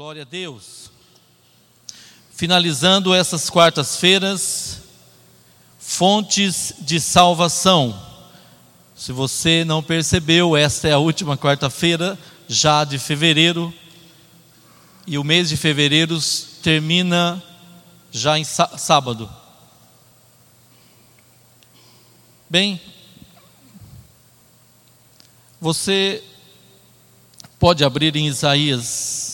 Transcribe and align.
Glória 0.00 0.22
a 0.22 0.24
Deus. 0.24 0.90
Finalizando 2.32 3.14
essas 3.14 3.50
quartas-feiras, 3.50 4.80
fontes 5.78 6.72
de 6.78 6.98
salvação. 6.98 8.00
Se 8.96 9.12
você 9.12 9.62
não 9.62 9.82
percebeu, 9.82 10.56
esta 10.56 10.88
é 10.88 10.92
a 10.92 10.98
última 10.98 11.36
quarta-feira 11.36 12.18
já 12.48 12.82
de 12.82 12.98
fevereiro, 12.98 13.74
e 15.06 15.18
o 15.18 15.22
mês 15.22 15.50
de 15.50 15.58
fevereiro 15.58 16.18
termina 16.62 17.42
já 18.10 18.38
em 18.38 18.44
sábado. 18.44 19.30
Bem, 22.48 22.80
você 25.60 26.24
pode 27.58 27.84
abrir 27.84 28.16
em 28.16 28.28
Isaías 28.28 29.29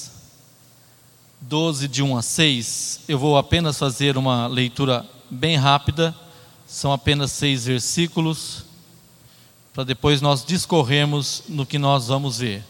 12, 1.48 1.86
de 1.86 2.02
1 2.02 2.16
a 2.16 2.22
6. 2.22 3.00
Eu 3.06 3.20
vou 3.20 3.38
apenas 3.38 3.78
fazer 3.78 4.16
uma 4.16 4.48
leitura 4.48 5.08
bem 5.30 5.56
rápida, 5.56 6.12
são 6.66 6.92
apenas 6.92 7.30
seis 7.30 7.66
versículos, 7.66 8.64
para 9.72 9.84
depois 9.84 10.20
nós 10.20 10.44
discorrermos 10.44 11.44
no 11.48 11.64
que 11.64 11.78
nós 11.78 12.08
vamos 12.08 12.38
ver. 12.38 12.64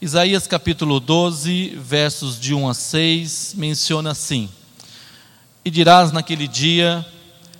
Isaías 0.00 0.46
capítulo 0.46 0.98
12, 0.98 1.76
versos 1.76 2.40
de 2.40 2.54
1 2.54 2.70
a 2.70 2.72
6, 2.72 3.54
menciona 3.58 4.12
assim: 4.12 4.48
E 5.62 5.70
dirás 5.70 6.12
naquele 6.12 6.48
dia: 6.48 7.04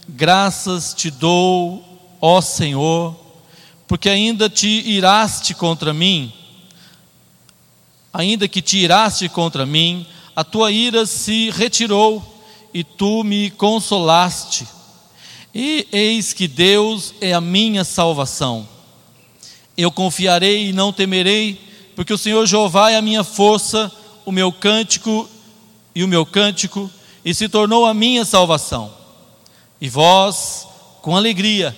Graças 0.09 0.95
te 0.95 1.11
dou, 1.11 2.17
ó 2.19 2.41
Senhor, 2.41 3.15
porque 3.87 4.09
ainda 4.09 4.49
te 4.49 4.69
iraste 4.89 5.53
contra 5.53 5.93
mim, 5.93 6.33
ainda 8.13 8.49
que 8.49 8.63
te 8.63 8.79
iraste 8.79 9.29
contra 9.29 9.67
mim, 9.67 10.07
a 10.35 10.45
tua 10.45 10.71
ira 10.71 11.07
se 11.07 11.51
retirou 11.51 12.23
e 12.73 12.85
tu 12.85 13.25
me 13.25 13.51
consolaste. 13.51 14.67
E 15.55 15.89
eis 15.91 16.35
que 16.35 16.47
Deus 16.47 17.15
é 17.21 17.33
a 17.33 17.41
minha 17.41 17.85
salvação. 17.85 18.69
Eu 19.77 19.91
confiarei 19.91 20.69
e 20.69 20.73
não 20.73 20.93
temerei, 20.93 21.59
porque 21.95 22.13
o 22.13 22.19
Senhor 22.19 22.45
Jeová 22.47 22.91
é 22.91 22.97
a 22.97 23.03
minha 23.03 23.25
força, 23.25 23.91
o 24.27 24.33
meu 24.33 24.53
cântico 24.53 25.29
e 25.95 26.05
o 26.05 26.09
meu 26.09 26.27
cântico, 26.27 26.91
e 27.25 27.35
se 27.35 27.49
tornou 27.49 27.87
a 27.87 27.95
minha 27.95 28.25
salvação. 28.25 28.93
E 29.81 29.89
vós, 29.89 30.67
com 31.01 31.17
alegria, 31.17 31.75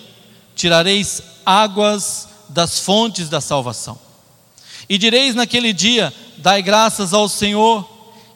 tirareis 0.57 1.23
águas 1.47 2.29
das 2.49 2.81
fontes 2.81 3.29
da 3.29 3.41
salvação. 3.41 3.99
E 4.89 4.99
direis 4.99 5.35
naquele 5.35 5.73
dia: 5.73 6.13
Dai 6.39 6.63
graças 6.63 7.13
ao 7.13 7.29
Senhor, 7.29 7.85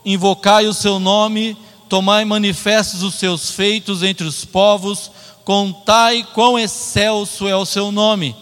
invocai 0.04 0.66
o 0.66 0.74
seu 0.74 0.98
nome, 0.98 1.56
tomai 1.88 2.24
manifestos 2.24 3.02
os 3.04 3.14
seus 3.14 3.52
feitos 3.52 4.02
entre 4.02 4.26
os 4.26 4.44
povos, 4.44 5.10
contai 5.44 6.26
quão 6.34 6.58
excelso 6.58 7.46
é 7.46 7.54
o 7.54 7.64
seu 7.64 7.92
nome. 7.92 8.34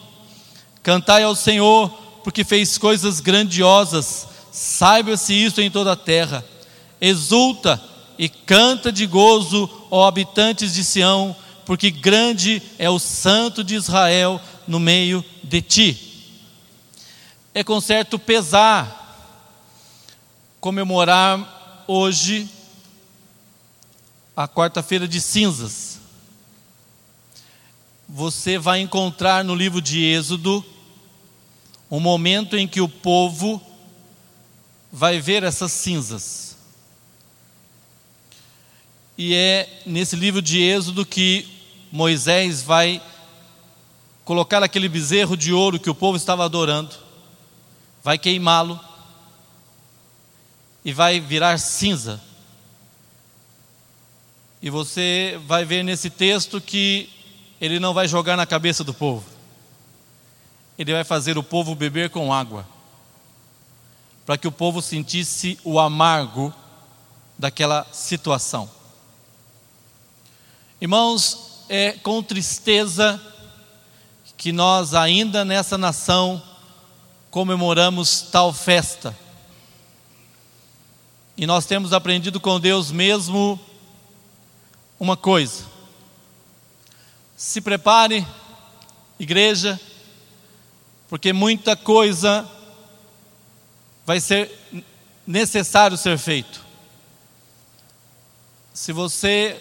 Cantai 0.83 1.25
ao 1.25 1.37
Senhor, 1.37 1.91
porque 2.25 2.43
fez 2.43 2.79
coisas 2.79 3.21
grandiosas, 3.21 4.27
saiba-se 4.51 5.35
isso 5.35 5.61
em 5.61 5.71
toda 5.71 5.93
a 5.93 5.97
terra. 5.97 6.43
Exulta 6.99 7.79
e 8.19 8.31
canta 8.31 8.91
de 8.91 9.07
gozo, 9.07 9.69
ó 9.91 10.07
habitantes 10.07 10.73
de 10.73 10.83
Sião, 10.83 11.37
porque 11.67 11.91
grande 11.91 12.63
é 12.79 12.89
o 12.89 12.99
Santo 12.99 13.63
de 13.63 13.75
Israel 13.75 14.41
no 14.67 14.81
meio 14.81 15.23
de 15.45 15.61
ti 15.61 16.11
é 17.55 17.65
com 17.65 17.81
certo 17.81 18.19
pesar 18.19 19.00
comemorar 20.61 21.85
hoje 21.87 22.49
a 24.37 24.47
quarta-feira 24.47 25.09
de 25.09 25.21
cinzas. 25.21 25.99
Você 28.09 28.59
vai 28.59 28.81
encontrar 28.81 29.43
no 29.43 29.55
livro 29.55 29.81
de 29.81 30.05
Êxodo 30.05 30.65
um 31.91 31.99
momento 31.99 32.57
em 32.57 32.69
que 32.69 32.81
o 32.81 32.89
povo 32.89 33.61
vai 34.93 35.21
ver 35.21 35.43
essas 35.43 35.73
cinzas. 35.73 36.57
E 39.17 39.35
é 39.35 39.83
nesse 39.87 40.17
livro 40.17 40.43
de 40.43 40.61
Êxodo 40.61 41.07
que 41.07 41.49
Moisés 41.91 42.63
vai 42.63 43.03
colocar 44.25 44.63
aquele 44.63 44.89
bezerro 44.89 45.37
de 45.37 45.53
ouro 45.53 45.81
que 45.81 45.91
o 45.91 45.95
povo 45.95 46.17
estava 46.17 46.45
adorando 46.45 47.11
vai 48.03 48.19
queimá-lo 48.19 48.79
e 50.85 50.93
vai 50.93 51.21
virar 51.21 51.59
cinza. 51.59 52.21
E 54.63 54.69
você 54.69 55.41
vai 55.47 55.65
ver 55.65 55.83
nesse 55.83 56.11
texto 56.11 56.61
que 56.61 57.09
ele 57.61 57.79
não 57.79 57.95
vai 57.95 58.09
jogar 58.09 58.37
na 58.37 58.47
cabeça 58.47 58.83
do 58.83 58.95
povo, 58.95 59.25
ele 60.79 60.93
vai 60.93 61.05
fazer 61.05 61.37
o 61.37 61.43
povo 61.43 61.75
beber 61.75 62.11
com 62.11 62.33
água, 62.33 62.67
para 64.25 64.39
que 64.39 64.49
o 64.49 64.53
povo 64.53 64.81
sentisse 64.81 65.59
o 65.65 65.79
amargo 65.79 66.53
daquela 67.39 67.87
situação. 67.93 68.71
Irmãos, 70.81 71.65
é 71.69 71.93
com 71.93 72.23
tristeza 72.23 73.21
que 74.37 74.53
nós, 74.53 74.95
ainda 74.95 75.45
nessa 75.45 75.77
nação, 75.77 76.43
comemoramos 77.31 78.23
tal 78.23 78.53
festa. 78.53 79.15
E 81.41 81.47
nós 81.47 81.65
temos 81.65 81.95
aprendido 81.95 82.39
com 82.39 82.61
Deus 82.61 82.93
mesmo 82.93 83.59
uma 84.99 85.17
coisa. 85.17 85.65
Se 87.35 87.63
prepare, 87.63 88.27
igreja, 89.19 89.81
porque 91.09 91.33
muita 91.33 91.75
coisa 91.75 92.47
vai 94.05 94.21
ser 94.21 94.55
necessário 95.27 95.97
ser 95.97 96.19
feito. 96.19 96.63
Se 98.75 98.93
você 98.93 99.59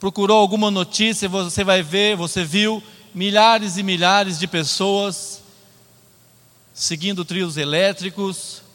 procurou 0.00 0.38
alguma 0.38 0.72
notícia, 0.72 1.28
você 1.28 1.62
vai 1.62 1.84
ver, 1.84 2.16
você 2.16 2.42
viu 2.42 2.82
milhares 3.14 3.76
e 3.76 3.84
milhares 3.84 4.40
de 4.40 4.48
pessoas 4.48 5.40
seguindo 6.74 7.24
trios 7.24 7.56
elétricos, 7.56 8.65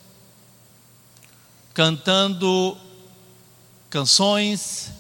cantando 1.74 2.78
canções, 3.90 4.92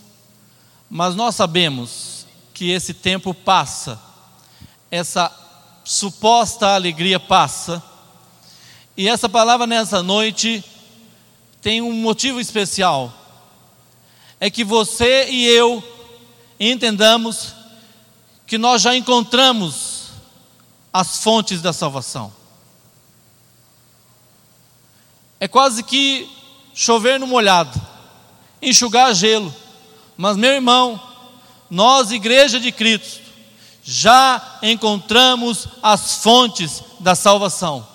mas 0.89 1.15
nós 1.15 1.35
sabemos 1.35 2.25
que 2.53 2.69
esse 2.71 2.93
tempo 2.93 3.33
passa, 3.33 3.99
essa 4.89 5.31
suposta 5.83 6.75
alegria 6.75 7.19
passa, 7.19 7.81
e 8.95 9.07
essa 9.07 9.27
palavra 9.27 9.65
nessa 9.65 10.03
noite 10.03 10.63
tem 11.61 11.81
um 11.81 11.93
motivo 11.93 12.39
especial, 12.39 13.13
é 14.39 14.49
que 14.49 14.63
você 14.63 15.29
e 15.29 15.45
eu 15.45 15.83
entendamos 16.59 17.55
que 18.45 18.57
nós 18.57 18.81
já 18.81 18.95
encontramos 18.95 20.09
as 20.91 21.23
fontes 21.23 21.61
da 21.61 21.71
salvação. 21.71 22.33
É 25.39 25.47
quase 25.47 25.83
que 25.83 26.29
chover 26.73 27.19
no 27.19 27.27
molhado, 27.27 27.79
enxugar 28.61 29.13
gelo. 29.13 29.53
Mas, 30.17 30.37
meu 30.37 30.51
irmão, 30.51 31.01
nós, 31.69 32.11
Igreja 32.11 32.59
de 32.59 32.71
Cristo, 32.71 33.21
já 33.83 34.59
encontramos 34.61 35.67
as 35.81 36.15
fontes 36.17 36.83
da 36.99 37.15
salvação. 37.15 37.87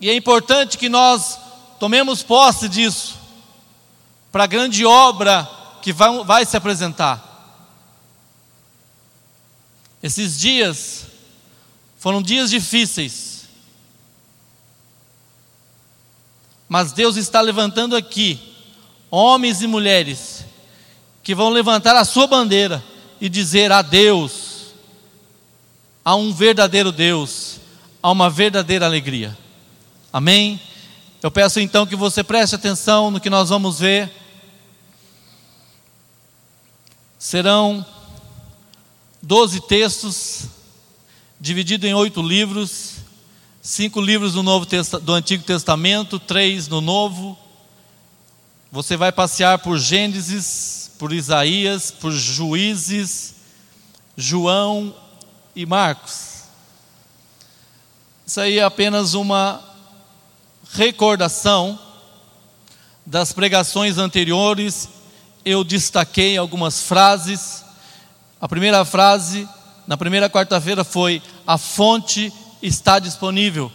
E 0.00 0.08
é 0.08 0.14
importante 0.14 0.78
que 0.78 0.88
nós 0.88 1.38
tomemos 1.78 2.22
posse 2.22 2.68
disso, 2.68 3.16
para 4.30 4.44
a 4.44 4.48
grande 4.48 4.84
obra 4.84 5.48
que 5.82 5.92
vai, 5.92 6.24
vai 6.24 6.44
se 6.44 6.56
apresentar. 6.56 7.24
Esses 10.02 10.38
dias 10.38 11.06
foram 11.98 12.22
dias 12.22 12.50
difíceis. 12.50 13.27
Mas 16.68 16.92
Deus 16.92 17.16
está 17.16 17.40
levantando 17.40 17.96
aqui 17.96 18.38
homens 19.10 19.62
e 19.62 19.66
mulheres 19.66 20.44
que 21.22 21.34
vão 21.34 21.48
levantar 21.48 21.96
a 21.96 22.04
sua 22.04 22.26
bandeira 22.26 22.84
e 23.20 23.28
dizer 23.28 23.72
a 23.72 23.82
Deus, 23.82 24.74
a 26.04 26.14
um 26.14 26.32
verdadeiro 26.32 26.92
Deus, 26.92 27.60
a 28.02 28.10
uma 28.10 28.28
verdadeira 28.28 28.86
alegria. 28.86 29.36
Amém? 30.12 30.60
Eu 31.22 31.30
peço 31.30 31.58
então 31.58 31.86
que 31.86 31.96
você 31.96 32.22
preste 32.22 32.54
atenção 32.54 33.10
no 33.10 33.20
que 33.20 33.30
nós 33.30 33.48
vamos 33.48 33.80
ver. 33.80 34.10
Serão 37.18 37.84
doze 39.20 39.60
textos, 39.60 40.44
dividido 41.40 41.86
em 41.86 41.94
oito 41.94 42.22
livros, 42.22 42.97
cinco 43.60 44.00
livros 44.00 44.34
do, 44.34 44.42
Novo 44.42 44.66
do 45.02 45.12
Antigo 45.12 45.42
Testamento, 45.42 46.18
três 46.18 46.68
no 46.68 46.80
Novo. 46.80 47.36
Você 48.70 48.96
vai 48.96 49.10
passear 49.10 49.58
por 49.58 49.78
Gênesis, 49.78 50.90
por 50.98 51.12
Isaías, 51.12 51.90
por 51.90 52.12
Juízes, 52.12 53.34
João 54.16 54.94
e 55.54 55.64
Marcos. 55.64 56.42
Isso 58.26 58.40
aí 58.40 58.58
é 58.58 58.64
apenas 58.64 59.14
uma 59.14 59.62
recordação 60.72 61.78
das 63.06 63.32
pregações 63.32 63.96
anteriores. 63.96 64.88
Eu 65.44 65.64
destaquei 65.64 66.36
algumas 66.36 66.82
frases. 66.82 67.64
A 68.40 68.46
primeira 68.46 68.84
frase, 68.84 69.48
na 69.86 69.96
primeira 69.96 70.28
quarta-feira, 70.28 70.84
foi: 70.84 71.22
A 71.46 71.56
fonte 71.56 72.30
está 72.62 72.98
disponível. 72.98 73.70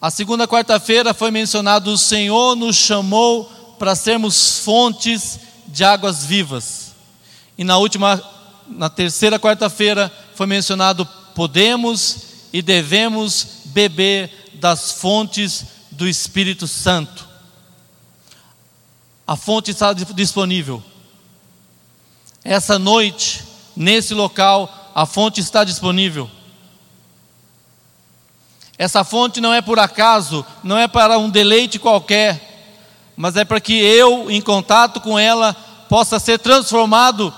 A 0.00 0.10
segunda 0.10 0.48
quarta-feira 0.48 1.14
foi 1.14 1.30
mencionado: 1.30 1.92
O 1.92 1.98
Senhor 1.98 2.56
nos 2.56 2.76
chamou 2.76 3.44
para 3.78 3.94
sermos 3.94 4.58
fontes 4.58 5.38
de 5.68 5.84
águas 5.84 6.24
vivas. 6.24 6.92
E 7.56 7.64
na 7.64 7.78
última, 7.78 8.20
na 8.68 8.88
terceira 8.88 9.38
quarta-feira, 9.38 10.12
foi 10.34 10.46
mencionado: 10.46 11.06
podemos 11.34 12.16
e 12.52 12.60
devemos 12.60 13.46
beber 13.66 14.50
das 14.54 14.92
fontes 14.92 15.64
do 15.90 16.08
Espírito 16.08 16.66
Santo. 16.66 17.28
A 19.26 19.36
fonte 19.36 19.70
está 19.70 19.92
disponível. 19.92 20.82
Essa 22.44 22.78
noite, 22.78 23.44
nesse 23.76 24.14
local, 24.14 24.81
a 24.94 25.06
fonte 25.06 25.40
está 25.40 25.64
disponível. 25.64 26.30
Essa 28.78 29.04
fonte 29.04 29.40
não 29.40 29.52
é 29.52 29.60
por 29.60 29.78
acaso, 29.78 30.44
não 30.62 30.76
é 30.76 30.88
para 30.88 31.18
um 31.18 31.30
deleite 31.30 31.78
qualquer, 31.78 32.52
mas 33.16 33.36
é 33.36 33.44
para 33.44 33.60
que 33.60 33.74
eu, 33.74 34.30
em 34.30 34.40
contato 34.40 35.00
com 35.00 35.18
ela, 35.18 35.54
possa 35.88 36.18
ser 36.18 36.38
transformado 36.38 37.32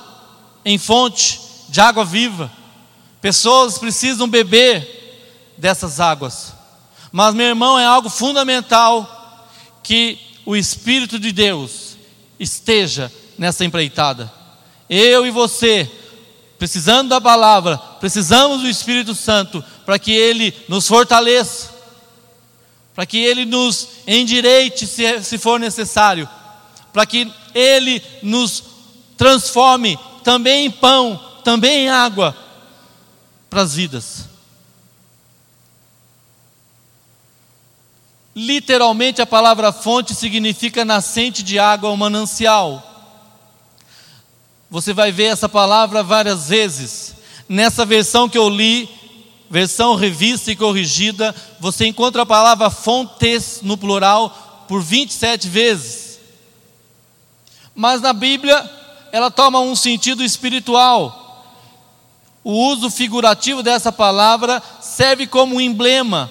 em 0.64 0.78
fonte 0.78 1.40
de 1.68 1.80
água 1.80 2.04
viva. 2.04 2.50
Pessoas 3.20 3.78
precisam 3.78 4.28
beber 4.28 5.54
dessas 5.58 6.00
águas. 6.00 6.52
Mas, 7.10 7.34
meu 7.34 7.46
irmão, 7.46 7.78
é 7.78 7.84
algo 7.84 8.08
fundamental 8.08 9.48
que 9.82 10.18
o 10.46 10.56
Espírito 10.56 11.18
de 11.18 11.32
Deus 11.32 11.96
esteja 12.38 13.10
nessa 13.38 13.64
empreitada. 13.64 14.32
Eu 14.88 15.26
e 15.26 15.30
você, 15.30 15.90
precisando 16.58 17.08
da 17.08 17.20
palavra, 17.20 17.78
precisamos 18.00 18.62
do 18.62 18.68
Espírito 18.68 19.14
Santo 19.14 19.62
para 19.84 19.98
que 19.98 20.12
ele 20.12 20.54
nos 20.68 20.86
fortaleça, 20.86 21.70
para 22.94 23.04
que 23.04 23.18
ele 23.18 23.44
nos 23.44 23.88
endireite 24.06 24.86
se, 24.86 25.22
se 25.22 25.38
for 25.38 25.58
necessário, 25.58 26.28
para 26.92 27.04
que 27.04 27.30
ele 27.54 28.02
nos 28.22 28.62
transforme 29.16 29.98
também 30.22 30.66
em 30.66 30.70
pão, 30.70 31.20
também 31.42 31.84
em 31.84 31.88
água, 31.90 32.36
para 33.50 33.62
as 33.62 33.74
vidas. 33.74 34.24
Literalmente 38.34 39.22
a 39.22 39.26
palavra 39.26 39.70
fonte 39.70 40.14
significa 40.14 40.84
nascente 40.84 41.42
de 41.42 41.58
água 41.58 41.90
ou 41.90 41.96
manancial. 41.96 42.93
Você 44.74 44.92
vai 44.92 45.12
ver 45.12 45.26
essa 45.26 45.48
palavra 45.48 46.02
várias 46.02 46.48
vezes. 46.48 47.14
Nessa 47.48 47.86
versão 47.86 48.28
que 48.28 48.36
eu 48.36 48.48
li, 48.48 48.88
versão 49.48 49.94
revista 49.94 50.50
e 50.50 50.56
corrigida, 50.56 51.32
você 51.60 51.86
encontra 51.86 52.22
a 52.22 52.26
palavra 52.26 52.68
fontes 52.70 53.60
no 53.62 53.78
plural 53.78 54.66
por 54.66 54.82
27 54.82 55.48
vezes. 55.48 56.18
Mas 57.72 58.00
na 58.00 58.12
Bíblia, 58.12 58.68
ela 59.12 59.30
toma 59.30 59.60
um 59.60 59.76
sentido 59.76 60.24
espiritual 60.24 61.20
o 62.42 62.50
uso 62.50 62.90
figurativo 62.90 63.62
dessa 63.62 63.92
palavra 63.92 64.60
serve 64.80 65.24
como 65.24 65.54
um 65.54 65.60
emblema 65.60 66.28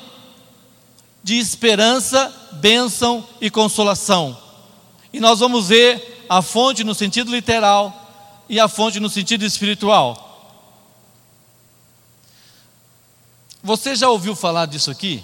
de 1.23 1.39
esperança, 1.39 2.29
bênção 2.51 3.25
e 3.39 3.49
consolação. 3.49 4.37
E 5.13 5.21
nós 5.21 5.39
vamos 5.39 5.69
ver 5.69 6.25
a 6.27 6.41
fonte 6.41 6.83
no 6.83 6.93
sentido 6.93 7.31
literal 7.31 8.02
e 8.53 8.59
a 8.59 8.67
fonte 8.67 8.99
no 8.99 9.09
sentido 9.09 9.43
espiritual. 9.43 10.29
Você 13.63 13.95
já 13.95 14.07
ouviu 14.09 14.35
falar 14.35 14.67
disso 14.67 14.91
aqui? 14.91 15.23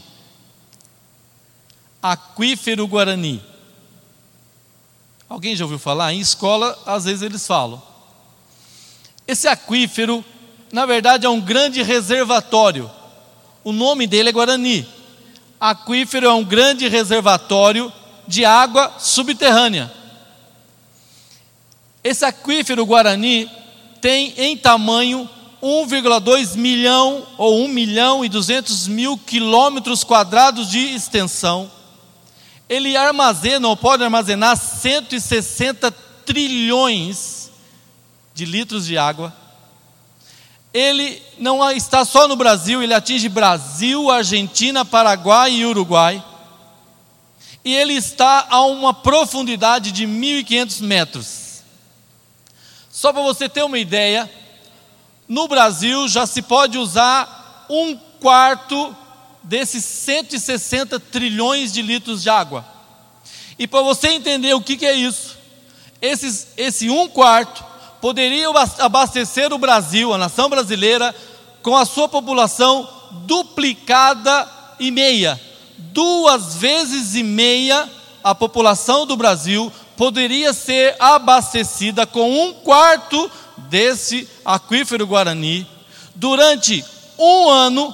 Aquífero 2.01 2.87
Guarani. 2.87 3.43
Alguém 5.29 5.55
já 5.55 5.63
ouviu 5.63 5.77
falar? 5.77 6.11
Em 6.11 6.19
escola, 6.19 6.75
às 6.87 7.05
vezes 7.05 7.21
eles 7.21 7.45
falam. 7.45 7.79
Esse 9.27 9.47
aquífero 9.47 10.25
na 10.71 10.87
verdade 10.87 11.27
é 11.27 11.29
um 11.29 11.39
grande 11.39 11.83
reservatório. 11.83 12.89
O 13.63 13.71
nome 13.71 14.07
dele 14.07 14.29
é 14.29 14.31
Guarani. 14.31 14.89
Aquífero 15.59 16.25
é 16.25 16.33
um 16.33 16.43
grande 16.43 16.87
reservatório 16.87 17.93
de 18.27 18.43
água 18.43 18.91
subterrânea. 18.97 19.98
Esse 22.09 22.25
aquífero 22.25 22.85
Guarani 22.85 23.49
tem 24.01 24.33
em 24.37 24.57
tamanho 24.57 25.29
1,2 25.61 26.55
milhão 26.55 27.25
ou 27.37 27.63
1 27.65 27.67
milhão 27.67 28.23
e 28.25 28.29
200 28.29 28.87
mil 28.87 29.17
quilômetros 29.17 30.03
quadrados 30.03 30.69
de 30.69 30.79
extensão. 30.79 31.69
Ele 32.67 32.95
armazena 32.95 33.67
ou 33.67 33.75
pode 33.75 34.03
armazenar 34.03 34.57
160 34.57 35.91
trilhões 36.25 37.51
de 38.33 38.45
litros 38.45 38.85
de 38.85 38.97
água 38.97 39.33
ele 40.73 41.21
não 41.37 41.69
está 41.71 42.05
só 42.05 42.27
no 42.27 42.35
Brasil, 42.35 42.83
ele 42.83 42.93
atinge 42.93 43.27
Brasil, 43.27 44.09
Argentina, 44.11 44.85
Paraguai 44.85 45.51
e 45.51 45.65
Uruguai. 45.65 46.23
E 47.65 47.73
ele 47.73 47.93
está 47.93 48.47
a 48.49 48.61
uma 48.61 48.93
profundidade 48.93 49.91
de 49.91 50.05
1.500 50.05 50.81
metros. 50.81 51.48
Só 52.99 53.13
para 53.13 53.21
você 53.21 53.47
ter 53.47 53.63
uma 53.63 53.79
ideia, 53.79 54.29
no 55.25 55.47
Brasil 55.47 56.05
já 56.09 56.27
se 56.27 56.41
pode 56.41 56.77
usar 56.77 57.65
um 57.69 57.95
quarto 57.95 58.93
desses 59.41 59.85
160 59.85 60.99
trilhões 60.99 61.71
de 61.71 61.81
litros 61.81 62.21
de 62.21 62.29
água. 62.29 62.65
E 63.57 63.65
para 63.65 63.81
você 63.83 64.09
entender 64.09 64.53
o 64.53 64.59
que, 64.59 64.75
que 64.75 64.85
é 64.85 64.93
isso, 64.95 65.37
esses, 66.01 66.49
esse 66.57 66.89
um 66.89 67.07
quarto 67.07 67.63
poderiam 68.01 68.53
abastecer 68.79 69.53
o 69.53 69.57
Brasil, 69.57 70.13
a 70.13 70.17
nação 70.17 70.49
brasileira, 70.49 71.15
com 71.63 71.77
a 71.77 71.85
sua 71.85 72.09
população 72.09 72.85
duplicada 73.25 74.45
e 74.77 74.91
meia. 74.91 75.39
Duas 75.77 76.55
vezes 76.55 77.15
e 77.15 77.23
meia 77.23 77.89
a 78.21 78.35
população 78.35 79.05
do 79.05 79.15
Brasil 79.15 79.71
poderia 79.99 80.53
ser 80.53 80.95
abastecida 80.97 82.07
com 82.07 82.31
um 82.31 82.53
quarto 82.53 83.29
desse 83.57 84.29
aquífero 84.45 85.05
Guarani 85.05 85.67
durante 86.15 86.85
um 87.17 87.49
ano 87.49 87.93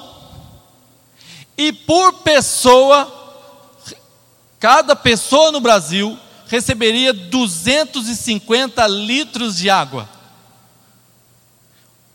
e 1.58 1.74
por 1.74 2.14
pessoa, 2.22 3.12
cada 4.60 4.96
pessoa 4.96 5.52
no 5.52 5.60
Brasil 5.60 6.16
receberia 6.46 7.12
250 7.12 8.86
litros 8.86 9.58
de 9.58 9.72
água. 9.72 10.08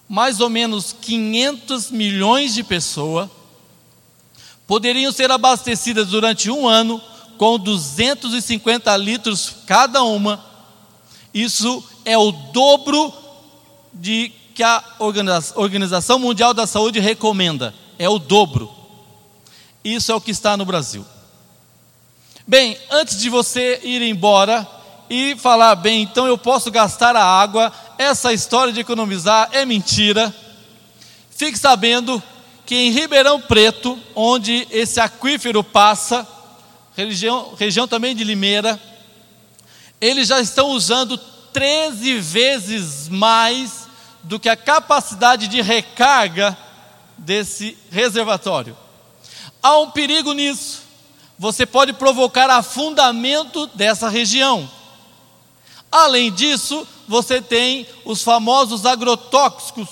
Mais 0.09 0.39
ou 0.39 0.49
menos 0.49 0.95
500 1.01 1.91
milhões 1.91 2.55
de 2.55 2.63
pessoas 2.63 3.29
poderiam 4.69 5.11
ser 5.11 5.33
abastecidas 5.33 6.07
durante 6.07 6.49
um 6.49 6.69
ano 6.69 7.03
com 7.41 7.59
250 7.59 8.95
litros 8.99 9.57
cada 9.65 10.03
uma. 10.03 10.45
Isso 11.33 11.83
é 12.05 12.19
o 12.19 12.31
dobro 12.31 13.11
de 13.95 14.31
que 14.55 14.63
a 14.63 14.85
Organização 14.99 16.19
Mundial 16.19 16.53
da 16.53 16.67
Saúde 16.67 17.01
recomenda. 17.01 17.73
É 17.99 18.07
o 18.11 18.19
dobro. 18.19 18.71
Isso 19.83 20.13
é 20.13 20.15
o 20.15 20.21
que 20.21 20.31
está 20.31 20.55
no 20.55 20.67
Brasil. 20.67 21.03
Bem, 22.47 22.77
antes 22.91 23.19
de 23.19 23.31
você 23.31 23.81
ir 23.85 24.03
embora 24.03 24.69
e 25.09 25.35
falar, 25.37 25.77
bem, 25.77 26.03
então 26.03 26.27
eu 26.27 26.37
posso 26.37 26.71
gastar 26.71 27.17
a 27.17 27.25
água, 27.25 27.73
essa 27.97 28.35
história 28.35 28.71
de 28.71 28.81
economizar 28.81 29.49
é 29.53 29.65
mentira. 29.65 30.35
Fique 31.31 31.59
sabendo 31.59 32.23
que 32.67 32.75
em 32.75 32.91
Ribeirão 32.91 33.41
Preto, 33.41 33.99
onde 34.15 34.69
esse 34.71 35.01
aquífero 35.01 35.65
passa, 35.65 36.29
região, 37.07 37.55
região 37.59 37.89
também 37.89 38.15
de 38.15 38.25
Limeira, 38.25 38.81
eles 40.01 40.29
já 40.29 40.41
estão 40.41 40.71
usando 40.71 41.19
13 41.53 42.19
vezes 42.19 43.09
mais 43.09 43.89
do 44.23 44.39
que 44.39 44.49
a 44.49 44.57
capacidade 44.57 45.49
de 45.49 45.61
recarga 45.61 46.57
desse 47.17 47.77
reservatório. 47.91 48.77
Há 49.63 49.79
um 49.79 49.91
perigo 49.91 50.33
nisso. 50.33 50.83
Você 51.39 51.65
pode 51.65 51.93
provocar 51.95 52.51
afundamento 52.51 53.67
dessa 53.69 54.09
região. 54.09 54.71
Além 55.91 56.31
disso, 56.31 56.87
você 57.09 57.41
tem 57.41 57.87
os 58.05 58.23
famosos 58.23 58.87
agrotóxicos 58.87 59.89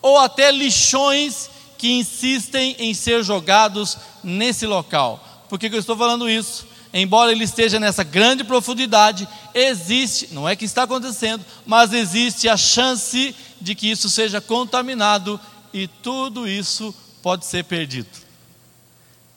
ou 0.00 0.18
até 0.18 0.50
lixões 0.50 1.50
que 1.76 1.92
insistem 1.92 2.76
em 2.78 2.94
ser 2.94 3.24
jogados 3.24 3.96
nesse 4.22 4.66
local. 4.66 5.24
Por 5.50 5.58
que, 5.58 5.68
que 5.68 5.74
eu 5.74 5.80
estou 5.80 5.96
falando 5.96 6.30
isso? 6.30 6.64
Embora 6.94 7.32
ele 7.32 7.42
esteja 7.42 7.80
nessa 7.80 8.04
grande 8.04 8.44
profundidade, 8.44 9.28
existe, 9.52 10.28
não 10.32 10.48
é 10.48 10.54
que 10.54 10.64
está 10.64 10.84
acontecendo, 10.84 11.44
mas 11.66 11.92
existe 11.92 12.48
a 12.48 12.56
chance 12.56 13.34
de 13.60 13.74
que 13.74 13.90
isso 13.90 14.08
seja 14.08 14.40
contaminado 14.40 15.40
e 15.74 15.88
tudo 15.88 16.46
isso 16.46 16.94
pode 17.20 17.46
ser 17.46 17.64
perdido. 17.64 18.08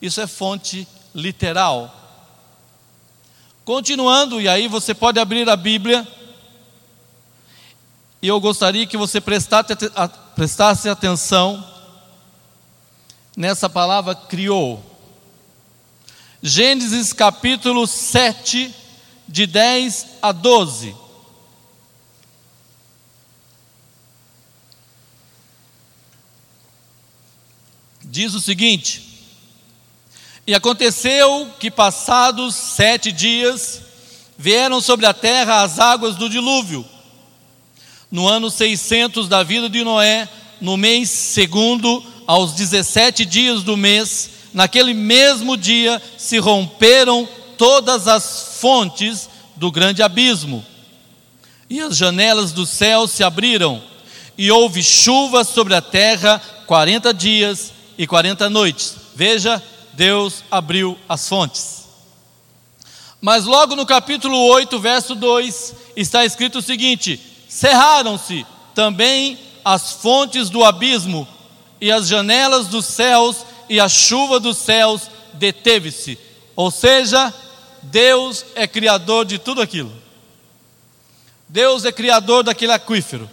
Isso 0.00 0.20
é 0.20 0.26
fonte 0.28 0.86
literal. 1.12 1.92
Continuando, 3.64 4.40
e 4.40 4.48
aí 4.48 4.68
você 4.68 4.94
pode 4.94 5.18
abrir 5.18 5.50
a 5.50 5.56
Bíblia, 5.56 6.06
e 8.22 8.28
eu 8.28 8.40
gostaria 8.40 8.86
que 8.86 8.96
você 8.96 9.20
prestasse 9.20 10.88
atenção 10.88 11.66
nessa 13.36 13.68
palavra 13.68 14.14
criou. 14.14 14.93
Gênesis 16.46 17.14
capítulo 17.14 17.86
7, 17.86 18.70
de 19.26 19.46
10 19.46 20.06
a 20.20 20.30
12. 20.30 20.94
Diz 28.02 28.34
o 28.34 28.42
seguinte: 28.42 29.24
E 30.46 30.54
aconteceu 30.54 31.50
que, 31.58 31.70
passados 31.70 32.54
sete 32.54 33.10
dias, 33.10 33.80
vieram 34.36 34.82
sobre 34.82 35.06
a 35.06 35.14
terra 35.14 35.62
as 35.62 35.78
águas 35.78 36.16
do 36.16 36.28
dilúvio. 36.28 36.84
No 38.10 38.28
ano 38.28 38.50
600 38.50 39.28
da 39.28 39.42
vida 39.42 39.70
de 39.70 39.82
Noé, 39.82 40.28
no 40.60 40.76
mês 40.76 41.08
segundo, 41.08 42.04
aos 42.26 42.52
17 42.52 43.24
dias 43.24 43.62
do 43.62 43.78
mês, 43.78 44.33
naquele 44.54 44.94
mesmo 44.94 45.56
dia, 45.56 46.00
se 46.16 46.38
romperam 46.38 47.28
todas 47.58 48.06
as 48.06 48.56
fontes 48.60 49.28
do 49.56 49.70
grande 49.70 50.02
abismo, 50.02 50.64
e 51.68 51.80
as 51.80 51.96
janelas 51.96 52.52
do 52.52 52.64
céu 52.64 53.08
se 53.08 53.24
abriram, 53.24 53.82
e 54.38 54.50
houve 54.50 54.82
chuva 54.82 55.44
sobre 55.44 55.74
a 55.74 55.82
terra 55.82 56.40
quarenta 56.66 57.12
dias 57.12 57.72
e 57.98 58.06
quarenta 58.06 58.48
noites. 58.48 58.96
Veja, 59.14 59.62
Deus 59.92 60.44
abriu 60.50 60.98
as 61.08 61.28
fontes. 61.28 61.84
Mas 63.20 63.44
logo 63.44 63.74
no 63.74 63.86
capítulo 63.86 64.36
8, 64.48 64.78
verso 64.78 65.14
2, 65.14 65.74
está 65.96 66.24
escrito 66.24 66.58
o 66.58 66.62
seguinte: 66.62 67.20
Cerraram-se 67.48 68.44
também 68.74 69.38
as 69.64 69.92
fontes 69.92 70.50
do 70.50 70.64
abismo, 70.64 71.26
e 71.80 71.90
as 71.90 72.06
janelas 72.08 72.66
dos 72.66 72.84
céus 72.84 73.44
e 73.68 73.80
a 73.80 73.88
chuva 73.88 74.38
dos 74.38 74.56
céus 74.58 75.10
deteve-se. 75.34 76.18
Ou 76.56 76.70
seja, 76.70 77.32
Deus 77.82 78.44
é 78.54 78.66
criador 78.66 79.24
de 79.24 79.38
tudo 79.38 79.60
aquilo. 79.60 79.92
Deus 81.48 81.84
é 81.84 81.92
criador 81.92 82.42
daquele 82.42 82.72
aquífero. 82.72 83.30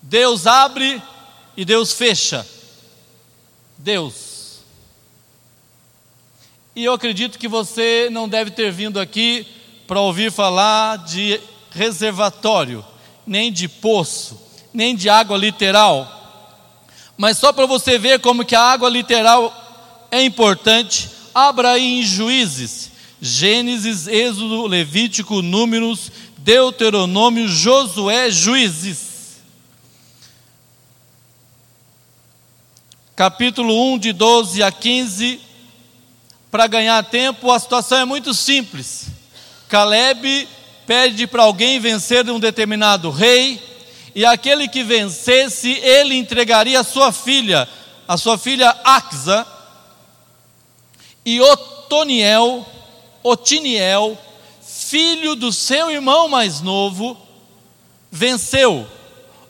Deus 0.00 0.46
abre 0.46 1.02
e 1.56 1.64
Deus 1.64 1.92
fecha. 1.92 2.46
Deus. 3.76 4.60
E 6.74 6.84
eu 6.84 6.92
acredito 6.92 7.38
que 7.38 7.48
você 7.48 8.08
não 8.10 8.28
deve 8.28 8.50
ter 8.50 8.70
vindo 8.70 9.00
aqui 9.00 9.46
para 9.86 10.00
ouvir 10.00 10.30
falar 10.30 10.98
de 10.98 11.40
reservatório, 11.70 12.84
nem 13.26 13.52
de 13.52 13.68
poço, 13.68 14.40
nem 14.72 14.94
de 14.94 15.08
água 15.08 15.36
literal. 15.36 16.15
Mas 17.16 17.38
só 17.38 17.52
para 17.52 17.66
você 17.66 17.98
ver 17.98 18.20
como 18.20 18.44
que 18.44 18.54
a 18.54 18.60
água 18.60 18.88
literal 18.88 19.52
é 20.10 20.22
importante, 20.22 21.08
abra 21.34 21.72
aí 21.72 22.00
em 22.00 22.02
Juízes, 22.02 22.90
Gênesis, 23.20 24.06
Êxodo, 24.06 24.66
Levítico, 24.66 25.42
Números, 25.42 26.12
Deuteronômio, 26.38 27.48
Josué, 27.48 28.30
Juízes. 28.30 29.06
capítulo 33.16 33.94
1, 33.94 33.98
de 33.98 34.12
12 34.12 34.62
a 34.62 34.70
15. 34.70 35.40
Para 36.50 36.66
ganhar 36.66 37.02
tempo, 37.04 37.50
a 37.50 37.58
situação 37.58 37.98
é 37.98 38.04
muito 38.04 38.34
simples. 38.34 39.06
Caleb 39.68 40.46
pede 40.86 41.26
para 41.26 41.42
alguém 41.42 41.80
vencer 41.80 42.28
um 42.30 42.38
determinado 42.38 43.10
rei, 43.10 43.60
e 44.16 44.24
aquele 44.24 44.66
que 44.66 44.82
vencesse, 44.82 45.72
ele 45.72 46.14
entregaria 46.14 46.80
a 46.80 46.84
sua 46.84 47.12
filha, 47.12 47.68
a 48.08 48.16
sua 48.16 48.38
filha 48.38 48.74
Axa, 48.82 49.46
e 51.22 51.38
Otoniel, 51.38 52.64
Otiniel, 53.22 54.16
filho 54.62 55.36
do 55.36 55.52
seu 55.52 55.90
irmão 55.90 56.28
mais 56.28 56.62
novo, 56.62 57.14
venceu, 58.10 58.88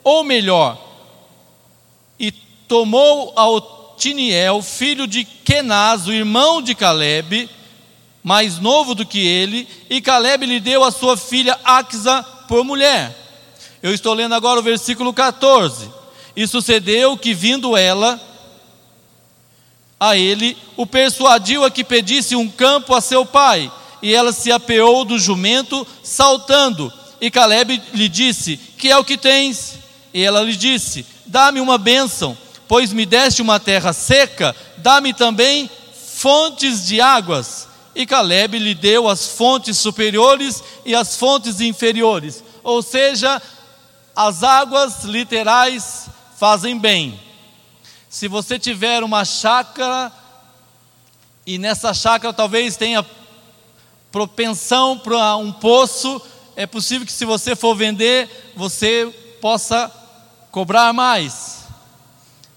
ou 0.03 0.25
melhor, 0.25 0.77
tomou 2.67 3.33
a 3.37 3.49
Otiniel, 3.49 4.61
filho 4.63 5.07
de 5.07 5.23
Kenaz, 5.23 6.09
o 6.09 6.13
irmão 6.13 6.61
de 6.61 6.75
Caleb, 6.75 7.49
mais 8.21 8.59
novo 8.59 8.97
do 8.97 9.07
que 9.07 9.25
ele, 9.25 9.69
e 9.89 10.01
Caleb 10.01 10.45
lhe 10.45 10.59
deu 10.59 10.83
a 10.83 10.91
sua 10.91 11.17
filha 11.17 11.57
Axa 11.63 12.25
por 12.49 12.65
mulher. 12.65 13.26
Eu 13.87 13.95
estou 13.95 14.15
lendo 14.15 14.35
agora 14.35 14.59
o 14.59 14.65
versículo 14.65 15.15
14. 15.15 15.89
E 16.35 16.45
sucedeu 16.49 17.17
que, 17.17 17.33
vindo 17.33 17.77
ela 17.77 18.21
a 20.01 20.17
ele, 20.17 20.57
o 20.77 20.85
persuadiu 20.85 21.65
a 21.65 21.71
que 21.71 21.85
pedisse 21.85 22.35
um 22.35 22.49
campo 22.49 22.97
a 22.97 23.01
seu 23.01 23.25
pai, 23.25 23.71
e 24.03 24.13
ela 24.13 24.33
se 24.33 24.51
apeou 24.51 25.05
do 25.05 25.21
jumento, 25.21 25.87
saltando. 26.03 26.93
E 27.21 27.31
Caleb 27.31 27.81
lhe 27.95 28.09
disse: 28.09 28.57
Que 28.57 28.91
é 28.91 28.99
o 28.99 29.05
que 29.05 29.17
tens? 29.17 29.75
E 30.13 30.21
ela 30.21 30.43
lhe 30.43 30.57
disse: 30.57 31.07
Dá-me 31.25 31.61
uma 31.61 31.79
bênção 31.79 32.37
pois 32.67 32.93
me 32.93 33.07
deste 33.07 33.41
uma 33.41 33.61
terra 33.61 33.93
seca, 33.93 34.57
dá-me 34.79 35.15
também 35.15 35.71
fontes 35.95 36.85
de 36.85 37.01
águas. 37.01 37.69
E 37.95 38.05
Caleb 38.05 38.59
lhe 38.59 38.75
deu 38.75 39.09
as 39.09 39.29
fontes 39.29 39.79
superiores 39.79 40.61
e 40.85 40.93
as 40.93 41.17
fontes 41.17 41.61
inferiores. 41.61 42.43
Ou 42.63 42.83
seja, 42.83 43.41
as 44.17 44.43
águas 44.43 45.05
literais 45.05 46.09
fazem 46.37 46.79
bem. 46.79 47.21
Se 48.09 48.27
você 48.27 48.59
tiver 48.59 49.05
uma 49.05 49.25
chácara, 49.25 50.11
e 51.47 51.59
nessa 51.59 51.93
chácara 51.93 52.33
talvez 52.33 52.77
tenha 52.77 53.07
propensão 54.11 54.99
para 54.99 55.37
um 55.37 55.53
poço, 55.53 56.21
é 56.57 56.67
possível 56.67 57.07
que 57.07 57.13
se 57.13 57.27
você 57.27 57.55
for 57.55 57.77
vender, 57.77 58.55
você 58.57 59.07
possa 59.41 59.93
cobrar 60.51 60.93
mais 60.95 61.57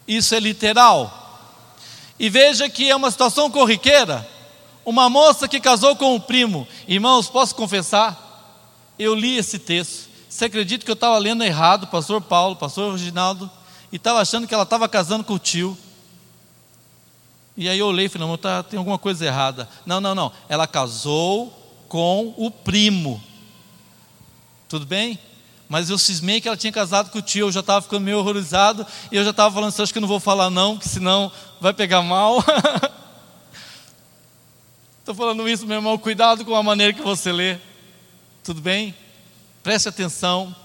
isso 0.09 0.33
é 0.33 0.39
literal. 0.39 1.15
E 2.19 2.29
veja 2.29 2.67
que 2.67 2.89
é 2.89 2.95
uma 2.95 3.11
situação 3.11 3.49
corriqueira. 3.51 4.27
Uma 4.83 5.07
moça 5.07 5.47
que 5.47 5.59
casou 5.59 5.95
com 5.95 6.15
um 6.15 6.19
primo. 6.19 6.67
Irmãos, 6.87 7.29
posso 7.29 7.53
confessar? 7.53 8.17
Eu 8.97 9.13
li 9.13 9.37
esse 9.37 9.59
texto. 9.59 10.08
Você 10.39 10.45
acredita 10.45 10.85
que 10.85 10.89
eu 10.89 10.93
estava 10.93 11.17
lendo 11.17 11.43
errado, 11.43 11.87
pastor 11.87 12.21
Paulo, 12.21 12.55
pastor 12.55 12.93
Reginaldo, 12.93 13.51
e 13.91 13.97
estava 13.97 14.21
achando 14.21 14.47
que 14.47 14.53
ela 14.53 14.63
estava 14.63 14.87
casando 14.87 15.21
com 15.21 15.33
o 15.33 15.37
tio. 15.37 15.77
E 17.57 17.67
aí 17.67 17.77
eu 17.77 17.87
olhei 17.87 18.05
e 18.05 18.09
falei, 18.09 18.25
não, 18.25 18.37
tá, 18.37 18.63
tem 18.63 18.77
alguma 18.77 18.97
coisa 18.97 19.25
errada. 19.25 19.67
Não, 19.85 19.99
não, 19.99 20.15
não. 20.15 20.31
Ela 20.47 20.65
casou 20.65 21.83
com 21.89 22.33
o 22.37 22.49
primo. 22.49 23.21
Tudo 24.69 24.85
bem? 24.85 25.19
Mas 25.67 25.89
eu 25.89 25.97
cismei 25.97 26.39
que 26.39 26.47
ela 26.47 26.55
tinha 26.55 26.71
casado 26.71 27.09
com 27.09 27.19
o 27.19 27.21
tio, 27.21 27.47
eu 27.47 27.51
já 27.51 27.59
estava 27.59 27.81
ficando 27.81 28.05
meio 28.05 28.19
horrorizado, 28.19 28.87
e 29.11 29.17
eu 29.17 29.25
já 29.25 29.31
estava 29.31 29.53
falando 29.53 29.67
assim, 29.67 29.81
acho 29.81 29.91
que 29.91 29.97
eu 29.97 30.01
não 30.01 30.07
vou 30.07 30.21
falar 30.21 30.49
não, 30.49 30.77
que 30.77 30.87
senão 30.87 31.29
vai 31.59 31.73
pegar 31.73 32.01
mal. 32.01 32.41
Estou 35.01 35.13
falando 35.13 35.49
isso, 35.49 35.67
meu 35.67 35.79
irmão, 35.79 35.97
cuidado 35.97 36.45
com 36.45 36.55
a 36.55 36.63
maneira 36.63 36.93
que 36.93 37.01
você 37.01 37.29
lê. 37.29 37.57
Tudo 38.41 38.61
bem? 38.61 38.95
Preste 39.61 39.89
atenção. 39.89 40.55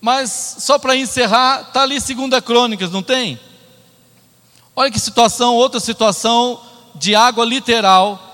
Mas 0.00 0.56
só 0.60 0.78
para 0.78 0.96
encerrar, 0.96 1.62
está 1.62 1.82
ali 1.82 2.00
segunda 2.00 2.40
crônicas, 2.40 2.90
não 2.90 3.02
tem? 3.02 3.38
Olha 4.76 4.90
que 4.90 5.00
situação, 5.00 5.56
outra 5.56 5.80
situação 5.80 6.60
de 6.94 7.14
água 7.14 7.44
literal 7.44 8.24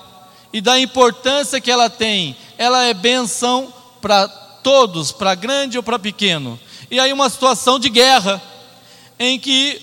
e 0.53 0.61
da 0.61 0.79
importância 0.79 1.59
que 1.59 1.71
ela 1.71 1.89
tem. 1.89 2.37
Ela 2.57 2.83
é 2.83 2.93
benção 2.93 3.73
para 3.99 4.27
todos, 4.27 5.11
para 5.11 5.33
grande 5.33 5.77
ou 5.77 5.83
para 5.83 5.97
pequeno. 5.97 6.59
E 6.91 6.99
aí 6.99 7.11
uma 7.11 7.29
situação 7.29 7.79
de 7.79 7.89
guerra, 7.89 8.41
em 9.17 9.39
que 9.39 9.81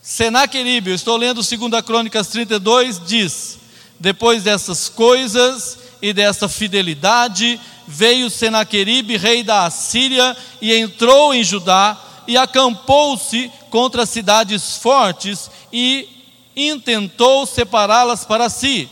Senaqueribe, 0.00 0.90
eu 0.90 0.94
estou 0.94 1.16
lendo 1.16 1.42
2 1.42 1.82
Crônicas 1.84 2.28
32, 2.28 3.00
diz: 3.04 3.58
Depois 3.98 4.44
dessas 4.44 4.88
coisas 4.88 5.78
e 6.04 6.12
dessa 6.12 6.50
fidelidade, 6.50 7.58
veio 7.88 8.28
Senaqueribe, 8.28 9.16
rei 9.16 9.42
da 9.42 9.64
Assíria, 9.64 10.36
e 10.60 10.74
entrou 10.74 11.32
em 11.32 11.42
Judá 11.42 11.98
e 12.28 12.36
acampou-se 12.36 13.50
contra 13.70 14.04
cidades 14.04 14.76
fortes 14.76 15.50
e 15.72 16.06
intentou 16.54 17.46
separá-las 17.46 18.22
para 18.22 18.50
si. 18.50 18.86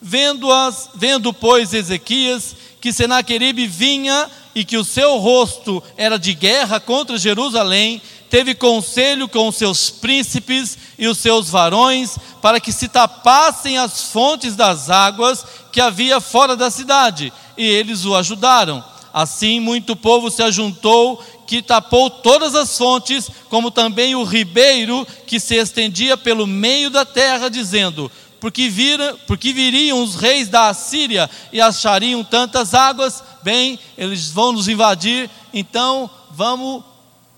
Vendo-as, 0.00 0.88
vendo 0.94 1.34
pois 1.34 1.74
Ezequias 1.74 2.56
que 2.80 2.94
Senaqueribe 2.94 3.66
vinha 3.66 4.30
e 4.54 4.64
que 4.64 4.78
o 4.78 4.84
seu 4.84 5.18
rosto 5.18 5.82
era 5.98 6.18
de 6.18 6.32
guerra 6.32 6.80
contra 6.80 7.18
Jerusalém, 7.18 8.00
teve 8.30 8.54
conselho 8.54 9.28
com 9.28 9.48
os 9.48 9.56
seus 9.56 9.90
príncipes 9.90 10.78
e 10.98 11.06
os 11.06 11.18
seus 11.18 11.50
varões, 11.50 12.18
para 12.40 12.58
que 12.58 12.72
se 12.72 12.88
tapassem 12.88 13.76
as 13.76 14.04
fontes 14.04 14.56
das 14.56 14.88
águas 14.88 15.44
que 15.78 15.82
havia 15.82 16.20
fora 16.20 16.56
da 16.56 16.72
cidade, 16.72 17.32
e 17.56 17.64
eles 17.64 18.04
o 18.04 18.16
ajudaram. 18.16 18.84
Assim, 19.14 19.60
muito 19.60 19.94
povo 19.94 20.28
se 20.28 20.42
ajuntou, 20.42 21.24
que 21.46 21.62
tapou 21.62 22.10
todas 22.10 22.56
as 22.56 22.76
fontes, 22.76 23.30
como 23.48 23.70
também 23.70 24.16
o 24.16 24.24
ribeiro 24.24 25.06
que 25.24 25.38
se 25.38 25.54
estendia 25.54 26.16
pelo 26.16 26.48
meio 26.48 26.90
da 26.90 27.04
terra, 27.04 27.48
dizendo: 27.48 28.10
porque, 28.40 28.68
vira, 28.68 29.16
porque 29.24 29.52
viriam 29.52 30.02
os 30.02 30.16
reis 30.16 30.48
da 30.48 30.68
Assíria 30.68 31.30
e 31.52 31.60
achariam 31.60 32.24
tantas 32.24 32.74
águas, 32.74 33.22
bem, 33.44 33.78
eles 33.96 34.32
vão 34.32 34.50
nos 34.50 34.66
invadir, 34.66 35.30
então 35.54 36.10
vamos 36.32 36.82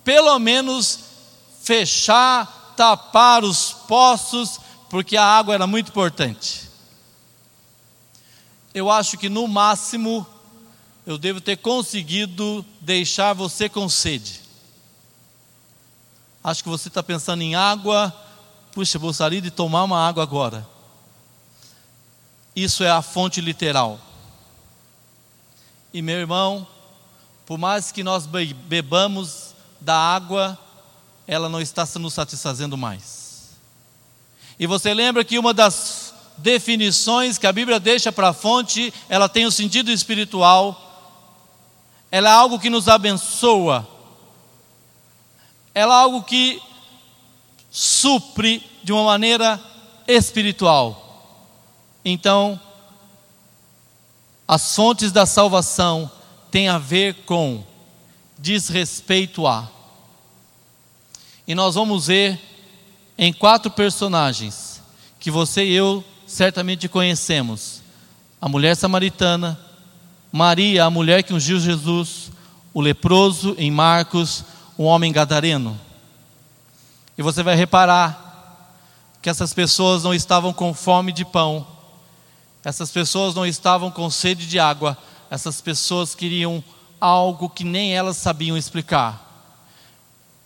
pelo 0.03 0.39
menos 0.39 0.99
fechar, 1.63 2.73
tapar 2.75 3.45
os 3.45 3.77
poços, 3.87 4.59
porque 4.89 5.19
a 5.19 5.27
água 5.27 5.53
era 5.53 5.67
muito 5.67 5.89
importante. 5.89 6.70
Eu 8.73 8.91
acho 8.91 9.19
que 9.19 9.29
no 9.29 9.49
máximo 9.49 10.27
eu 11.07 11.19
devo 11.19 11.41
ter 11.41 11.57
conseguido 11.57 12.65
deixar 12.81 13.33
você 13.33 13.69
com 13.69 13.89
sede. 13.89 14.41
Acho 16.43 16.63
que 16.63 16.69
você 16.69 16.89
está 16.89 17.03
pensando 17.03 17.43
em 17.43 17.55
água, 17.55 18.15
puxa, 18.73 18.99
gostaria 18.99 19.41
de 19.41 19.51
tomar 19.51 19.85
uma 19.85 20.07
água 20.07 20.23
agora. 20.23 20.67
Isso 22.55 22.85
é 22.85 22.91
a 22.91 23.03
fonte 23.03 23.41
literal. 23.41 24.01
E 25.93 26.01
meu 26.01 26.17
irmão, 26.17 26.67
por 27.45 27.59
mais 27.59 27.91
que 27.91 28.05
nós 28.05 28.27
bebamos 28.27 29.55
da 29.81 29.97
água, 29.97 30.59
ela 31.27 31.49
não 31.49 31.61
está 31.61 31.87
nos 31.99 32.15
satisfazendo 32.15 32.77
mais. 32.77 33.51
E 34.59 34.67
você 34.67 34.95
lembra 34.95 35.25
que 35.25 35.39
uma 35.39 35.53
das 35.53 36.10
definições 36.43 37.39
que 37.39 37.47
a 37.47 37.53
Bíblia 37.53 37.79
deixa 37.79 38.11
para 38.11 38.29
a 38.29 38.33
fonte, 38.33 38.93
ela 39.09 39.29
tem 39.29 39.47
o 39.47 39.53
sentido 39.53 39.91
espiritual, 39.91 40.89
ela 42.11 42.29
é 42.29 42.33
algo 42.33 42.59
que 42.59 42.71
nos 42.71 42.89
abençoa, 42.89 43.87
ela 45.75 45.95
é 45.95 46.03
algo 46.03 46.23
que 46.23 46.61
supre 47.71 48.65
de 48.83 48.93
uma 48.93 49.05
maneira 49.05 49.61
espiritual. 50.09 51.07
Então, 52.05 52.61
as 54.49 54.75
fontes 54.75 55.13
da 55.13 55.27
salvação 55.27 56.11
têm 56.51 56.69
a 56.69 56.79
ver 56.79 57.15
com 57.25 57.63
diz 58.37 58.69
respeito 58.69 59.47
a. 59.47 59.69
E 61.47 61.55
nós 61.55 61.75
vamos 61.75 62.07
ver 62.07 62.41
em 63.19 63.33
quatro 63.33 63.71
personagens 63.71 64.83
que 65.21 65.31
você 65.31 65.65
e 65.65 65.75
eu 65.75 66.03
certamente 66.31 66.89
conhecemos: 66.89 67.83
a 68.41 68.49
mulher 68.49 68.77
samaritana, 68.77 69.59
Maria, 70.31 70.85
a 70.85 70.91
mulher 70.91 71.25
que 71.25 71.35
ungiu 71.35 71.59
Jesus, 71.59 72.31
o 72.73 72.81
leproso 72.81 73.55
em 73.59 73.71
Marcos, 73.71 74.45
o 74.79 74.85
homem 74.85 75.13
gadareno. 75.13 75.79
E 77.19 77.23
você 77.23 77.43
vai 77.43 77.57
reparar 77.57 78.77
que 79.21 79.29
essas 79.29 79.53
pessoas 79.53 80.05
não 80.05 80.15
estavam 80.15 80.53
com 80.53 80.73
fome 80.73 81.13
de 81.13 81.25
pão, 81.25 81.67
essas 82.65 82.91
pessoas 82.91 83.35
não 83.35 83.45
estavam 83.45 83.91
com 83.91 84.09
sede 84.09 84.47
de 84.47 84.59
água, 84.59 84.97
essas 85.31 85.61
pessoas 85.61 86.15
queriam 86.15 86.63
algo 87.01 87.51
que 87.51 87.65
nem 87.65 87.95
elas 87.95 88.17
sabiam 88.17 88.57
explicar. 88.57 89.27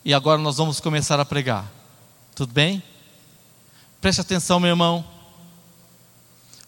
E 0.03 0.13
agora 0.13 0.41
nós 0.41 0.57
vamos 0.57 0.79
começar 0.79 1.19
a 1.19 1.25
pregar. 1.25 1.65
Tudo 2.35 2.51
bem? 2.51 2.81
Preste 4.01 4.21
atenção, 4.21 4.59
meu 4.59 4.69
irmão. 4.69 5.14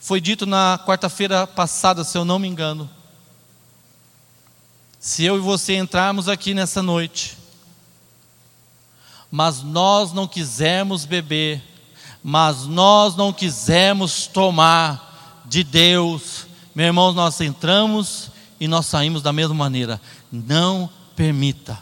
Foi 0.07 0.21
dito 0.21 0.45
na 0.45 0.79
quarta-feira 0.85 1.45
passada, 1.45 2.01
se 2.01 2.17
eu 2.17 2.23
não 2.23 2.39
me 2.39 2.47
engano. 2.47 2.89
Se 4.97 5.25
eu 5.25 5.35
e 5.35 5.41
você 5.41 5.75
entrarmos 5.75 6.29
aqui 6.29 6.53
nessa 6.53 6.81
noite, 6.81 7.37
mas 9.29 9.61
nós 9.61 10.13
não 10.13 10.25
quisermos 10.25 11.03
beber, 11.03 11.61
mas 12.23 12.65
nós 12.65 13.17
não 13.17 13.33
quisermos 13.33 14.27
tomar 14.27 15.43
de 15.43 15.61
Deus, 15.61 16.47
meu 16.73 16.85
irmão, 16.85 17.11
nós 17.11 17.41
entramos 17.41 18.31
e 18.61 18.65
nós 18.65 18.85
saímos 18.85 19.21
da 19.21 19.33
mesma 19.33 19.55
maneira. 19.55 19.99
Não 20.31 20.89
permita. 21.17 21.77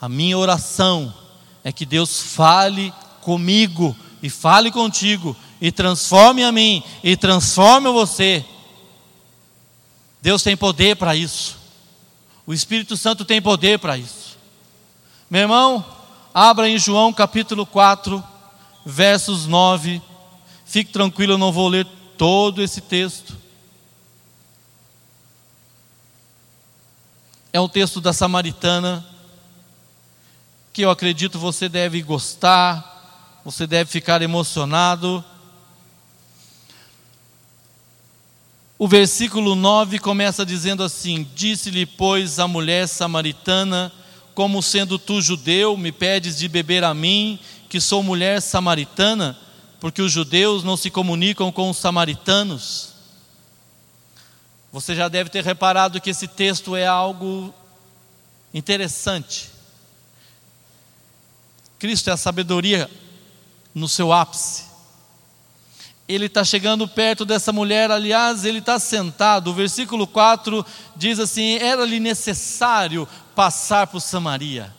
A 0.00 0.08
minha 0.08 0.38
oração 0.38 1.12
é 1.62 1.70
que 1.70 1.84
Deus 1.84 2.22
fale 2.22 2.90
comigo 3.20 3.94
e 4.22 4.30
fale 4.30 4.72
contigo 4.72 5.36
e 5.60 5.72
transforme 5.72 6.44
a 6.44 6.52
mim 6.52 6.82
e 7.02 7.16
transforme 7.16 7.90
você. 7.90 8.44
Deus 10.20 10.42
tem 10.42 10.56
poder 10.56 10.96
para 10.96 11.14
isso. 11.14 11.56
O 12.46 12.54
Espírito 12.54 12.96
Santo 12.96 13.24
tem 13.24 13.42
poder 13.42 13.78
para 13.78 13.96
isso. 13.98 14.38
Meu 15.30 15.42
irmão, 15.42 15.84
abra 16.32 16.68
em 16.68 16.78
João 16.78 17.12
capítulo 17.12 17.66
4, 17.66 18.22
versos 18.84 19.46
9. 19.46 20.00
Fique 20.64 20.92
tranquilo, 20.92 21.34
eu 21.34 21.38
não 21.38 21.52
vou 21.52 21.68
ler 21.68 21.86
todo 22.16 22.62
esse 22.62 22.80
texto. 22.80 23.36
É 27.52 27.60
um 27.60 27.68
texto 27.68 28.00
da 28.00 28.12
Samaritana 28.12 29.04
que 30.72 30.82
eu 30.82 30.90
acredito 30.90 31.38
você 31.38 31.68
deve 31.68 32.00
gostar, 32.02 33.40
você 33.44 33.66
deve 33.66 33.90
ficar 33.90 34.22
emocionado. 34.22 35.24
O 38.78 38.86
versículo 38.86 39.56
9 39.56 39.98
começa 39.98 40.46
dizendo 40.46 40.84
assim: 40.84 41.28
Disse-lhe, 41.34 41.84
pois, 41.84 42.38
a 42.38 42.46
mulher 42.46 42.86
samaritana: 42.86 43.92
Como 44.34 44.62
sendo 44.62 45.00
tu 45.00 45.20
judeu, 45.20 45.76
me 45.76 45.90
pedes 45.90 46.38
de 46.38 46.46
beber 46.46 46.84
a 46.84 46.94
mim, 46.94 47.40
que 47.68 47.80
sou 47.80 48.04
mulher 48.04 48.40
samaritana, 48.40 49.36
porque 49.80 50.00
os 50.00 50.12
judeus 50.12 50.62
não 50.62 50.76
se 50.76 50.90
comunicam 50.90 51.50
com 51.50 51.68
os 51.68 51.76
samaritanos. 51.76 52.90
Você 54.72 54.94
já 54.94 55.08
deve 55.08 55.28
ter 55.28 55.42
reparado 55.42 56.00
que 56.00 56.10
esse 56.10 56.28
texto 56.28 56.76
é 56.76 56.86
algo 56.86 57.52
interessante. 58.54 59.50
Cristo 61.80 62.10
é 62.10 62.12
a 62.12 62.16
sabedoria 62.16 62.88
no 63.74 63.88
seu 63.88 64.12
ápice. 64.12 64.67
Ele 66.08 66.24
está 66.24 66.42
chegando 66.42 66.88
perto 66.88 67.24
dessa 67.26 67.52
mulher, 67.52 67.90
aliás, 67.90 68.44
ele 68.44 68.60
está 68.60 68.78
sentado. 68.78 69.50
O 69.50 69.54
versículo 69.54 70.06
4 70.06 70.64
diz 70.96 71.18
assim: 71.18 71.58
Era-lhe 71.58 72.00
necessário 72.00 73.06
passar 73.34 73.86
por 73.86 74.00
Samaria. 74.00 74.74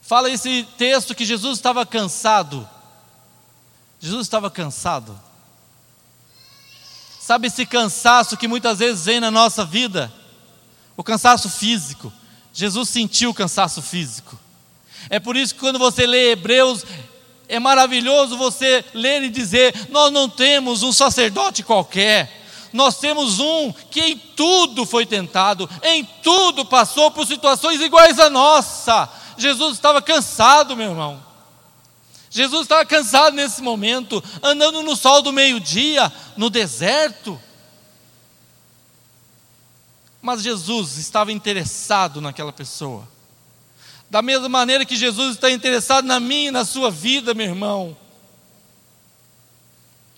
Fala 0.00 0.30
esse 0.30 0.62
texto 0.78 1.16
que 1.16 1.24
Jesus 1.24 1.58
estava 1.58 1.84
cansado. 1.84 2.66
Jesus 3.98 4.26
estava 4.26 4.48
cansado. 4.48 5.18
Sabe 7.20 7.48
esse 7.48 7.66
cansaço 7.66 8.36
que 8.36 8.46
muitas 8.46 8.78
vezes 8.78 9.04
vem 9.04 9.18
na 9.18 9.32
nossa 9.32 9.64
vida? 9.64 10.12
O 10.96 11.02
cansaço 11.02 11.50
físico. 11.50 12.12
Jesus 12.52 12.88
sentiu 12.88 13.30
o 13.30 13.34
cansaço 13.34 13.82
físico. 13.82 14.38
É 15.10 15.18
por 15.18 15.36
isso 15.36 15.54
que 15.54 15.60
quando 15.60 15.76
você 15.76 16.06
lê 16.06 16.30
Hebreus, 16.30 16.84
é 17.48 17.58
maravilhoso 17.58 18.36
você 18.36 18.84
ler 18.92 19.22
e 19.22 19.28
dizer: 19.28 19.88
Nós 19.90 20.12
não 20.12 20.28
temos 20.28 20.82
um 20.82 20.92
sacerdote 20.92 21.62
qualquer, 21.62 22.46
nós 22.72 22.98
temos 22.98 23.38
um 23.38 23.72
que 23.72 24.00
em 24.00 24.18
tudo 24.18 24.84
foi 24.84 25.06
tentado, 25.06 25.68
em 25.82 26.04
tudo 26.22 26.64
passou 26.64 27.10
por 27.10 27.26
situações 27.26 27.80
iguais 27.80 28.18
à 28.18 28.28
nossa. 28.28 29.08
Jesus 29.38 29.74
estava 29.74 30.02
cansado, 30.02 30.76
meu 30.76 30.90
irmão. 30.90 31.24
Jesus 32.30 32.62
estava 32.62 32.84
cansado 32.84 33.34
nesse 33.34 33.62
momento, 33.62 34.22
andando 34.42 34.82
no 34.82 34.94
sol 34.94 35.22
do 35.22 35.32
meio-dia, 35.32 36.12
no 36.36 36.50
deserto. 36.50 37.40
Mas 40.20 40.42
Jesus 40.42 40.98
estava 40.98 41.32
interessado 41.32 42.20
naquela 42.20 42.52
pessoa. 42.52 43.08
Da 44.08 44.22
mesma 44.22 44.48
maneira 44.48 44.84
que 44.84 44.96
Jesus 44.96 45.34
está 45.34 45.50
interessado 45.50 46.04
na 46.04 46.20
minha 46.20 46.48
e 46.48 46.52
na 46.52 46.64
sua 46.64 46.90
vida, 46.90 47.34
meu 47.34 47.46
irmão. 47.46 47.96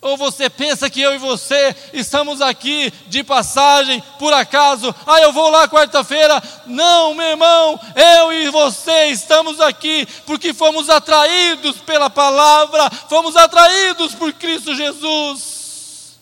Ou 0.01 0.16
você 0.16 0.48
pensa 0.48 0.88
que 0.88 1.01
eu 1.01 1.12
e 1.12 1.18
você 1.18 1.74
estamos 1.92 2.40
aqui 2.40 2.92
de 3.09 3.24
passagem, 3.24 4.01
por 4.18 4.33
acaso, 4.33 4.94
ah, 5.05 5.20
eu 5.20 5.33
vou 5.33 5.51
lá 5.51 5.66
quarta-feira. 5.66 6.40
Não, 6.66 7.14
meu 7.14 7.27
irmão, 7.27 7.81
eu 7.96 8.33
e 8.33 8.48
você 8.48 9.07
estamos 9.07 9.61
aqui 9.61 10.07
porque 10.24 10.55
fomos 10.55 10.88
atraídos 10.88 11.79
pela 11.79 12.09
palavra, 12.09 12.88
fomos 13.09 13.35
atraídos 13.35 14.14
por 14.14 14.33
Cristo 14.35 14.72
Jesus. 14.72 16.16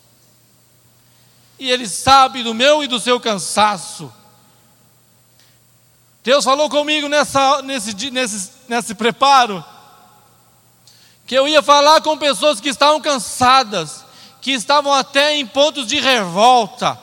E 1.59 1.70
Ele 1.70 1.87
sabe 1.87 2.42
do 2.42 2.55
meu 2.55 2.83
e 2.83 2.87
do 2.87 2.98
seu 2.98 3.20
cansaço. 3.20 4.11
Deus 6.27 6.45
falou 6.45 6.69
comigo 6.69 7.09
nessa, 7.09 7.62
nesse, 7.62 8.11
nesse, 8.11 8.51
nesse 8.69 8.97
preparo 8.97 9.65
que 11.25 11.37
eu 11.37 11.47
ia 11.47 11.62
falar 11.62 12.01
com 12.01 12.19
pessoas 12.19 12.59
que 12.59 12.69
estavam 12.69 13.01
cansadas, 13.01 14.05
que 14.41 14.51
estavam 14.51 14.93
até 14.93 15.37
em 15.37 15.47
pontos 15.47 15.87
de 15.87 16.01
revolta. 16.01 16.99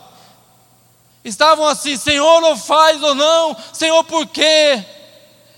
Estavam 1.23 1.65
assim, 1.65 1.95
Senhor, 1.95 2.41
não 2.41 2.57
faz 2.57 3.01
ou 3.01 3.15
não, 3.15 3.55
Senhor, 3.71 4.03
por 4.03 4.27
quê? 4.27 4.83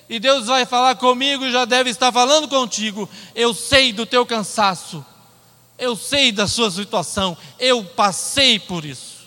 E 0.08 0.20
Deus 0.20 0.46
vai 0.46 0.68
falar 0.68 0.94
comigo, 0.98 1.50
já 1.50 1.66
deve 1.66 1.90
estar 1.90 2.12
falando 2.12 2.48
contigo. 2.48 3.10
Eu 3.34 3.52
sei 3.52 3.92
do 3.92 4.06
teu 4.06 4.28
cansaço, 4.28 5.04
eu 5.76 5.96
sei 5.96 6.32
da 6.32 6.48
sua 6.48 6.70
situação, 6.70 7.36
eu 7.58 7.84
passei 7.84 8.60
por 8.60 8.86
isso. 8.86 9.26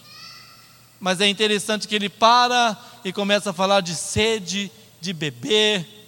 Mas 1.01 1.21
é 1.21 1.27
interessante 1.27 1.89
que 1.89 1.95
ele 1.97 2.09
para 2.09 2.77
e 3.05 3.13
começa 3.13 3.51
a 3.51 3.53
falar 3.53 3.81
de 3.81 3.95
sede, 3.95 4.71
de 5.01 5.13
beber, 5.13 5.99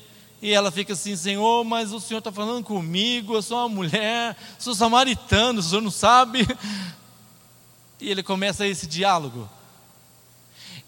e 0.42 0.52
ela 0.52 0.70
fica 0.70 0.94
assim: 0.94 1.14
Senhor, 1.16 1.64
mas 1.64 1.92
o 1.92 2.00
Senhor 2.00 2.18
está 2.18 2.32
falando 2.32 2.64
comigo, 2.64 3.34
eu 3.34 3.42
sou 3.42 3.58
uma 3.58 3.68
mulher, 3.68 4.36
sou 4.58 4.74
samaritano, 4.74 5.60
o 5.60 5.62
Senhor 5.62 5.80
não 5.80 5.90
sabe. 5.90 6.46
E 8.00 8.10
ele 8.10 8.22
começa 8.22 8.66
esse 8.66 8.86
diálogo. 8.86 9.46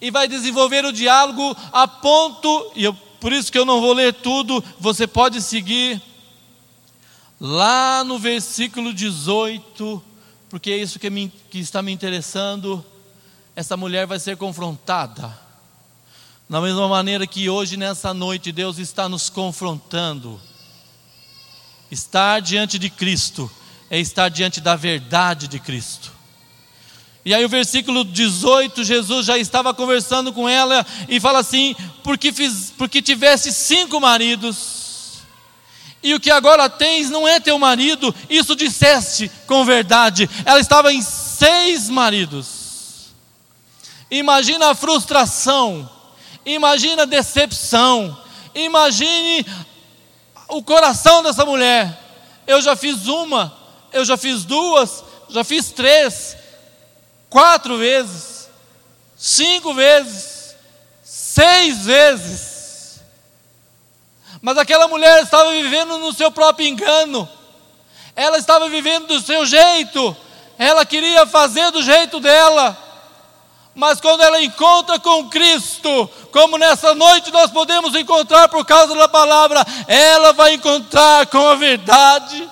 E 0.01 0.11
vai 0.11 0.27
desenvolver 0.27 0.83
o 0.85 0.93
diálogo 0.93 1.55
a 1.71 1.87
ponto, 1.87 2.73
e 2.75 2.85
eu, 2.85 2.95
por 3.21 3.33
isso 3.33 3.53
que 3.53 3.59
eu 3.59 3.67
não 3.67 3.83
vou 3.83 3.93
ler 3.93 4.15
tudo, 4.15 4.65
você 4.81 5.07
pode 5.07 5.43
seguir 5.43 6.01
lá 7.39 8.03
no 8.03 8.19
versículo 8.19 8.95
18, 8.95 10.03
porque 10.49 10.71
é 10.71 10.79
isso 10.79 10.99
que, 10.99 11.11
me, 11.11 11.31
que 11.51 11.59
está 11.59 11.83
me 11.83 11.93
interessando. 11.93 12.83
Essa 13.55 13.77
mulher 13.77 14.07
vai 14.07 14.19
ser 14.19 14.39
confrontada 14.39 15.39
da 16.53 16.61
mesma 16.61 16.87
maneira 16.87 17.27
que 17.27 17.49
hoje, 17.49 17.79
nessa 17.79 18.13
noite, 18.13 18.53
Deus 18.53 18.77
está 18.77 19.09
nos 19.09 19.31
confrontando. 19.31 20.39
Estar 21.91 22.43
diante 22.43 22.79
de 22.79 22.91
Cristo 22.91 23.51
é 23.89 23.99
estar 23.99 24.29
diante 24.29 24.61
da 24.61 24.77
verdade 24.77 25.49
de 25.49 25.59
Cristo. 25.59 26.13
E 27.25 27.33
aí, 27.33 27.43
o 27.43 27.49
versículo 27.49 28.05
18, 28.05 28.85
Jesus 28.85 29.25
já 29.25 29.39
estava 29.39 29.73
conversando 29.73 30.31
com 30.31 30.47
ela 30.47 30.85
e 31.09 31.19
fala 31.19 31.39
assim: 31.39 31.75
porque, 32.05 32.31
fiz, 32.31 32.71
porque 32.77 33.01
tivesse 33.01 33.51
cinco 33.51 33.99
maridos, 33.99 35.23
e 36.03 36.13
o 36.13 36.21
que 36.21 36.31
agora 36.31 36.69
tens 36.69 37.09
não 37.09 37.27
é 37.27 37.41
teu 37.41 37.59
marido, 37.59 38.15
isso 38.29 38.55
disseste 38.55 39.33
com 39.47 39.65
verdade. 39.65 40.29
Ela 40.45 40.61
estava 40.61 40.93
em 40.93 41.01
seis 41.01 41.89
maridos. 41.89 43.09
Imagina 44.11 44.69
a 44.69 44.75
frustração 44.75 45.89
Imagine 46.45 47.03
a 47.03 47.05
decepção. 47.05 48.17
Imagine 48.55 49.47
o 50.49 50.63
coração 50.63 51.23
dessa 51.23 51.45
mulher. 51.45 51.99
Eu 52.47 52.61
já 52.61 52.77
fiz 52.77 53.07
uma, 53.07 53.57
eu 53.93 54.05
já 54.05 54.17
fiz 54.17 54.45
duas, 54.45 55.05
já 55.29 55.45
fiz 55.45 55.71
três, 55.71 56.37
quatro 57.31 57.79
vezes, 57.79 58.49
cinco 59.17 59.73
vezes, 59.73 60.55
seis 61.03 61.85
vezes. 61.85 63.01
Mas 64.41 64.59
aquela 64.59 64.89
mulher 64.89 65.23
estava 65.23 65.53
vivendo 65.53 65.99
no 65.99 66.13
seu 66.13 66.31
próprio 66.31 66.67
engano, 66.67 67.29
ela 68.17 68.37
estava 68.37 68.69
vivendo 68.69 69.07
do 69.07 69.21
seu 69.21 69.47
jeito, 69.47 70.17
ela 70.59 70.85
queria 70.85 71.27
fazer 71.27 71.71
do 71.71 71.83
jeito 71.83 72.21
dela. 72.21 72.77
Mas 73.75 74.01
quando 74.01 74.23
ela 74.23 74.43
encontra 74.43 74.99
com 74.99 75.29
Cristo, 75.31 76.11
como 76.31 76.59
nessa 76.59 76.95
noite 76.95 77.31
nós 77.31 77.51
podemos 77.51 77.95
encontrar 77.95 78.49
por 78.49 78.65
causa 78.67 78.95
da 78.95 79.09
palavra, 79.09 79.65
ela 79.89 80.33
vai 80.33 80.55
encontrar 80.55 81.27
com 81.27 81.49
a 81.49 81.55
verdade. 81.55 82.49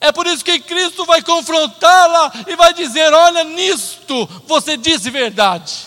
É 0.00 0.10
por 0.12 0.26
isso 0.26 0.44
que 0.44 0.58
Cristo 0.58 1.06
vai 1.06 1.22
confrontá-la 1.22 2.32
e 2.46 2.56
vai 2.56 2.74
dizer: 2.74 3.12
Olha, 3.14 3.44
nisto 3.44 4.28
você 4.46 4.76
disse 4.76 5.10
verdade. 5.10 5.86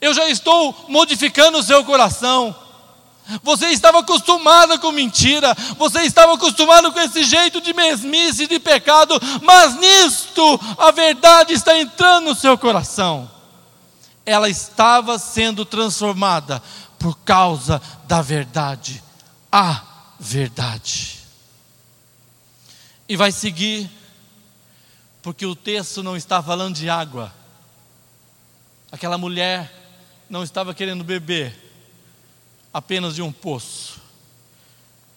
Eu 0.00 0.12
já 0.12 0.28
estou 0.28 0.84
modificando 0.88 1.58
o 1.58 1.62
seu 1.62 1.84
coração. 1.84 2.54
Você 3.42 3.68
estava 3.68 4.00
acostumada 4.00 4.78
com 4.78 4.92
mentira, 4.92 5.54
você 5.78 6.02
estava 6.02 6.34
acostumado 6.34 6.92
com 6.92 7.00
esse 7.00 7.24
jeito 7.24 7.60
de 7.60 7.72
mesmice, 7.72 8.46
de 8.46 8.58
pecado, 8.58 9.18
mas 9.42 9.76
nisto 9.76 10.60
a 10.76 10.90
verdade 10.90 11.54
está 11.54 11.78
entrando 11.78 12.26
no 12.26 12.34
seu 12.34 12.58
coração. 12.58 13.30
Ela 14.26 14.48
estava 14.48 15.18
sendo 15.18 15.64
transformada 15.64 16.62
por 16.98 17.16
causa 17.18 17.80
da 18.06 18.20
verdade, 18.20 19.02
a 19.50 19.82
verdade. 20.20 21.20
E 23.08 23.16
vai 23.16 23.32
seguir, 23.32 23.90
porque 25.22 25.46
o 25.46 25.56
texto 25.56 26.02
não 26.02 26.14
está 26.14 26.42
falando 26.42 26.74
de 26.74 26.90
água. 26.90 27.32
Aquela 28.92 29.16
mulher 29.16 29.72
não 30.28 30.42
estava 30.42 30.74
querendo 30.74 31.02
beber 31.02 31.63
apenas 32.74 33.14
de 33.14 33.22
um 33.22 33.30
poço. 33.30 34.02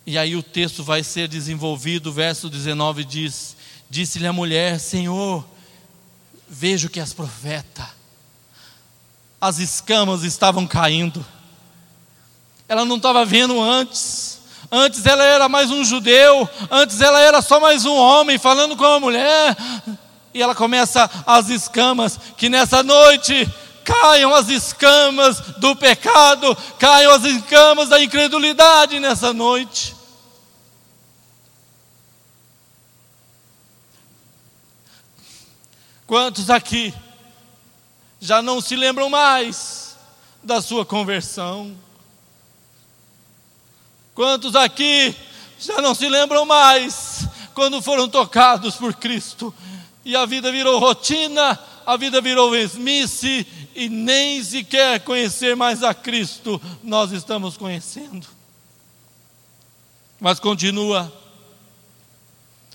E 0.05 0.15
aí 0.15 0.35
o 0.35 0.43
texto 0.43 0.83
vai 0.83 1.03
ser 1.03 1.27
desenvolvido, 1.27 2.11
o 2.11 2.13
verso 2.13 2.49
19 2.49 3.03
diz: 3.03 3.57
Disse-lhe 3.89 4.27
a 4.27 4.31
mulher: 4.31 4.79
Senhor, 4.79 5.43
vejo 6.47 6.87
que 6.87 6.99
és 6.99 7.13
profeta. 7.13 7.89
As 9.41 9.57
escamas 9.57 10.23
estavam 10.23 10.67
caindo. 10.67 11.25
Ela 12.69 12.85
não 12.85 12.97
estava 12.97 13.25
vendo 13.25 13.59
antes. 13.59 14.37
Antes 14.71 15.05
ela 15.05 15.23
era 15.23 15.47
mais 15.47 15.71
um 15.71 15.81
judeu, 15.85 16.49
antes 16.69 16.99
ela 16.99 17.21
era 17.21 17.41
só 17.41 17.57
mais 17.57 17.85
um 17.85 17.95
homem 17.95 18.37
falando 18.37 18.75
com 18.75 18.83
a 18.83 18.99
mulher. 18.99 19.55
E 20.33 20.41
ela 20.41 20.53
começa 20.53 21.09
as 21.25 21.49
escamas 21.49 22.19
que 22.35 22.49
nessa 22.49 22.83
noite 22.83 23.49
caiam 23.87 24.35
as 24.35 24.49
escamas 24.49 25.39
do 25.59 25.73
pecado, 25.73 26.53
caiam 26.77 27.13
as 27.13 27.23
escamas 27.23 27.87
da 27.87 28.03
incredulidade 28.03 28.99
nessa 28.99 29.31
noite. 29.31 29.95
Quantos 36.05 36.49
aqui 36.49 36.93
já 38.19 38.41
não 38.41 38.59
se 38.59 38.75
lembram 38.75 39.09
mais 39.09 39.95
da 40.43 40.61
sua 40.61 40.85
conversão? 40.85 41.73
Quantos 44.13 44.53
aqui 44.53 45.15
já 45.57 45.81
não 45.81 45.95
se 45.95 46.09
lembram 46.09 46.45
mais 46.45 47.25
quando 47.53 47.81
foram 47.81 48.09
tocados 48.09 48.75
por 48.75 48.93
Cristo 48.95 49.55
e 50.03 50.13
a 50.13 50.25
vida 50.25 50.51
virou 50.51 50.77
rotina, 50.77 51.57
a 51.87 51.95
vida 51.95 52.19
virou 52.19 52.51
mesmice 52.51 53.47
e 53.73 53.87
nem 53.87 54.43
sequer 54.43 54.99
conhecer 54.99 55.55
mais 55.55 55.81
a 55.83 55.93
Cristo 55.93 56.61
nós 56.83 57.13
estamos 57.13 57.55
conhecendo. 57.55 58.27
Mas 60.19 60.37
continua, 60.37 61.09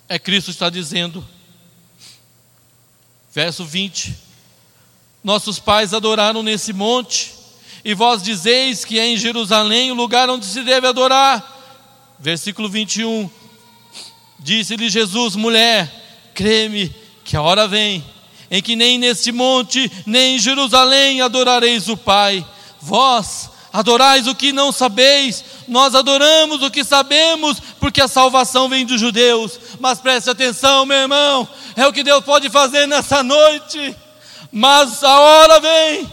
é 0.09 0.19
Cristo 0.19 0.51
está 0.51 0.71
dizendo, 0.71 1.23
verso 3.31 3.67
20: 3.67 4.17
Nossos 5.23 5.59
pais 5.59 5.93
adoraram 5.93 6.43
nesse 6.43 6.73
monte, 6.73 7.35
e 7.85 7.93
vós 7.93 8.23
dizeis 8.23 8.83
que 8.83 8.99
é 8.99 9.07
em 9.09 9.19
Jerusalém 9.19 9.93
o 9.93 9.95
lugar 9.95 10.31
onde 10.31 10.47
se 10.47 10.63
deve 10.63 10.87
adorar. 10.87 12.17
Versículo 12.19 12.67
21. 12.67 13.29
Disse-lhe 14.39 14.89
Jesus, 14.89 15.37
mulher, 15.37 16.33
creme 16.33 16.95
que 17.25 17.37
a 17.37 17.43
hora 17.43 17.69
vem 17.69 18.03
em 18.53 18.61
que 18.61 18.77
nem 18.77 18.99
neste 18.99 19.33
monte, 19.33 19.91
nem 20.05 20.37
em 20.37 20.39
Jerusalém 20.39 21.23
adorareis 21.23 21.89
o 21.89 21.97
Pai. 21.97 22.45
Vós 22.79 23.51
adorais 23.73 24.27
o 24.27 24.35
que 24.35 24.53
não 24.53 24.71
sabeis, 24.71 25.43
nós 25.67 25.95
adoramos 25.95 26.63
o 26.63 26.71
que 26.71 26.85
sabemos, 26.85 27.57
porque 27.81 28.03
a 28.03 28.07
salvação 28.07 28.69
vem 28.69 28.85
dos 28.85 29.01
judeus. 29.01 29.59
Mas 29.81 30.01
preste 30.01 30.29
atenção, 30.29 30.85
meu 30.85 30.99
irmão, 30.99 31.49
é 31.75 31.87
o 31.87 31.93
que 31.95 32.03
Deus 32.03 32.23
pode 32.23 32.51
fazer 32.51 32.87
nessa 32.87 33.23
noite. 33.23 33.97
Mas 34.53 35.03
a 35.03 35.19
hora 35.19 35.59
vem, 35.59 36.13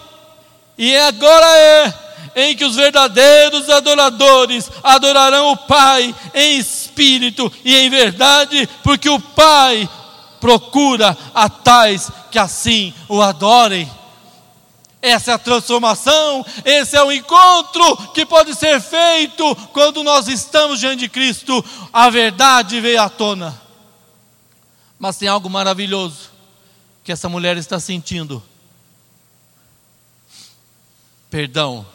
e 0.78 0.95
agora 0.95 1.58
é, 1.58 1.93
em 2.38 2.56
que 2.56 2.63
os 2.63 2.78
verdadeiros 2.78 3.69
adoradores 3.69 4.71
adorarão 4.82 5.52
o 5.52 5.58
Pai 5.58 6.15
em 6.34 6.58
espírito 6.58 7.52
e 7.65 7.75
em 7.75 7.89
verdade, 7.89 8.69
porque 8.82 9.10
o 9.10 9.19
Pai 9.19 9.89
procura 10.39 11.17
a 11.34 11.49
tais 11.49 12.10
que 12.32 12.39
assim 12.39 12.93
o 13.08 13.21
adorem. 13.21 13.89
Essa 15.02 15.32
é 15.32 15.34
a 15.34 15.38
transformação, 15.38 16.45
esse 16.65 16.97
é 16.97 17.02
o 17.02 17.12
encontro 17.12 18.12
que 18.13 18.25
pode 18.25 18.54
ser 18.54 18.82
feito 18.82 19.56
quando 19.71 20.04
nós 20.04 20.28
estamos 20.28 20.80
diante 20.80 20.99
de 20.99 21.10
Cristo. 21.10 21.63
A 21.93 22.10
verdade 22.10 22.82
veio 22.82 23.02
à 23.02 23.10
tona. 23.10 23.60
Mas 24.97 25.17
tem 25.17 25.30
algo 25.30 25.49
maravilhoso 25.49 26.32
que 27.02 27.13
essa 27.13 27.30
mulher 27.30 27.56
está 27.56 27.80
sentindo: 27.80 28.43
perdão. 31.30 31.88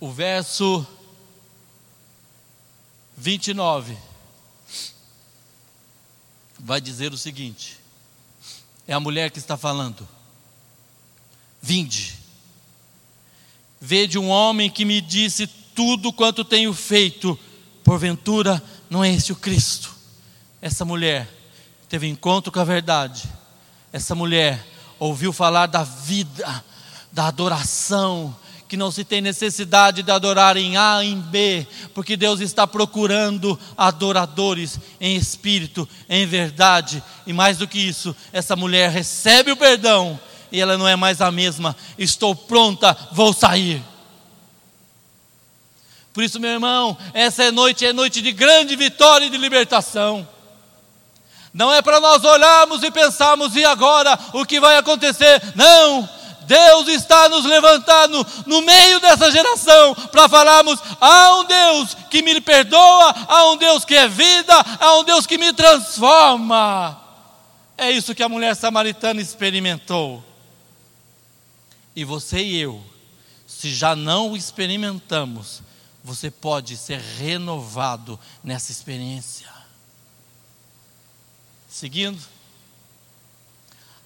O 0.00 0.10
verso 0.10 0.86
29 3.16 4.07
vai 6.68 6.82
dizer 6.82 7.14
o 7.14 7.16
seguinte: 7.16 7.78
é 8.86 8.92
a 8.92 9.00
mulher 9.00 9.30
que 9.30 9.38
está 9.38 9.56
falando. 9.56 10.06
Vinde, 11.62 12.14
vede 13.80 14.18
um 14.18 14.28
homem 14.28 14.68
que 14.68 14.84
me 14.84 15.00
disse 15.00 15.46
tudo 15.46 16.12
quanto 16.12 16.44
tenho 16.44 16.74
feito, 16.74 17.38
porventura 17.82 18.62
não 18.90 19.02
é 19.02 19.10
esse 19.10 19.32
o 19.32 19.36
Cristo. 19.36 19.96
Essa 20.60 20.84
mulher 20.84 21.26
teve 21.88 22.06
encontro 22.06 22.52
com 22.52 22.60
a 22.60 22.64
verdade, 22.64 23.24
essa 23.90 24.14
mulher 24.14 24.62
ouviu 24.98 25.32
falar 25.32 25.68
da 25.68 25.82
vida, 25.82 26.64
da 27.10 27.28
adoração, 27.28 28.36
que 28.68 28.76
não 28.76 28.90
se 28.90 29.02
tem 29.02 29.20
necessidade 29.20 30.02
de 30.02 30.10
adorar 30.10 30.56
em 30.56 30.76
A 30.76 31.02
em 31.02 31.18
B, 31.18 31.66
porque 31.94 32.16
Deus 32.16 32.40
está 32.40 32.66
procurando 32.66 33.58
adoradores 33.76 34.78
em 35.00 35.16
espírito, 35.16 35.88
em 36.08 36.26
verdade, 36.26 37.02
e 37.26 37.32
mais 37.32 37.56
do 37.56 37.66
que 37.66 37.78
isso, 37.78 38.14
essa 38.32 38.54
mulher 38.54 38.90
recebe 38.90 39.50
o 39.50 39.56
perdão 39.56 40.20
e 40.50 40.60
ela 40.60 40.78
não 40.78 40.88
é 40.88 40.96
mais 40.96 41.20
a 41.20 41.30
mesma. 41.30 41.76
Estou 41.98 42.34
pronta, 42.34 42.96
vou 43.12 43.32
sair. 43.32 43.82
Por 46.12 46.22
isso, 46.24 46.40
meu 46.40 46.50
irmão, 46.50 46.96
essa 47.14 47.44
é 47.44 47.50
noite, 47.50 47.86
é 47.86 47.92
noite 47.92 48.20
de 48.20 48.32
grande 48.32 48.74
vitória 48.76 49.26
e 49.26 49.30
de 49.30 49.36
libertação. 49.36 50.26
Não 51.52 51.72
é 51.72 51.80
para 51.80 52.00
nós 52.00 52.24
olharmos 52.24 52.82
e 52.82 52.90
pensarmos, 52.90 53.56
e 53.56 53.64
agora 53.64 54.18
o 54.32 54.44
que 54.44 54.60
vai 54.60 54.76
acontecer? 54.76 55.40
Não, 55.54 56.08
Deus 56.48 56.88
está 56.88 57.28
nos 57.28 57.44
levantando 57.44 58.26
no 58.46 58.62
meio 58.62 58.98
dessa 59.00 59.30
geração 59.30 59.94
para 60.10 60.30
falarmos: 60.30 60.80
há 60.98 61.36
um 61.36 61.44
Deus 61.44 61.94
que 62.10 62.22
me 62.22 62.40
perdoa, 62.40 63.14
há 63.28 63.50
um 63.50 63.58
Deus 63.58 63.84
que 63.84 63.94
é 63.94 64.08
vida, 64.08 64.54
há 64.80 64.96
um 64.96 65.04
Deus 65.04 65.26
que 65.26 65.36
me 65.36 65.52
transforma. 65.52 66.98
É 67.76 67.90
isso 67.90 68.14
que 68.14 68.22
a 68.22 68.28
mulher 68.30 68.56
samaritana 68.56 69.20
experimentou. 69.20 70.24
E 71.94 72.02
você 72.02 72.42
e 72.42 72.56
eu, 72.56 72.82
se 73.46 73.72
já 73.74 73.94
não 73.94 74.34
experimentamos, 74.34 75.62
você 76.02 76.30
pode 76.30 76.78
ser 76.78 76.98
renovado 76.98 78.18
nessa 78.42 78.72
experiência. 78.72 79.52
Seguindo, 81.68 82.18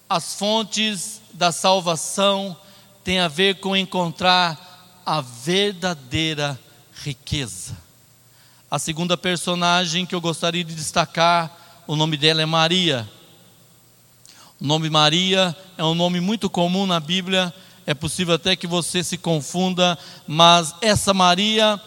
as 0.09 0.35
fontes 0.35 1.22
da 1.33 1.51
salvação 1.51 2.55
têm 3.03 3.19
a 3.19 3.27
ver 3.27 3.59
com 3.59 3.75
encontrar 3.75 5.01
a 5.05 5.21
verdadeira 5.21 6.59
riqueza. 7.03 7.77
A 8.69 8.79
segunda 8.79 9.17
personagem 9.17 10.05
que 10.05 10.15
eu 10.15 10.21
gostaria 10.21 10.63
de 10.63 10.73
destacar, 10.73 11.83
o 11.85 11.95
nome 11.95 12.17
dela 12.17 12.41
é 12.41 12.45
Maria. 12.45 13.09
O 14.59 14.65
nome 14.65 14.89
Maria 14.89 15.55
é 15.77 15.83
um 15.83 15.93
nome 15.93 16.19
muito 16.19 16.49
comum 16.49 16.85
na 16.85 16.99
Bíblia, 16.99 17.53
é 17.85 17.93
possível 17.93 18.33
até 18.33 18.55
que 18.55 18.65
você 18.65 19.03
se 19.03 19.17
confunda, 19.17 19.97
mas 20.25 20.73
essa 20.81 21.13
Maria 21.13 21.79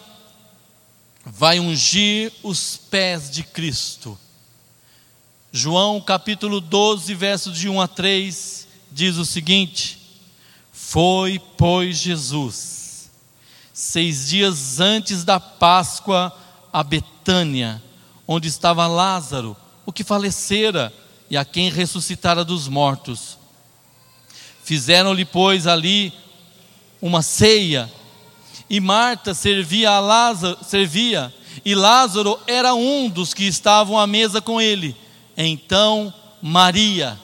vai 1.25 1.59
ungir 1.59 2.31
os 2.41 2.77
pés 2.77 3.29
de 3.29 3.43
Cristo. 3.43 4.17
João 5.51 5.99
capítulo 5.99 6.61
12, 6.61 7.13
versos 7.15 7.57
de 7.57 7.67
1 7.67 7.81
a 7.81 7.87
3, 7.87 8.56
diz 8.91 9.17
o 9.17 9.25
seguinte: 9.25 9.97
Foi, 10.71 11.41
pois, 11.57 11.97
Jesus, 11.97 13.09
seis 13.73 14.27
dias 14.29 14.79
antes 14.79 15.23
da 15.23 15.39
Páscoa, 15.39 16.35
a 16.71 16.83
Betânia, 16.83 17.81
onde 18.27 18.47
estava 18.47 18.87
Lázaro, 18.87 19.55
o 19.85 19.91
que 19.91 20.03
falecera 20.03 20.93
e 21.29 21.37
a 21.37 21.45
quem 21.45 21.69
ressuscitara 21.69 22.43
dos 22.43 22.67
mortos. 22.67 23.37
Fizeram-lhe, 24.63 25.25
pois, 25.25 25.67
ali 25.67 26.13
uma 27.01 27.21
ceia, 27.21 27.91
e 28.69 28.79
Marta 28.79 29.33
servia 29.33 29.91
a 29.91 29.99
Lázaro, 29.99 30.57
servia, 30.63 31.33
e 31.63 31.73
Lázaro 31.73 32.39
era 32.47 32.73
um 32.73 33.09
dos 33.09 33.33
que 33.33 33.45
estavam 33.45 33.97
à 33.97 34.05
mesa 34.05 34.41
com 34.41 34.59
ele. 34.59 34.95
Então 35.37 36.13
Maria, 36.41 37.17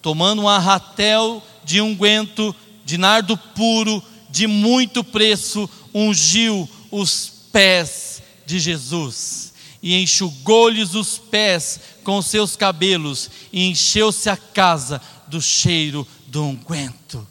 tomando 0.00 0.42
um 0.42 0.48
arratel 0.48 1.42
de 1.64 1.80
unguento 1.80 2.54
de 2.84 2.96
nardo 2.96 3.36
puro, 3.36 4.02
de 4.30 4.46
muito 4.46 5.04
preço, 5.04 5.68
ungiu 5.92 6.68
os 6.90 7.30
pés 7.52 8.22
de 8.46 8.58
Jesus 8.58 9.52
e 9.82 9.94
enxugou-lhes 9.94 10.94
os 10.94 11.18
pés 11.18 11.80
com 12.02 12.22
seus 12.22 12.56
cabelos 12.56 13.30
e 13.52 13.68
encheu-se 13.68 14.30
a 14.30 14.36
casa 14.36 15.02
do 15.26 15.40
cheiro 15.40 16.06
do 16.26 16.42
unguento. 16.42 17.26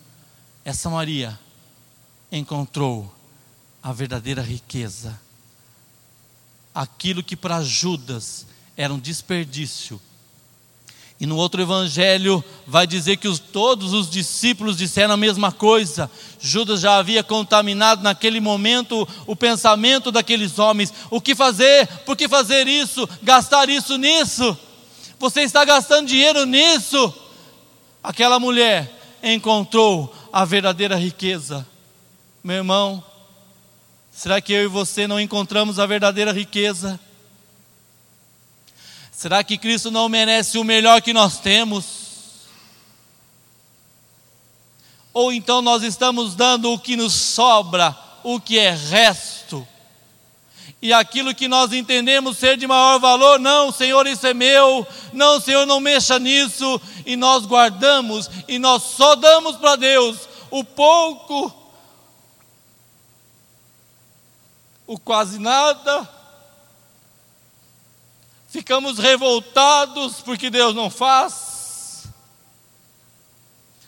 Essa 0.64 0.90
Maria 0.90 1.38
encontrou 2.32 3.12
a 3.82 3.92
verdadeira 3.92 4.42
riqueza. 4.42 5.20
Aquilo 6.74 7.24
que 7.24 7.36
para 7.36 7.64
Judas 7.64 8.46
era 8.76 8.94
um 8.94 9.00
desperdício. 9.00 10.00
E 11.20 11.26
no 11.26 11.36
outro 11.36 11.60
evangelho 11.62 12.44
vai 12.66 12.86
dizer 12.86 13.18
que 13.18 13.28
os, 13.28 13.40
todos 13.40 13.92
os 13.92 14.10
discípulos 14.10 14.78
disseram 14.78 15.16
a 15.16 15.18
mesma 15.18 15.52
coisa. 15.52 16.10
Judas 16.40 16.80
já 16.80 16.98
havia 16.98 17.24
contaminado 17.24 18.04
naquele 18.04 18.40
momento 18.40 19.08
o 19.26 19.36
pensamento 19.36 20.12
daqueles 20.12 20.60
homens. 20.60 20.94
O 21.10 21.20
que 21.20 21.34
fazer? 21.34 21.88
Por 22.06 22.16
que 22.16 22.28
fazer 22.28 22.68
isso? 22.68 23.10
Gastar 23.24 23.68
isso 23.68 23.98
nisso? 23.98 24.56
Você 25.18 25.42
está 25.42 25.66
gastando 25.66 26.08
dinheiro 26.08 26.46
nisso? 26.46 27.12
Aquela 28.04 28.40
mulher 28.40 29.18
encontrou 29.24 30.14
a 30.32 30.46
verdadeira 30.46 30.96
riqueza. 30.96 31.66
Meu 32.44 32.58
irmão, 32.58 33.04
será 34.12 34.40
que 34.40 34.54
eu 34.54 34.66
e 34.66 34.68
você 34.68 35.08
não 35.08 35.20
encontramos 35.20 35.80
a 35.80 35.86
verdadeira 35.88 36.32
riqueza? 36.32 37.00
Será 39.18 39.44
que 39.44 39.58
Cristo 39.58 39.90
não 39.90 40.08
merece 40.08 40.60
o 40.60 40.64
melhor 40.64 41.02
que 41.02 41.12
nós 41.12 41.40
temos? 41.40 42.46
Ou 45.12 45.34
então 45.34 45.60
nós 45.60 45.82
estamos 45.82 46.36
dando 46.36 46.72
o 46.72 46.78
que 46.78 46.96
nos 46.96 47.14
sobra, 47.14 47.98
o 48.24 48.40
que 48.40 48.60
é 48.60 48.70
resto? 48.70 49.68
E 50.80 50.94
aquilo 50.94 51.34
que 51.34 51.48
nós 51.48 51.74
entendemos 51.74 52.38
ser 52.38 52.58
de 52.58 52.68
maior 52.68 53.00
valor, 53.00 53.40
não, 53.40 53.72
Senhor, 53.72 54.06
isso 54.06 54.28
é 54.28 54.36
meu, 54.36 54.86
não, 55.12 55.42
Senhor, 55.42 55.66
não 55.66 55.80
mexa 55.80 56.20
nisso, 56.20 56.80
e 57.04 57.16
nós 57.16 57.44
guardamos, 57.48 58.30
e 58.48 58.60
nós 58.60 58.84
só 58.84 59.16
damos 59.16 59.56
para 59.56 59.78
Deus 59.78 60.30
o 60.52 60.64
pouco, 60.64 61.52
o 64.86 65.00
quase 65.00 65.40
nada, 65.40 66.17
ficamos 68.58 68.98
revoltados 68.98 70.16
porque 70.22 70.50
Deus 70.50 70.74
não 70.74 70.90
faz. 70.90 72.08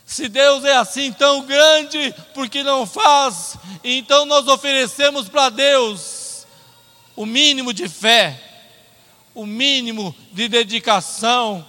Se 0.06 0.28
Deus 0.28 0.64
é 0.64 0.76
assim 0.76 1.12
tão 1.12 1.42
grande, 1.42 2.14
porque 2.32 2.62
não 2.62 2.86
faz? 2.86 3.56
Então 3.82 4.24
nós 4.26 4.46
oferecemos 4.46 5.28
para 5.28 5.48
Deus 5.48 6.46
o 7.16 7.26
mínimo 7.26 7.72
de 7.72 7.88
fé, 7.88 8.40
o 9.34 9.44
mínimo 9.44 10.14
de 10.30 10.46
dedicação. 10.46 11.66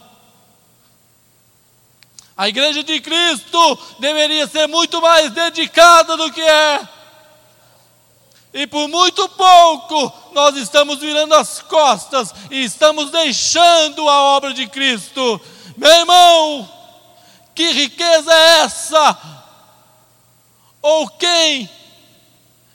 A 2.37 2.49
igreja 2.49 2.83
de 2.83 3.01
Cristo 3.01 3.79
deveria 3.99 4.45
ser 4.45 4.67
muito 4.67 5.01
mais 5.01 5.31
dedicada 5.31 6.15
do 6.15 6.31
que 6.31 6.41
é. 6.41 6.87
E 8.53 8.67
por 8.67 8.87
muito 8.87 9.27
pouco 9.29 10.13
nós 10.33 10.55
estamos 10.57 10.99
virando 10.99 11.33
as 11.35 11.61
costas 11.61 12.33
e 12.49 12.63
estamos 12.63 13.09
deixando 13.09 14.09
a 14.09 14.21
obra 14.35 14.53
de 14.53 14.67
Cristo. 14.67 15.39
Meu 15.77 15.91
irmão, 15.91 16.69
que 17.55 17.71
riqueza 17.71 18.33
é 18.33 18.59
essa? 18.59 19.17
Ou 20.81 21.07
quem 21.09 21.69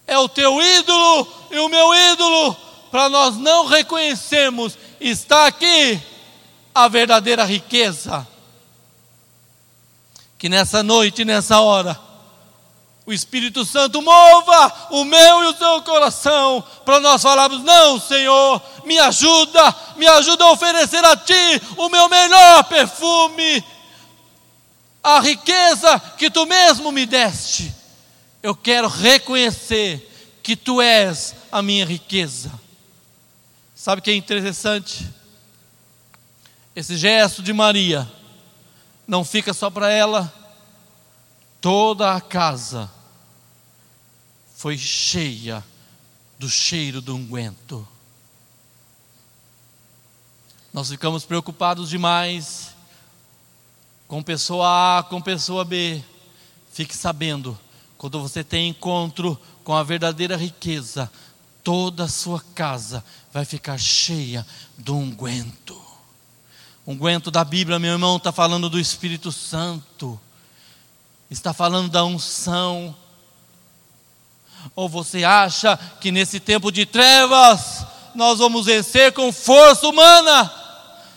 é 0.06 0.18
o 0.18 0.28
teu 0.28 0.62
ídolo 0.62 1.28
e 1.50 1.58
o 1.58 1.68
meu 1.68 1.94
ídolo, 1.94 2.56
para 2.90 3.08
nós 3.08 3.36
não 3.36 3.66
reconhecermos, 3.66 4.78
está 5.00 5.46
aqui 5.46 6.00
a 6.74 6.88
verdadeira 6.88 7.44
riqueza. 7.44 8.26
Que 10.38 10.48
nessa 10.48 10.82
noite, 10.82 11.24
nessa 11.24 11.60
hora, 11.60 11.98
o 13.06 13.12
Espírito 13.12 13.64
Santo 13.64 14.02
mova 14.02 14.88
o 14.90 15.04
meu 15.04 15.44
e 15.44 15.46
o 15.46 15.56
seu 15.56 15.80
coração 15.82 16.62
para 16.84 16.98
nós 16.98 17.22
falarmos: 17.22 17.62
não, 17.62 18.00
Senhor, 18.00 18.60
me 18.84 18.98
ajuda, 18.98 19.74
me 19.96 20.08
ajuda 20.08 20.44
a 20.44 20.50
oferecer 20.50 21.04
a 21.04 21.16
Ti 21.16 21.62
o 21.76 21.88
meu 21.88 22.08
melhor 22.08 22.64
perfume, 22.64 23.64
a 25.02 25.20
riqueza 25.20 26.00
que 26.18 26.28
Tu 26.28 26.44
mesmo 26.46 26.90
me 26.90 27.06
deste. 27.06 27.72
Eu 28.42 28.56
quero 28.56 28.88
reconhecer 28.88 30.40
que 30.42 30.56
Tu 30.56 30.82
és 30.82 31.32
a 31.50 31.62
minha 31.62 31.86
riqueza. 31.86 32.50
Sabe 33.72 34.00
o 34.00 34.02
que 34.02 34.10
é 34.10 34.16
interessante? 34.16 35.08
Esse 36.74 36.96
gesto 36.96 37.40
de 37.40 37.52
Maria 37.52 38.10
não 39.06 39.24
fica 39.24 39.54
só 39.54 39.70
para 39.70 39.88
ela, 39.90 40.32
toda 41.60 42.12
a 42.12 42.20
casa 42.20 42.95
foi 44.56 44.78
cheia 44.78 45.62
do 46.38 46.48
cheiro 46.48 47.02
do 47.02 47.14
unguento. 47.14 47.86
Nós 50.72 50.88
ficamos 50.88 51.26
preocupados 51.26 51.90
demais 51.90 52.74
com 54.08 54.22
pessoa 54.22 54.98
A, 54.98 55.02
com 55.02 55.20
pessoa 55.20 55.62
B. 55.62 56.02
Fique 56.72 56.96
sabendo, 56.96 57.58
quando 57.98 58.20
você 58.20 58.42
tem 58.42 58.70
encontro 58.70 59.38
com 59.62 59.74
a 59.74 59.82
verdadeira 59.82 60.36
riqueza, 60.36 61.12
toda 61.62 62.04
a 62.04 62.08
sua 62.08 62.40
casa 62.54 63.04
vai 63.30 63.44
ficar 63.44 63.78
cheia 63.78 64.46
do 64.78 64.96
unguento. 64.96 65.78
Unguento 66.86 67.30
da 67.30 67.44
Bíblia, 67.44 67.78
meu 67.78 67.92
irmão, 67.92 68.16
está 68.16 68.32
falando 68.32 68.70
do 68.70 68.80
Espírito 68.80 69.30
Santo, 69.30 70.18
está 71.30 71.52
falando 71.52 71.90
da 71.90 72.04
unção. 72.04 72.96
Ou 74.74 74.88
você 74.88 75.24
acha 75.24 75.78
que 76.00 76.10
nesse 76.10 76.40
tempo 76.40 76.72
de 76.72 76.84
trevas 76.84 77.86
nós 78.14 78.38
vamos 78.38 78.66
vencer 78.66 79.12
com 79.12 79.32
força 79.32 79.86
humana? 79.86 80.52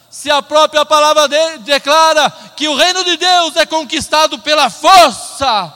Se 0.09 0.29
a 0.29 0.41
própria 0.41 0.85
palavra 0.85 1.27
dele 1.27 1.59
declara 1.59 2.29
que 2.55 2.67
o 2.67 2.75
reino 2.75 3.03
de 3.03 3.15
Deus 3.15 3.55
é 3.55 3.65
conquistado 3.65 4.39
pela 4.39 4.69
força, 4.69 5.73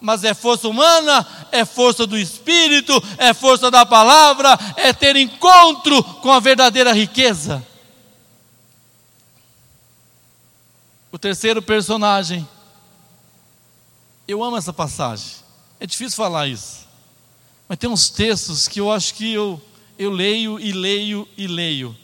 mas 0.00 0.22
é 0.22 0.34
força 0.34 0.68
humana, 0.68 1.26
é 1.50 1.64
força 1.64 2.06
do 2.06 2.18
Espírito, 2.18 2.92
é 3.16 3.32
força 3.32 3.70
da 3.70 3.86
palavra, 3.86 4.58
é 4.76 4.92
ter 4.92 5.16
encontro 5.16 6.04
com 6.04 6.30
a 6.30 6.40
verdadeira 6.40 6.92
riqueza. 6.92 7.66
O 11.10 11.18
terceiro 11.18 11.62
personagem, 11.62 12.46
eu 14.28 14.42
amo 14.44 14.58
essa 14.58 14.74
passagem, 14.74 15.36
é 15.80 15.86
difícil 15.86 16.16
falar 16.16 16.48
isso, 16.48 16.83
mas 17.68 17.78
tem 17.78 17.88
uns 17.88 18.10
textos 18.10 18.68
que 18.68 18.80
eu 18.80 18.90
acho 18.90 19.14
que 19.14 19.32
eu, 19.32 19.60
eu 19.98 20.10
leio 20.10 20.58
e 20.60 20.72
leio 20.72 21.28
e 21.36 21.46
leio. 21.46 21.96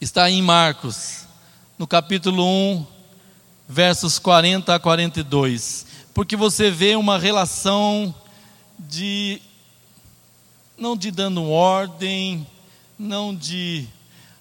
Está 0.00 0.30
em 0.30 0.42
Marcos, 0.42 1.26
no 1.78 1.86
capítulo 1.86 2.44
1, 2.44 2.86
versos 3.68 4.18
40 4.18 4.74
a 4.74 4.78
42 4.78 5.92
porque 6.14 6.36
você 6.36 6.70
vê 6.70 6.94
uma 6.94 7.18
relação 7.18 8.14
de, 8.78 9.40
não 10.76 10.96
de 10.96 11.10
dando 11.10 11.48
ordem, 11.48 12.46
não 12.98 13.34
de, 13.34 13.86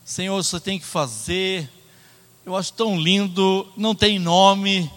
Senhor, 0.03 0.43
você 0.43 0.59
tem 0.59 0.77
que 0.77 0.85
fazer, 0.85 1.69
eu 2.45 2.57
acho 2.57 2.73
tão 2.73 2.99
lindo, 2.99 3.65
não 3.77 3.95
tem 3.95 4.19
nome, 4.19 4.91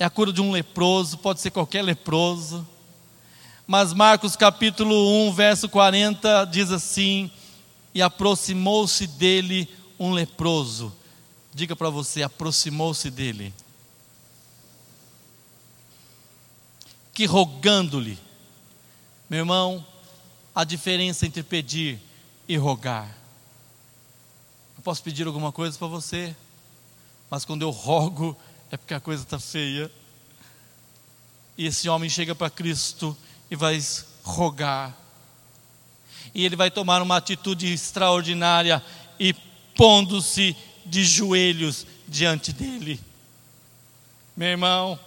é 0.00 0.04
a 0.04 0.10
cura 0.10 0.32
de 0.32 0.40
um 0.40 0.50
leproso, 0.50 1.18
pode 1.18 1.40
ser 1.40 1.52
qualquer 1.52 1.82
leproso, 1.82 2.66
mas 3.66 3.92
Marcos 3.92 4.34
capítulo 4.34 5.28
1, 5.28 5.32
verso 5.32 5.68
40 5.68 6.44
diz 6.46 6.72
assim: 6.72 7.30
E 7.94 8.02
aproximou-se 8.02 9.06
dele 9.06 9.68
um 9.96 10.10
leproso. 10.10 10.92
Diga 11.54 11.76
para 11.76 11.88
você, 11.88 12.24
aproximou-se 12.24 13.08
dele. 13.10 13.54
que 17.20 17.26
rogando-lhe. 17.26 18.18
Meu 19.28 19.40
irmão, 19.40 19.84
a 20.54 20.64
diferença 20.64 21.26
entre 21.26 21.42
pedir 21.42 22.00
e 22.48 22.56
rogar. 22.56 23.14
Eu 24.74 24.82
posso 24.82 25.02
pedir 25.02 25.26
alguma 25.26 25.52
coisa 25.52 25.76
para 25.78 25.86
você, 25.86 26.34
mas 27.28 27.44
quando 27.44 27.60
eu 27.60 27.68
rogo 27.68 28.34
é 28.70 28.76
porque 28.76 28.94
a 28.94 29.00
coisa 29.00 29.22
está 29.22 29.38
feia. 29.38 29.90
E 31.58 31.66
esse 31.66 31.88
homem 31.88 32.08
chega 32.08 32.34
para 32.34 32.48
Cristo 32.48 33.16
e 33.50 33.56
vai 33.56 33.78
rogar. 34.22 34.96
E 36.34 36.44
ele 36.44 36.56
vai 36.56 36.70
tomar 36.70 37.02
uma 37.02 37.16
atitude 37.16 37.72
extraordinária 37.72 38.82
e 39.18 39.34
pondo-se 39.76 40.56
de 40.86 41.04
joelhos 41.04 41.86
diante 42.06 42.52
dele. 42.52 43.00
Meu 44.36 44.48
irmão, 44.48 44.98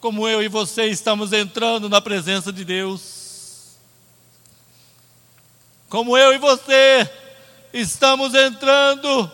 como 0.00 0.28
eu 0.28 0.42
e 0.42 0.48
você 0.48 0.86
estamos 0.86 1.32
entrando 1.32 1.88
na 1.88 2.00
presença 2.00 2.52
de 2.52 2.64
Deus. 2.64 3.76
Como 5.88 6.16
eu 6.16 6.32
e 6.32 6.38
você 6.38 7.08
estamos 7.72 8.34
entrando, 8.34 9.30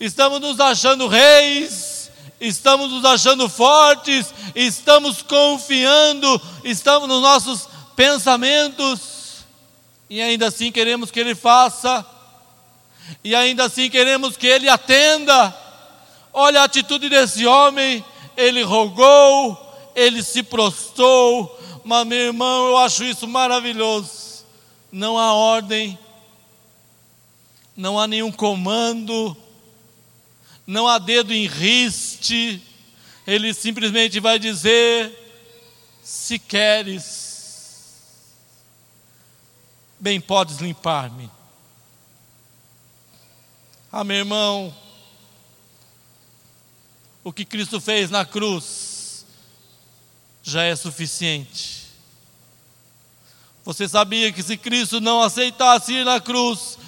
estamos 0.00 0.40
nos 0.40 0.58
achando 0.58 1.06
reis, 1.06 1.95
estamos 2.40 2.90
nos 2.90 3.04
achando 3.04 3.48
fortes, 3.48 4.32
estamos 4.54 5.22
confiando, 5.22 6.40
estamos 6.64 7.08
nos 7.08 7.22
nossos 7.22 7.68
pensamentos, 7.94 9.44
e 10.08 10.20
ainda 10.20 10.48
assim 10.48 10.70
queremos 10.70 11.10
que 11.10 11.20
Ele 11.20 11.34
faça, 11.34 12.04
e 13.22 13.34
ainda 13.34 13.64
assim 13.64 13.88
queremos 13.88 14.36
que 14.36 14.46
Ele 14.46 14.68
atenda. 14.68 15.56
Olha 16.32 16.60
a 16.60 16.64
atitude 16.64 17.08
desse 17.08 17.46
homem 17.46 18.04
ele 18.36 18.62
rogou, 18.62 19.58
ele 19.94 20.22
se 20.22 20.42
prostrou, 20.42 21.58
mas 21.82 22.06
meu 22.06 22.18
irmão, 22.18 22.66
eu 22.66 22.76
acho 22.76 23.02
isso 23.02 23.26
maravilhoso. 23.26 24.44
Não 24.92 25.18
há 25.18 25.32
ordem, 25.32 25.98
não 27.76 27.98
há 27.98 28.06
nenhum 28.06 28.30
comando, 28.30 29.36
não 30.66 30.88
há 30.88 30.98
dedo 30.98 31.32
em 31.32 31.46
riste, 31.46 32.60
ele 33.26 33.54
simplesmente 33.54 34.18
vai 34.18 34.38
dizer: 34.38 35.12
se 36.02 36.38
queres, 36.38 38.02
bem 40.00 40.20
podes 40.20 40.58
limpar-me. 40.58 41.30
Ah, 43.92 44.02
meu 44.02 44.16
irmão, 44.16 44.74
o 47.22 47.32
que 47.32 47.44
Cristo 47.44 47.80
fez 47.80 48.10
na 48.10 48.24
cruz 48.24 49.24
já 50.42 50.62
é 50.62 50.74
suficiente. 50.76 51.86
Você 53.64 53.88
sabia 53.88 54.32
que 54.32 54.42
se 54.42 54.56
Cristo 54.56 55.00
não 55.00 55.20
aceitasse 55.20 55.92
ir 55.92 56.04
na 56.04 56.20
cruz, 56.20 56.78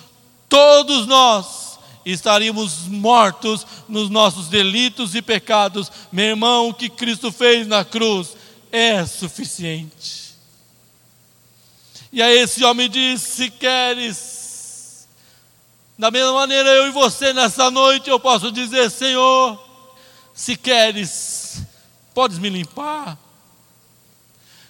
todos 0.48 1.06
nós 1.08 1.67
estaríamos 2.04 2.86
mortos 2.86 3.66
nos 3.88 4.10
nossos 4.10 4.48
delitos 4.48 5.14
e 5.14 5.22
pecados. 5.22 5.90
Meu 6.10 6.26
irmão, 6.26 6.68
o 6.68 6.74
que 6.74 6.88
Cristo 6.88 7.30
fez 7.30 7.66
na 7.66 7.84
cruz 7.84 8.36
é 8.72 9.04
suficiente. 9.06 10.28
E 12.12 12.22
aí 12.22 12.38
esse 12.38 12.64
homem 12.64 12.88
disse: 12.88 13.30
Se 13.36 13.50
queres, 13.50 15.08
da 15.98 16.10
mesma 16.10 16.32
maneira 16.32 16.68
eu 16.70 16.86
e 16.86 16.90
você 16.90 17.32
nessa 17.32 17.70
noite 17.70 18.08
eu 18.08 18.18
posso 18.18 18.50
dizer: 18.50 18.90
Senhor, 18.90 19.62
se 20.34 20.56
queres, 20.56 21.62
podes 22.14 22.38
me 22.38 22.48
limpar. 22.48 23.18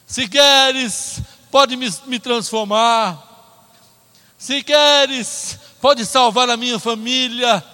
Se 0.06 0.26
queres, 0.26 1.20
pode 1.50 1.76
me, 1.76 1.92
me 2.06 2.18
transformar. 2.18 3.26
Se 4.38 4.62
queres, 4.62 5.58
pode 5.80 6.04
salvar 6.04 6.48
a 6.50 6.56
minha 6.56 6.78
família. 6.78 7.64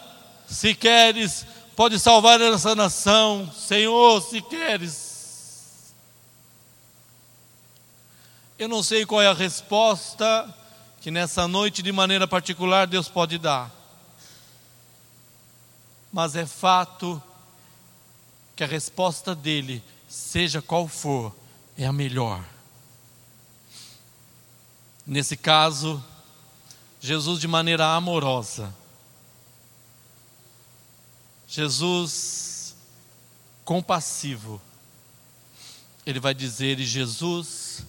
Se 0.47 0.75
queres, 0.75 1.47
pode 1.75 1.99
salvar 1.99 2.41
essa 2.41 2.75
nação. 2.75 3.51
Senhor, 3.53 4.21
se 4.23 4.41
queres. 4.41 5.93
Eu 8.59 8.69
não 8.69 8.83
sei 8.83 9.05
qual 9.05 9.21
é 9.21 9.27
a 9.27 9.35
resposta 9.35 10.53
que 11.01 11.11
nessa 11.11 11.47
noite, 11.47 11.83
de 11.83 11.93
maneira 11.93 12.27
particular, 12.27 12.87
Deus 12.87 13.09
pode 13.09 13.37
dar. 13.37 13.71
Mas 16.13 16.37
é 16.37 16.47
fato 16.47 17.23
que 18.57 18.63
a 18.63 18.67
resposta 18.67 19.35
dele 19.35 19.83
seja 20.09 20.63
qual 20.63 20.87
for, 20.87 21.35
é 21.77 21.85
a 21.85 21.93
melhor. 21.93 22.43
Nesse 25.07 25.37
caso, 25.37 26.03
Jesus, 27.05 27.39
de 27.39 27.47
maneira 27.47 27.95
amorosa, 27.95 28.75
Jesus 31.47 32.75
compassivo, 33.63 34.59
ele 36.07 36.19
vai 36.19 36.33
dizer: 36.33 36.81
e 36.81 36.87
Jesus, 36.87 37.85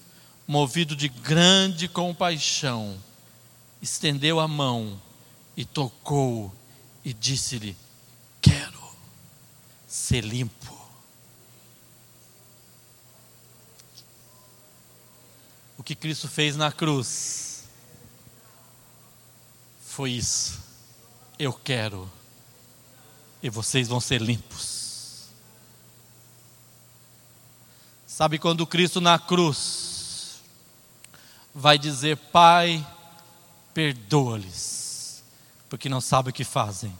movido 0.46 0.98
de 0.98 1.08
grande 1.08 1.88
compaixão, 1.88 3.02
estendeu 3.82 4.38
a 4.38 4.50
mão 4.50 5.02
e 5.56 5.64
tocou 5.64 6.54
e 7.02 7.14
disse-lhe: 7.14 7.74
Quero 8.42 8.84
ser 9.88 10.26
limpo. 10.26 10.76
O 15.78 15.84
que 15.84 15.96
Cristo 15.96 16.28
fez 16.28 16.58
na 16.58 16.70
cruz 16.70 17.55
foi 19.96 20.12
isso. 20.12 20.60
Eu 21.40 21.54
quero, 21.54 22.12
e 23.42 23.50
vocês 23.50 23.88
vão 23.88 24.02
ser 24.02 24.22
limpos. 24.22 25.30
Sabe 28.06 28.38
quando 28.38 28.68
Cristo 28.68 29.00
na 29.00 29.18
cruz 29.18 30.42
vai 31.54 31.78
dizer: 31.80 32.18
Pai, 32.18 32.86
perdoa-lhes, 33.74 35.24
porque 35.70 35.88
não 35.88 36.02
sabem 36.02 36.32
o 36.32 36.34
que 36.34 36.44
fazem. 36.44 36.94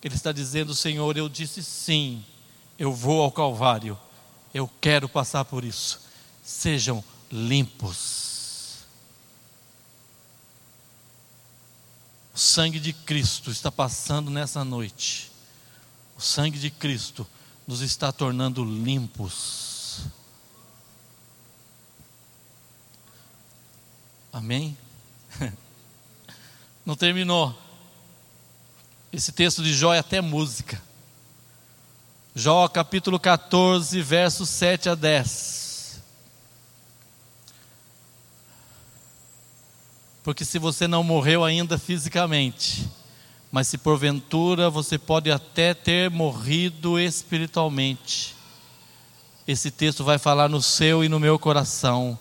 Ele 0.00 0.14
está 0.14 0.30
dizendo: 0.30 0.76
Senhor, 0.76 1.16
eu 1.16 1.28
disse 1.28 1.60
sim, 1.60 2.24
eu 2.78 2.92
vou 2.92 3.20
ao 3.20 3.32
Calvário, 3.32 3.98
eu 4.52 4.70
quero 4.80 5.08
passar 5.08 5.44
por 5.44 5.64
isso. 5.64 6.00
Sejam 6.44 7.02
limpos. 7.32 8.33
O 12.34 12.38
sangue 12.38 12.80
de 12.80 12.92
Cristo 12.92 13.52
está 13.52 13.70
passando 13.70 14.28
nessa 14.28 14.64
noite. 14.64 15.30
O 16.16 16.20
sangue 16.20 16.58
de 16.58 16.68
Cristo 16.68 17.24
nos 17.66 17.80
está 17.80 18.10
tornando 18.10 18.64
limpos. 18.64 20.06
Amém? 24.32 24.76
Não 26.84 26.96
terminou. 26.96 27.56
Esse 29.12 29.30
texto 29.30 29.62
de 29.62 29.72
Jó 29.72 29.94
é 29.94 30.00
até 30.00 30.20
música. 30.20 30.82
Jó 32.34 32.66
capítulo 32.66 33.20
14, 33.20 34.02
versos 34.02 34.48
7 34.50 34.88
a 34.88 34.96
10. 34.96 35.63
Porque 40.24 40.42
se 40.42 40.58
você 40.58 40.88
não 40.88 41.04
morreu 41.04 41.44
ainda 41.44 41.76
fisicamente, 41.76 42.88
mas 43.52 43.68
se 43.68 43.76
porventura 43.76 44.70
você 44.70 44.96
pode 44.96 45.30
até 45.30 45.74
ter 45.74 46.10
morrido 46.10 46.98
espiritualmente, 46.98 48.34
esse 49.46 49.70
texto 49.70 50.02
vai 50.02 50.16
falar 50.16 50.48
no 50.48 50.62
seu 50.62 51.04
e 51.04 51.10
no 51.10 51.20
meu 51.20 51.38
coração 51.38 52.18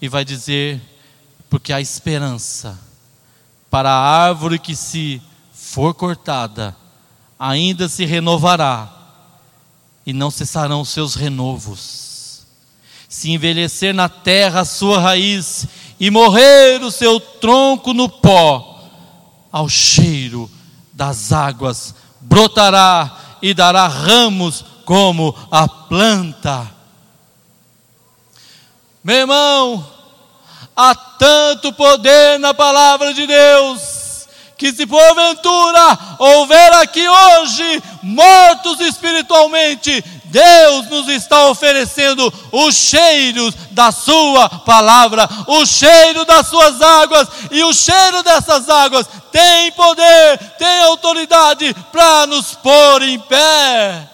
e 0.00 0.08
vai 0.08 0.24
dizer: 0.24 0.80
porque 1.50 1.72
há 1.72 1.80
esperança 1.80 2.78
para 3.68 3.90
a 3.90 4.26
árvore 4.28 4.56
que 4.56 4.76
se 4.76 5.20
for 5.52 5.92
cortada, 5.92 6.76
ainda 7.36 7.88
se 7.88 8.04
renovará 8.04 8.96
e 10.06 10.12
não 10.12 10.30
cessarão 10.30 10.84
seus 10.84 11.16
renovos. 11.16 12.46
Se 13.08 13.32
envelhecer 13.32 13.92
na 13.92 14.08
terra 14.08 14.60
a 14.60 14.64
sua 14.64 15.00
raiz 15.00 15.66
e 16.00 16.10
morrer 16.10 16.82
o 16.82 16.90
seu 16.90 17.20
tronco 17.20 17.92
no 17.92 18.08
pó, 18.08 18.80
ao 19.52 19.68
cheiro 19.68 20.50
das 20.92 21.30
águas 21.30 21.94
brotará 22.20 23.36
e 23.42 23.52
dará 23.54 23.86
ramos 23.86 24.64
como 24.84 25.34
a 25.50 25.68
planta. 25.68 26.70
Meu 29.04 29.16
irmão, 29.16 29.86
há 30.76 30.94
tanto 30.94 31.72
poder 31.72 32.38
na 32.38 32.52
palavra 32.52 33.14
de 33.14 33.26
Deus, 33.26 33.80
que 34.60 34.74
se 34.74 34.86
porventura 34.86 35.98
houver 36.18 36.74
aqui 36.74 37.08
hoje 37.08 37.82
mortos 38.02 38.78
espiritualmente, 38.80 40.04
Deus 40.26 40.86
nos 40.90 41.08
está 41.08 41.46
oferecendo 41.46 42.30
o 42.52 42.70
cheiro 42.70 43.50
da 43.70 43.90
Sua 43.90 44.50
palavra, 44.50 45.26
o 45.46 45.64
cheiro 45.64 46.26
das 46.26 46.46
Suas 46.48 46.78
águas, 46.82 47.26
e 47.50 47.64
o 47.64 47.72
cheiro 47.72 48.22
dessas 48.22 48.68
águas 48.68 49.08
tem 49.32 49.72
poder, 49.72 50.36
tem 50.58 50.82
autoridade 50.82 51.74
para 51.90 52.26
nos 52.26 52.54
pôr 52.54 53.00
em 53.00 53.18
pé. 53.18 54.10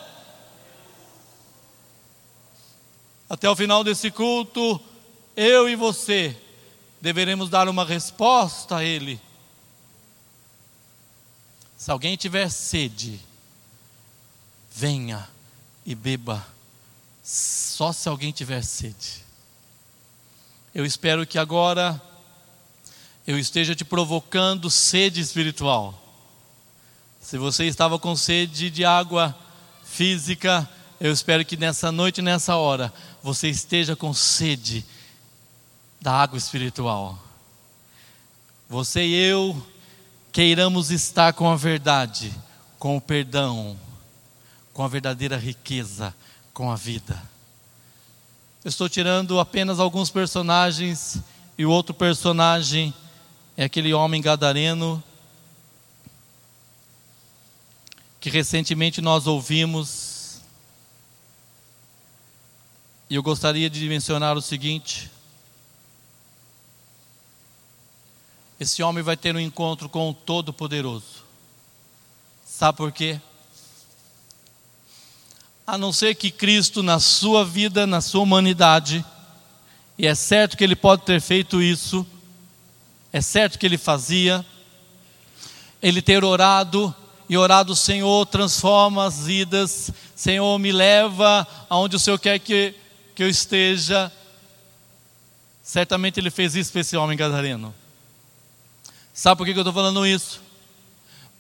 Até 3.29 3.51
o 3.51 3.57
final 3.57 3.83
desse 3.83 4.13
culto, 4.13 4.81
eu 5.37 5.69
e 5.69 5.75
você 5.75 6.37
deveremos 7.01 7.51
dar 7.51 7.69
uma 7.69 7.85
resposta 7.85 8.77
a 8.77 8.85
Ele. 8.85 9.26
Se 11.87 11.93
alguém 11.93 12.17
tiver 12.17 12.51
sede, 12.51 13.21
venha 14.75 15.25
e 15.85 15.95
beba, 15.95 16.45
só 17.23 17.93
se 17.93 18.09
alguém 18.09 18.33
tiver 18.33 18.61
sede. 18.65 19.25
Eu 20.75 20.85
espero 20.85 21.25
que 21.25 21.39
agora 21.39 22.03
eu 23.25 23.39
esteja 23.39 23.73
te 23.73 23.85
provocando 23.85 24.69
sede 24.69 25.21
espiritual. 25.21 25.97
Se 27.21 27.39
você 27.39 27.67
estava 27.67 28.01
com 28.01 28.17
sede 28.17 28.69
de 28.69 28.85
água 28.85 29.33
física, 29.85 30.69
eu 30.99 31.13
espero 31.13 31.45
que 31.45 31.57
nessa 31.57 31.93
noite, 31.93 32.21
nessa 32.21 32.57
hora, 32.57 32.93
você 33.23 33.49
esteja 33.49 33.95
com 33.95 34.13
sede 34.13 34.85
da 36.01 36.13
água 36.13 36.37
espiritual. 36.37 37.17
Você 38.69 39.05
e 39.05 39.15
eu 39.15 39.65
queiramos 40.37 40.91
estar 40.91 41.33
com 41.33 41.49
a 41.49 41.57
verdade, 41.57 42.31
com 42.79 42.95
o 42.95 43.01
perdão, 43.01 43.75
com 44.75 44.85
a 44.85 44.87
verdadeira 44.87 45.39
riqueza, 45.39 46.15
com 46.53 46.71
a 46.71 46.77
vida. 46.77 47.19
Eu 48.63 48.69
estou 48.69 48.87
tirando 48.87 49.41
apenas 49.41 49.81
alguns 49.81 50.11
personagens, 50.11 51.23
e 51.57 51.65
o 51.65 51.71
outro 51.71 51.95
personagem 51.95 52.93
é 53.57 53.65
aquele 53.65 53.95
homem 53.95 54.21
gadareno 54.21 55.03
que 58.21 58.29
recentemente 58.29 59.01
nós 59.01 59.27
ouvimos. 59.27 60.43
E 63.09 63.15
eu 63.15 63.23
gostaria 63.23 63.71
de 63.71 63.89
mencionar 63.89 64.37
o 64.37 64.43
seguinte: 64.43 65.11
esse 68.59 68.83
homem 68.83 69.03
vai 69.03 69.17
ter 69.17 69.35
um 69.35 69.41
encontro 69.41 69.89
com 69.89 70.11
o 70.11 70.15
Todo-Poderoso. 70.15 71.25
Sabe 72.47 72.77
por 72.77 72.93
quê? 72.93 73.21
a 75.67 75.77
não 75.77 75.93
ser 75.93 76.15
que 76.15 76.31
Cristo, 76.31 76.83
na 76.83 77.01
sua 77.01 77.45
vida, 77.45 77.87
na 77.87 78.01
sua 78.01 78.23
humanidade, 78.23 79.05
e 79.99 80.07
é 80.07 80.15
certo 80.15 80.57
que 80.57 80.63
ele 80.63 80.77
pode 80.77 81.03
ter 81.03 81.21
feito 81.21 81.61
isso, 81.61 82.07
é 83.13 83.21
certo 83.21 83.59
que 83.59 83.67
ele 83.67 83.77
fazia, 83.77 84.47
ele 85.83 86.01
ter 86.01 86.23
orado 86.23 86.95
e 87.29 87.37
orado, 87.37 87.75
Senhor, 87.75 88.25
transforma 88.27 89.07
as 89.07 89.27
vidas, 89.27 89.91
Senhor, 90.15 90.57
me 90.61 90.71
leva 90.71 91.47
aonde 91.69 91.97
o 91.97 91.99
Senhor 91.99 92.19
quer 92.19 92.39
que, 92.39 92.73
que 93.15 93.23
eu 93.23 93.29
esteja. 93.29 94.13
Certamente 95.65 96.21
ele 96.21 96.31
fez 96.31 96.55
isso 96.55 96.71
para 96.71 96.83
esse 96.83 96.97
homem 96.97 97.17
gadareno. 97.17 97.75
Sabe 99.17 99.39
por 99.39 99.47
que 99.47 99.53
eu 99.53 99.63
estou 99.63 99.73
falando 99.73 100.07
isso? 100.07 100.43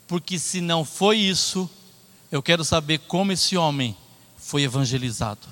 Porque 0.09 0.39
se 0.39 0.63
não 0.63 0.83
foi 0.83 1.19
isso, 1.19 1.69
eu 2.33 2.43
quero 2.43 2.65
saber 2.65 3.01
como 3.01 3.33
esse 3.33 3.55
homem 3.55 3.95
foi 4.39 4.63
evangelizado. 4.63 5.47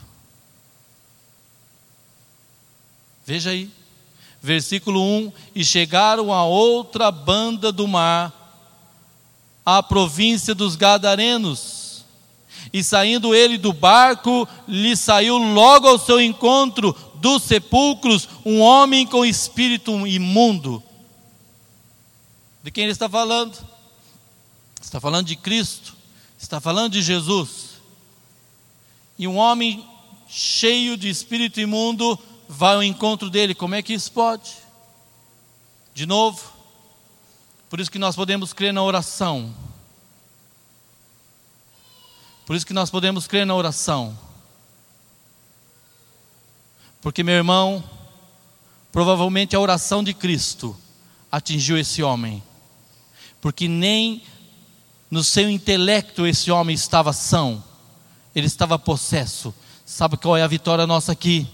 Veja 3.27 3.51
aí, 3.51 3.70
versículo 4.41 5.03
1: 5.03 5.33
E 5.55 5.62
chegaram 5.62 6.33
a 6.33 6.47
outra 6.47 7.11
banda 7.11 7.70
do 7.70 7.87
mar, 7.87 8.33
à 9.64 9.83
província 9.83 10.55
dos 10.55 10.77
Gadarenos. 10.77 12.07
E 12.72 12.83
saindo 12.83 13.35
ele 13.35 13.59
do 13.59 13.75
barco, 13.75 14.49
lhe 14.66 14.97
saiu 14.97 15.37
logo 15.37 15.87
ao 15.87 15.99
seu 15.99 16.18
encontro 16.18 16.97
dos 17.16 17.43
sepulcros 17.43 18.27
um 18.47 18.62
homem 18.62 19.07
com 19.07 19.27
espírito 19.27 20.07
imundo. 20.07 20.83
De 22.65 22.71
quem 22.71 22.85
ele 22.85 22.93
está 22.93 23.11
falando? 23.11 23.55
Está 24.81 24.99
falando 24.99 25.27
de 25.27 25.37
Cristo, 25.37 25.95
está 26.39 26.62
falando 26.62 26.95
de 26.95 27.03
Jesus. 27.03 27.75
E 29.19 29.29
um 29.29 29.37
homem 29.37 29.87
cheio 30.27 30.97
de 30.97 31.11
espírito 31.11 31.61
imundo, 31.61 32.19
vai 32.49 32.75
ao 32.75 32.83
encontro 32.83 33.29
dele. 33.29 33.55
Como 33.55 33.75
é 33.75 33.83
que 33.83 33.93
isso 33.93 34.11
pode? 34.11 34.57
De 35.93 36.07
novo, 36.07 36.43
por 37.69 37.81
isso 37.81 37.91
que 37.91 37.99
nós 37.99 38.17
podemos 38.17 38.55
crer 38.55 38.73
na 38.73 38.83
oração. 38.83 39.55
Por 42.47 42.57
isso 42.57 42.65
que 42.65 42.73
nós 42.73 42.89
podemos 42.89 43.27
crer 43.27 43.45
na 43.45 43.55
oração. 43.55 44.19
Porque, 47.03 47.23
meu 47.23 47.35
irmão, 47.35 47.85
provavelmente 48.91 49.55
a 49.55 49.61
oração 49.61 50.03
de 50.03 50.15
Cristo 50.15 50.75
atingiu 51.31 51.77
esse 51.77 52.03
homem. 52.03 52.43
Porque 53.45 53.69
nem 53.69 54.23
no 55.11 55.23
seu 55.23 55.51
intelecto 55.51 56.27
esse 56.27 56.51
homem 56.51 56.75
estava 56.75 57.13
são, 57.13 57.63
ele 58.35 58.47
estava 58.47 58.79
possesso. 58.79 59.55
Sabe 59.85 60.17
qual 60.17 60.35
é 60.35 60.43
a 60.43 60.47
vitória 60.47 60.87
nossa 60.87 61.13
aqui? 61.13 61.47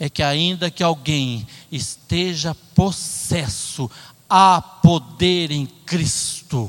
É 0.00 0.10
que 0.10 0.20
ainda 0.20 0.68
que 0.68 0.82
alguém 0.82 1.46
esteja 1.70 2.56
possesso, 2.74 3.88
há 4.28 4.60
poder 4.60 5.52
em 5.52 5.64
Cristo, 5.64 6.68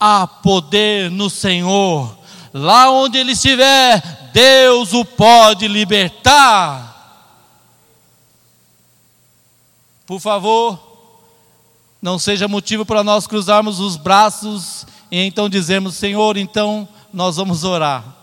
há 0.00 0.26
poder 0.26 1.08
no 1.08 1.30
Senhor. 1.30 2.18
Lá 2.52 2.90
onde 2.90 3.18
ele 3.18 3.30
estiver, 3.30 4.30
Deus 4.32 4.92
o 4.92 5.04
pode 5.04 5.68
libertar. 5.68 6.90
Por 10.04 10.18
favor, 10.18 10.93
não 12.04 12.18
seja 12.18 12.46
motivo 12.46 12.84
para 12.84 13.02
nós 13.02 13.26
cruzarmos 13.26 13.80
os 13.80 13.96
braços 13.96 14.86
e 15.10 15.16
então 15.20 15.48
dizermos: 15.48 15.94
Senhor, 15.94 16.36
então 16.36 16.86
nós 17.10 17.36
vamos 17.36 17.64
orar. 17.64 18.14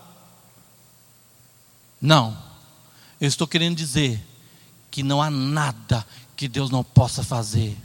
Não, 1.99 2.37
eu 3.19 3.27
estou 3.27 3.47
querendo 3.47 3.75
dizer 3.75 4.23
que 4.91 5.01
não 5.01 5.19
há 5.19 5.31
nada 5.31 6.05
que 6.35 6.47
Deus 6.47 6.69
não 6.69 6.83
possa 6.83 7.23
fazer. 7.23 7.75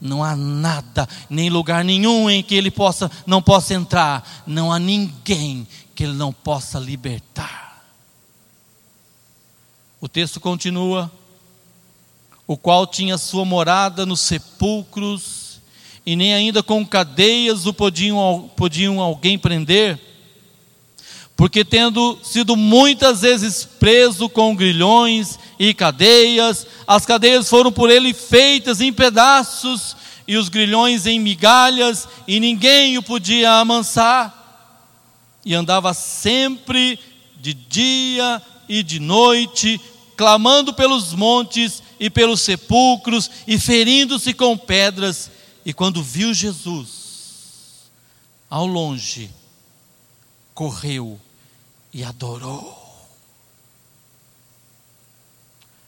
Não 0.00 0.22
há 0.22 0.36
nada, 0.36 1.08
nem 1.28 1.50
lugar 1.50 1.84
nenhum 1.84 2.30
em 2.30 2.44
que 2.44 2.54
Ele 2.54 2.70
possa, 2.70 3.10
não 3.26 3.42
possa 3.42 3.74
entrar. 3.74 4.44
Não 4.46 4.72
há 4.72 4.78
ninguém 4.78 5.66
que 5.96 6.04
Ele 6.04 6.14
não 6.14 6.32
possa 6.32 6.78
libertar. 6.78 7.84
O 10.00 10.08
texto 10.08 10.38
continua: 10.38 11.10
o 12.50 12.56
qual 12.56 12.84
tinha 12.84 13.16
sua 13.16 13.44
morada 13.44 14.04
nos 14.04 14.18
sepulcros, 14.18 15.60
e 16.04 16.16
nem 16.16 16.34
ainda 16.34 16.64
com 16.64 16.84
cadeias 16.84 17.64
o 17.64 17.72
podiam, 17.72 18.50
podiam 18.56 18.98
alguém 18.98 19.38
prender, 19.38 19.96
porque 21.36 21.64
tendo 21.64 22.18
sido 22.24 22.56
muitas 22.56 23.20
vezes 23.20 23.64
preso 23.64 24.28
com 24.28 24.56
grilhões 24.56 25.38
e 25.60 25.72
cadeias, 25.72 26.66
as 26.88 27.06
cadeias 27.06 27.48
foram 27.48 27.70
por 27.70 27.88
ele 27.88 28.12
feitas 28.12 28.80
em 28.80 28.92
pedaços, 28.92 29.96
e 30.26 30.36
os 30.36 30.48
grilhões 30.48 31.06
em 31.06 31.20
migalhas, 31.20 32.08
e 32.26 32.40
ninguém 32.40 32.98
o 32.98 33.02
podia 33.02 33.60
amansar, 33.60 34.74
e 35.44 35.54
andava 35.54 35.94
sempre 35.94 36.98
de 37.40 37.54
dia 37.54 38.42
e 38.68 38.82
de 38.82 38.98
noite, 38.98 39.80
clamando 40.16 40.74
pelos 40.74 41.14
montes 41.14 41.80
e 42.00 42.08
pelos 42.08 42.40
sepulcros 42.40 43.30
e 43.46 43.58
ferindo-se 43.60 44.32
com 44.32 44.56
pedras. 44.56 45.30
E 45.64 45.74
quando 45.74 46.02
viu 46.02 46.32
Jesus 46.32 47.90
ao 48.48 48.66
longe, 48.66 49.30
correu 50.54 51.20
e 51.92 52.02
adorou. 52.02 52.80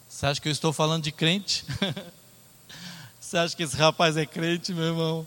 Você 0.08 0.26
acha 0.26 0.40
que 0.40 0.48
eu 0.48 0.52
estou 0.52 0.72
falando 0.72 1.02
de 1.02 1.10
crente? 1.10 1.64
Você 3.18 3.38
acha 3.38 3.56
que 3.56 3.62
esse 3.62 3.76
rapaz 3.76 4.16
é 4.16 4.26
crente, 4.26 4.74
meu 4.74 4.84
irmão? 4.84 5.26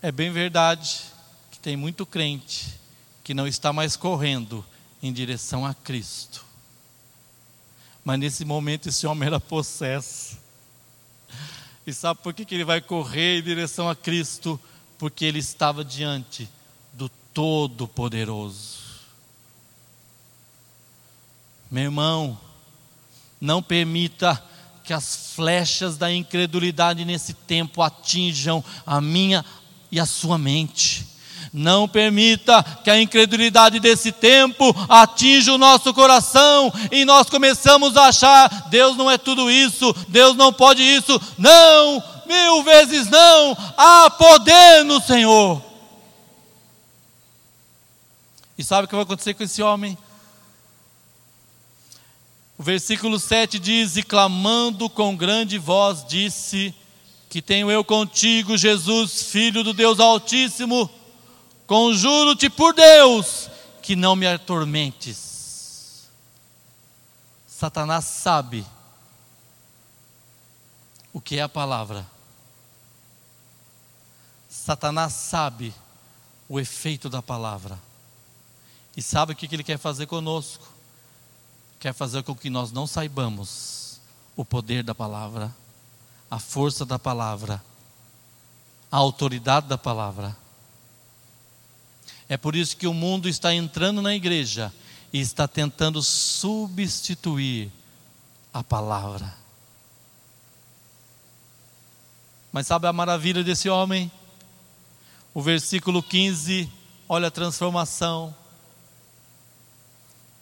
É 0.00 0.12
bem 0.12 0.30
verdade 0.30 1.00
que 1.50 1.58
tem 1.58 1.76
muito 1.76 2.06
crente 2.06 2.78
que 3.24 3.34
não 3.34 3.46
está 3.46 3.72
mais 3.72 3.96
correndo 3.96 4.64
em 5.02 5.12
direção 5.12 5.66
a 5.66 5.74
Cristo. 5.74 6.44
Mas 8.04 8.18
nesse 8.18 8.44
momento 8.44 8.88
esse 8.88 9.06
homem 9.06 9.26
era 9.26 9.40
possesso. 9.40 10.36
E 11.86 11.92
sabe 11.92 12.20
por 12.22 12.34
que, 12.34 12.44
que 12.44 12.54
ele 12.54 12.64
vai 12.64 12.80
correr 12.80 13.38
em 13.38 13.42
direção 13.42 13.88
a 13.88 13.96
Cristo? 13.96 14.60
Porque 14.98 15.24
ele 15.24 15.38
estava 15.38 15.84
diante 15.84 16.48
do 16.92 17.08
Todo-Poderoso. 17.32 18.84
Meu 21.70 21.84
irmão, 21.84 22.38
não 23.40 23.62
permita 23.62 24.42
que 24.84 24.92
as 24.92 25.32
flechas 25.34 25.96
da 25.96 26.12
incredulidade 26.12 27.04
nesse 27.04 27.32
tempo 27.32 27.80
atinjam 27.82 28.62
a 28.86 29.00
minha 29.00 29.44
e 29.90 29.98
a 29.98 30.06
sua 30.06 30.36
mente. 30.36 31.13
Não 31.56 31.86
permita 31.86 32.64
que 32.82 32.90
a 32.90 33.00
incredulidade 33.00 33.78
desse 33.78 34.10
tempo 34.10 34.74
atinja 34.88 35.54
o 35.54 35.58
nosso 35.58 35.94
coração 35.94 36.72
e 36.90 37.04
nós 37.04 37.30
começamos 37.30 37.96
a 37.96 38.08
achar: 38.08 38.48
Deus 38.70 38.96
não 38.96 39.08
é 39.08 39.16
tudo 39.16 39.48
isso, 39.48 39.94
Deus 40.08 40.34
não 40.34 40.52
pode 40.52 40.82
isso. 40.82 41.12
Não, 41.38 42.02
mil 42.26 42.64
vezes 42.64 43.08
não, 43.08 43.56
há 43.76 44.10
poder 44.10 44.84
no 44.84 45.00
Senhor. 45.00 45.62
E 48.58 48.64
sabe 48.64 48.86
o 48.86 48.88
que 48.88 48.96
vai 48.96 49.04
acontecer 49.04 49.34
com 49.34 49.44
esse 49.44 49.62
homem? 49.62 49.96
O 52.58 52.64
versículo 52.64 53.20
7 53.20 53.60
diz: 53.60 53.96
E 53.96 54.02
clamando 54.02 54.90
com 54.90 55.14
grande 55.14 55.56
voz, 55.56 56.04
disse: 56.04 56.74
Que 57.30 57.40
tenho 57.40 57.70
eu 57.70 57.84
contigo, 57.84 58.58
Jesus, 58.58 59.22
filho 59.22 59.62
do 59.62 59.72
Deus 59.72 60.00
Altíssimo 60.00 60.90
Conjuro-te 61.66 62.50
por 62.50 62.74
Deus 62.74 63.48
que 63.82 63.96
não 63.96 64.14
me 64.14 64.26
atormentes. 64.26 66.08
Satanás 67.46 68.04
sabe 68.04 68.66
o 71.12 71.20
que 71.20 71.38
é 71.38 71.42
a 71.42 71.48
palavra. 71.48 72.06
Satanás 74.48 75.12
sabe 75.12 75.74
o 76.48 76.60
efeito 76.60 77.08
da 77.08 77.22
palavra. 77.22 77.78
E 78.96 79.02
sabe 79.02 79.32
o 79.32 79.36
que 79.36 79.52
ele 79.54 79.64
quer 79.64 79.78
fazer 79.78 80.06
conosco? 80.06 80.66
Quer 81.80 81.92
fazer 81.92 82.22
com 82.22 82.34
que 82.34 82.48
nós 82.48 82.70
não 82.72 82.86
saibamos 82.86 84.00
o 84.36 84.44
poder 84.44 84.82
da 84.82 84.94
palavra, 84.94 85.54
a 86.30 86.38
força 86.38 86.84
da 86.84 86.98
palavra, 86.98 87.62
a 88.90 88.96
autoridade 88.96 89.66
da 89.66 89.78
palavra. 89.78 90.43
É 92.28 92.36
por 92.36 92.56
isso 92.56 92.76
que 92.76 92.86
o 92.86 92.94
mundo 92.94 93.28
está 93.28 93.54
entrando 93.54 94.00
na 94.00 94.14
igreja 94.14 94.72
e 95.12 95.20
está 95.20 95.46
tentando 95.46 96.02
substituir 96.02 97.70
a 98.52 98.62
palavra. 98.62 99.36
Mas 102.52 102.66
sabe 102.66 102.86
a 102.86 102.92
maravilha 102.92 103.42
desse 103.42 103.68
homem? 103.68 104.10
O 105.34 105.42
versículo 105.42 106.02
15, 106.02 106.70
olha 107.08 107.28
a 107.28 107.30
transformação. 107.30 108.34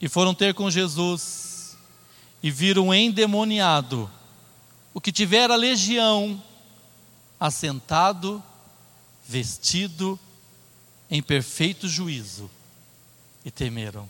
E 0.01 0.09
foram 0.09 0.35
ter 0.35 0.53
com 0.55 0.70
Jesus 0.70 1.76
e 2.43 2.51
viram 2.51 2.93
endemoniado 2.93 4.11
o 4.93 5.01
que 5.01 5.11
tivera 5.11 5.57
legião, 5.57 6.43
assentado, 7.41 8.43
vestido 9.26 10.18
em 11.12 11.22
perfeito 11.22 11.86
juízo 11.86 12.50
e 13.44 13.50
temeram. 13.50 14.08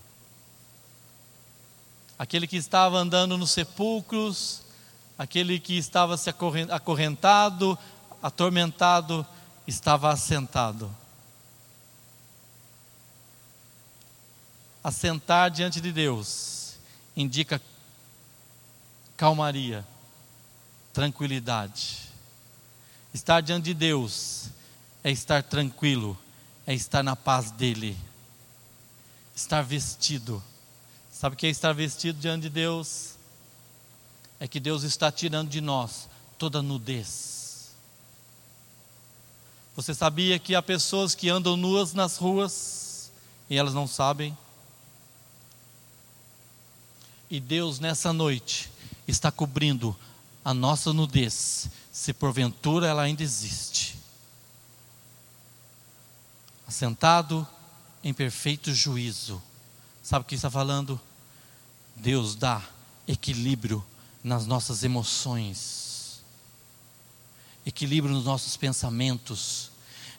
Aquele 2.17 2.47
que 2.47 2.57
estava 2.57 2.97
andando 2.97 3.37
nos 3.37 3.51
sepulcros, 3.51 4.63
aquele 5.19 5.59
que 5.59 5.77
estava 5.77 6.17
se 6.17 6.31
acorrentado, 6.31 7.77
atormentado, 8.23 9.27
estava 9.67 10.13
assentado. 10.13 10.95
Assentar 14.85 15.51
diante 15.51 15.81
de 15.81 15.91
Deus 15.91 16.77
indica 17.17 17.61
calmaria, 19.17 19.85
tranquilidade. 20.93 21.99
Estar 23.13 23.41
diante 23.41 23.65
de 23.65 23.75
Deus 23.75 24.51
é 25.03 25.11
estar 25.11 25.43
tranquilo, 25.43 26.17
é 26.67 26.75
estar 26.75 27.03
na 27.03 27.17
paz 27.17 27.51
dEle, 27.51 27.97
estar 29.35 29.63
vestido. 29.63 30.43
Sabe 31.13 31.35
o 31.35 31.37
que 31.39 31.47
é 31.47 31.51
estar 31.51 31.73
vestido 31.73 32.19
diante 32.19 32.43
de 32.43 32.51
Deus? 32.51 33.15
É 34.39 34.49
que 34.49 34.59
Deus 34.59 34.83
está 34.83 35.11
tirando 35.11 35.49
de 35.49 35.61
nós 35.61 36.09
toda 36.39 36.63
nudez. 36.63 37.71
Você 39.75 39.95
sabia 39.95 40.39
que 40.39 40.55
há 40.55 40.63
pessoas 40.63 41.15
que 41.15 41.29
andam 41.29 41.57
nuas 41.57 41.95
nas 41.95 42.17
ruas 42.17 43.11
e 43.49 43.57
elas 43.57 43.73
não 43.73 43.87
sabem? 43.87 44.37
E 47.31 47.41
Deus, 47.41 47.79
nessa 47.79 48.13
noite, 48.13 48.71
está 49.09 49.31
cobrindo 49.31 49.97
a 50.45 50.53
nossa 50.53 50.93
nudez, 50.93 51.69
se 51.91 52.13
porventura 52.13 52.89
ela 52.89 53.03
ainda 53.03 53.23
existe. 53.23 54.02
Assentado 56.73 57.47
em 58.03 58.15
perfeito 58.15 58.73
juízo. 58.73 59.43
Sabe 60.03 60.23
o 60.23 60.27
que 60.27 60.37
está 60.37 60.51
falando? 60.51 60.99
Deus 61.95 62.35
dá 62.35 62.63
equilíbrio 63.07 63.85
nas 64.25 64.47
nossas 64.47 64.83
emoções, 64.83 66.25
equilíbrio 67.67 68.15
nos 68.15 68.25
nossos 68.25 68.57
pensamentos. 68.57 69.71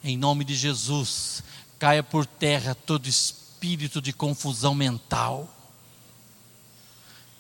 Em 0.04 0.16
nome 0.16 0.46
de 0.46 0.54
Jesus, 0.54 1.44
caia 1.80 2.04
por 2.04 2.24
terra 2.24 2.76
todo 2.76 3.10
espírito 3.10 4.00
de 4.00 4.14
confusão 4.14 4.76
mental, 4.76 5.52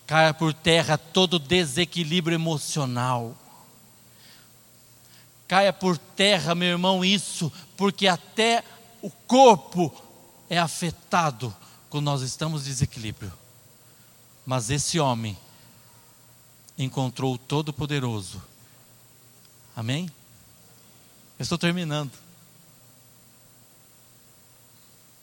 caia 0.08 0.34
por 0.34 0.56
terra 0.56 0.98
todo 0.98 1.38
desequilíbrio 1.38 2.34
emocional. 2.34 3.38
Caia 5.46 5.72
por 5.72 6.00
terra, 6.00 6.56
meu 6.56 6.70
irmão, 6.70 7.06
isso, 7.06 7.52
porque 7.78 8.08
até 8.08 8.64
o 9.04 9.12
corpo 9.28 9.94
é 10.50 10.58
afetado 10.58 11.54
quando 11.90 12.06
nós 12.06 12.22
estamos 12.22 12.62
em 12.62 12.70
desequilíbrio. 12.70 13.34
Mas 14.46 14.70
esse 14.70 14.98
homem 14.98 15.38
encontrou 16.78 17.34
o 17.34 17.38
Todo-Poderoso. 17.38 18.42
Amém? 19.76 20.10
Eu 21.38 21.44
estou 21.44 21.58
terminando. 21.58 22.12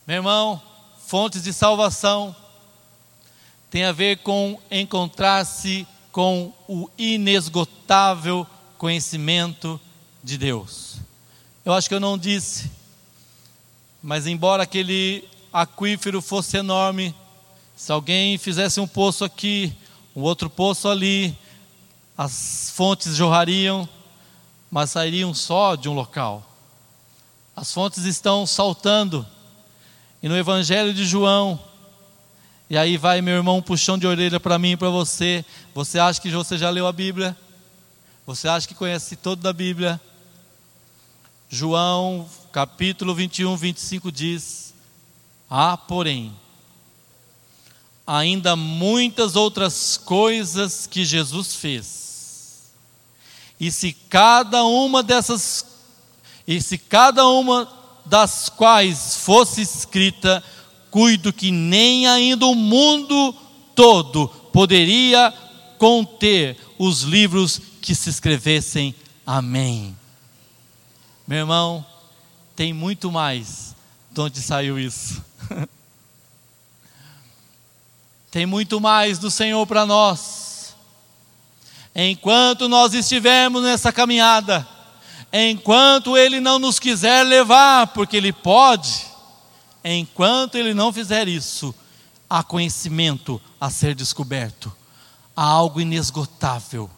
Meu 0.06 0.16
irmão, 0.16 0.60
fontes 1.06 1.42
de 1.42 1.52
salvação 1.52 2.36
tem 3.70 3.84
a 3.84 3.92
ver 3.92 4.18
com 4.18 4.60
encontrar-se 4.70 5.86
com 6.12 6.52
o 6.68 6.90
inesgotável 6.98 8.46
conhecimento 8.76 9.80
de 10.22 10.36
Deus. 10.36 10.96
Eu 11.64 11.72
acho 11.72 11.88
que 11.88 11.94
eu 11.94 12.00
não 12.00 12.18
disse, 12.18 12.70
mas 14.02 14.26
embora 14.26 14.62
aquele 14.62 15.28
aquífero 15.52 16.22
fosse 16.22 16.56
enorme, 16.56 17.14
se 17.76 17.92
alguém 17.92 18.38
fizesse 18.38 18.80
um 18.80 18.86
poço 18.86 19.24
aqui, 19.24 19.72
um 20.14 20.22
outro 20.22 20.48
poço 20.50 20.88
ali, 20.88 21.36
as 22.16 22.72
fontes 22.74 23.16
jorrariam, 23.16 23.88
mas 24.70 24.90
sairiam 24.90 25.32
só 25.34 25.74
de 25.74 25.88
um 25.88 25.94
local. 25.94 26.46
As 27.56 27.72
fontes 27.72 28.04
estão 28.04 28.46
saltando. 28.46 29.26
E 30.22 30.28
no 30.28 30.36
Evangelho 30.36 30.92
de 30.92 31.04
João, 31.04 31.58
e 32.68 32.76
aí 32.78 32.96
vai 32.96 33.20
meu 33.20 33.34
irmão 33.34 33.60
puxão 33.60 33.98
de 33.98 34.06
orelha 34.06 34.38
para 34.38 34.58
mim 34.58 34.72
e 34.72 34.76
para 34.76 34.90
você. 34.90 35.44
Você 35.74 35.98
acha 35.98 36.20
que 36.20 36.30
você 36.30 36.56
já 36.56 36.70
leu 36.70 36.86
a 36.86 36.92
Bíblia? 36.92 37.36
Você 38.26 38.46
acha 38.46 38.68
que 38.68 38.74
conhece 38.74 39.16
toda 39.16 39.50
a 39.50 39.52
Bíblia? 39.52 40.00
João 41.52 42.28
capítulo 42.52 43.12
21, 43.12 43.56
25 43.56 44.12
diz: 44.12 44.72
Há, 45.50 45.72
ah, 45.72 45.76
porém, 45.76 46.32
ainda 48.06 48.54
muitas 48.54 49.34
outras 49.34 49.96
coisas 49.96 50.86
que 50.86 51.04
Jesus 51.04 51.56
fez. 51.56 52.70
E 53.58 53.72
se 53.72 53.92
cada 53.92 54.62
uma 54.64 55.02
dessas 55.02 55.66
e 56.46 56.62
se 56.62 56.78
cada 56.78 57.26
uma 57.26 57.68
das 58.06 58.48
quais 58.48 59.16
fosse 59.16 59.60
escrita, 59.60 60.42
cuido 60.88 61.32
que 61.32 61.50
nem 61.50 62.06
ainda 62.06 62.46
o 62.46 62.54
mundo 62.54 63.34
todo 63.74 64.28
poderia 64.52 65.34
conter 65.78 66.56
os 66.78 67.02
livros 67.02 67.60
que 67.82 67.92
se 67.92 68.08
escrevessem. 68.08 68.94
Amém. 69.26 69.99
Meu 71.30 71.38
irmão, 71.38 71.86
tem 72.56 72.72
muito 72.72 73.08
mais 73.08 73.76
de 74.10 74.20
onde 74.20 74.42
saiu 74.42 74.76
isso. 74.80 75.24
tem 78.32 78.44
muito 78.46 78.80
mais 78.80 79.16
do 79.20 79.30
Senhor 79.30 79.64
para 79.64 79.86
nós. 79.86 80.74
Enquanto 81.94 82.68
nós 82.68 82.94
estivermos 82.94 83.62
nessa 83.62 83.92
caminhada, 83.92 84.66
enquanto 85.32 86.18
Ele 86.18 86.40
não 86.40 86.58
nos 86.58 86.80
quiser 86.80 87.24
levar, 87.24 87.86
porque 87.86 88.16
Ele 88.16 88.32
pode, 88.32 89.06
enquanto 89.84 90.56
Ele 90.56 90.74
não 90.74 90.92
fizer 90.92 91.28
isso, 91.28 91.72
há 92.28 92.42
conhecimento 92.42 93.40
a 93.60 93.70
ser 93.70 93.94
descoberto, 93.94 94.76
há 95.36 95.44
algo 95.44 95.80
inesgotável. 95.80 96.90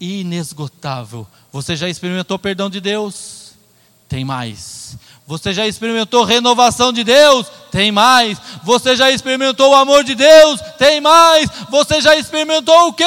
Inesgotável. 0.00 1.26
Você 1.52 1.76
já 1.76 1.86
experimentou 1.86 2.36
o 2.36 2.40
perdão 2.40 2.70
de 2.70 2.80
Deus? 2.80 3.41
Tem 4.12 4.26
mais. 4.26 4.98
Você 5.26 5.54
já 5.54 5.66
experimentou 5.66 6.22
renovação 6.22 6.92
de 6.92 7.02
Deus? 7.02 7.50
Tem 7.70 7.90
mais. 7.90 8.36
Você 8.62 8.94
já 8.94 9.10
experimentou 9.10 9.70
o 9.70 9.74
amor 9.74 10.04
de 10.04 10.14
Deus? 10.14 10.60
Tem 10.76 11.00
mais. 11.00 11.48
Você 11.70 11.98
já 12.02 12.14
experimentou 12.14 12.88
o 12.88 12.92
que? 12.92 13.06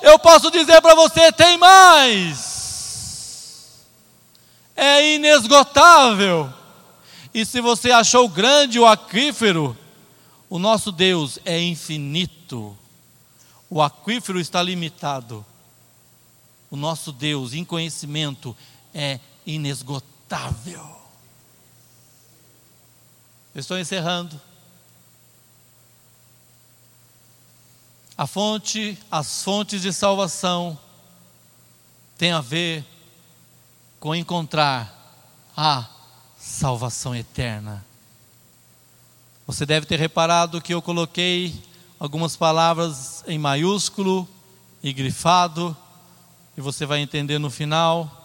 Eu 0.00 0.18
posso 0.18 0.50
dizer 0.50 0.80
para 0.80 0.94
você: 0.94 1.30
tem 1.32 1.58
mais. 1.58 2.46
É 4.74 5.16
inesgotável. 5.16 6.50
E 7.34 7.44
se 7.44 7.60
você 7.60 7.90
achou 7.90 8.26
grande 8.26 8.80
o 8.80 8.86
aquífero, 8.86 9.76
o 10.48 10.58
nosso 10.58 10.90
Deus 10.90 11.38
é 11.44 11.60
infinito. 11.60 12.74
O 13.68 13.82
aquífero 13.82 14.40
está 14.40 14.62
limitado. 14.62 15.44
O 16.70 16.76
nosso 16.76 17.12
Deus, 17.12 17.52
em 17.52 17.66
conhecimento, 17.66 18.56
é 18.94 19.20
inesgotável. 19.46 20.17
Estou 23.54 23.78
encerrando. 23.78 24.40
A 28.16 28.26
fonte, 28.26 28.98
as 29.10 29.42
fontes 29.42 29.82
de 29.82 29.92
salvação 29.92 30.78
tem 32.16 32.32
a 32.32 32.40
ver 32.40 32.84
com 34.00 34.14
encontrar 34.14 34.94
a 35.56 35.88
salvação 36.38 37.14
eterna. 37.14 37.84
Você 39.46 39.64
deve 39.64 39.86
ter 39.86 39.98
reparado 39.98 40.60
que 40.60 40.74
eu 40.74 40.82
coloquei 40.82 41.62
algumas 41.98 42.36
palavras 42.36 43.24
em 43.26 43.38
maiúsculo 43.38 44.28
e 44.82 44.92
grifado, 44.92 45.76
e 46.56 46.60
você 46.60 46.84
vai 46.84 47.00
entender 47.00 47.38
no 47.38 47.50
final. 47.50 48.17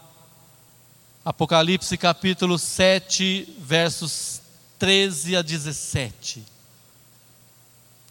Apocalipse 1.25 1.97
capítulo 1.97 2.59
7, 2.59 3.55
versos 3.57 4.41
13 4.77 5.37
a 5.37 5.41
17. 5.41 6.43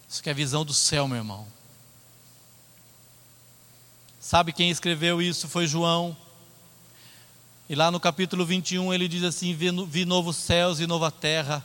Isso 0.09 0.23
que 0.23 0.29
é 0.29 0.31
a 0.31 0.35
visão 0.35 0.65
do 0.65 0.73
céu, 0.73 1.07
meu 1.07 1.17
irmão. 1.17 1.45
Sabe 4.19 4.51
quem 4.51 4.71
escreveu 4.71 5.21
isso? 5.21 5.47
Foi 5.47 5.67
João. 5.67 6.17
E 7.69 7.75
lá 7.75 7.91
no 7.91 7.99
capítulo 7.99 8.47
21 8.47 8.91
ele 8.91 9.07
diz 9.07 9.21
assim: 9.23 9.53
Vi, 9.53 10.05
novos 10.05 10.35
céus 10.35 10.79
e 10.79 10.87
nova 10.87 11.11
terra. 11.11 11.63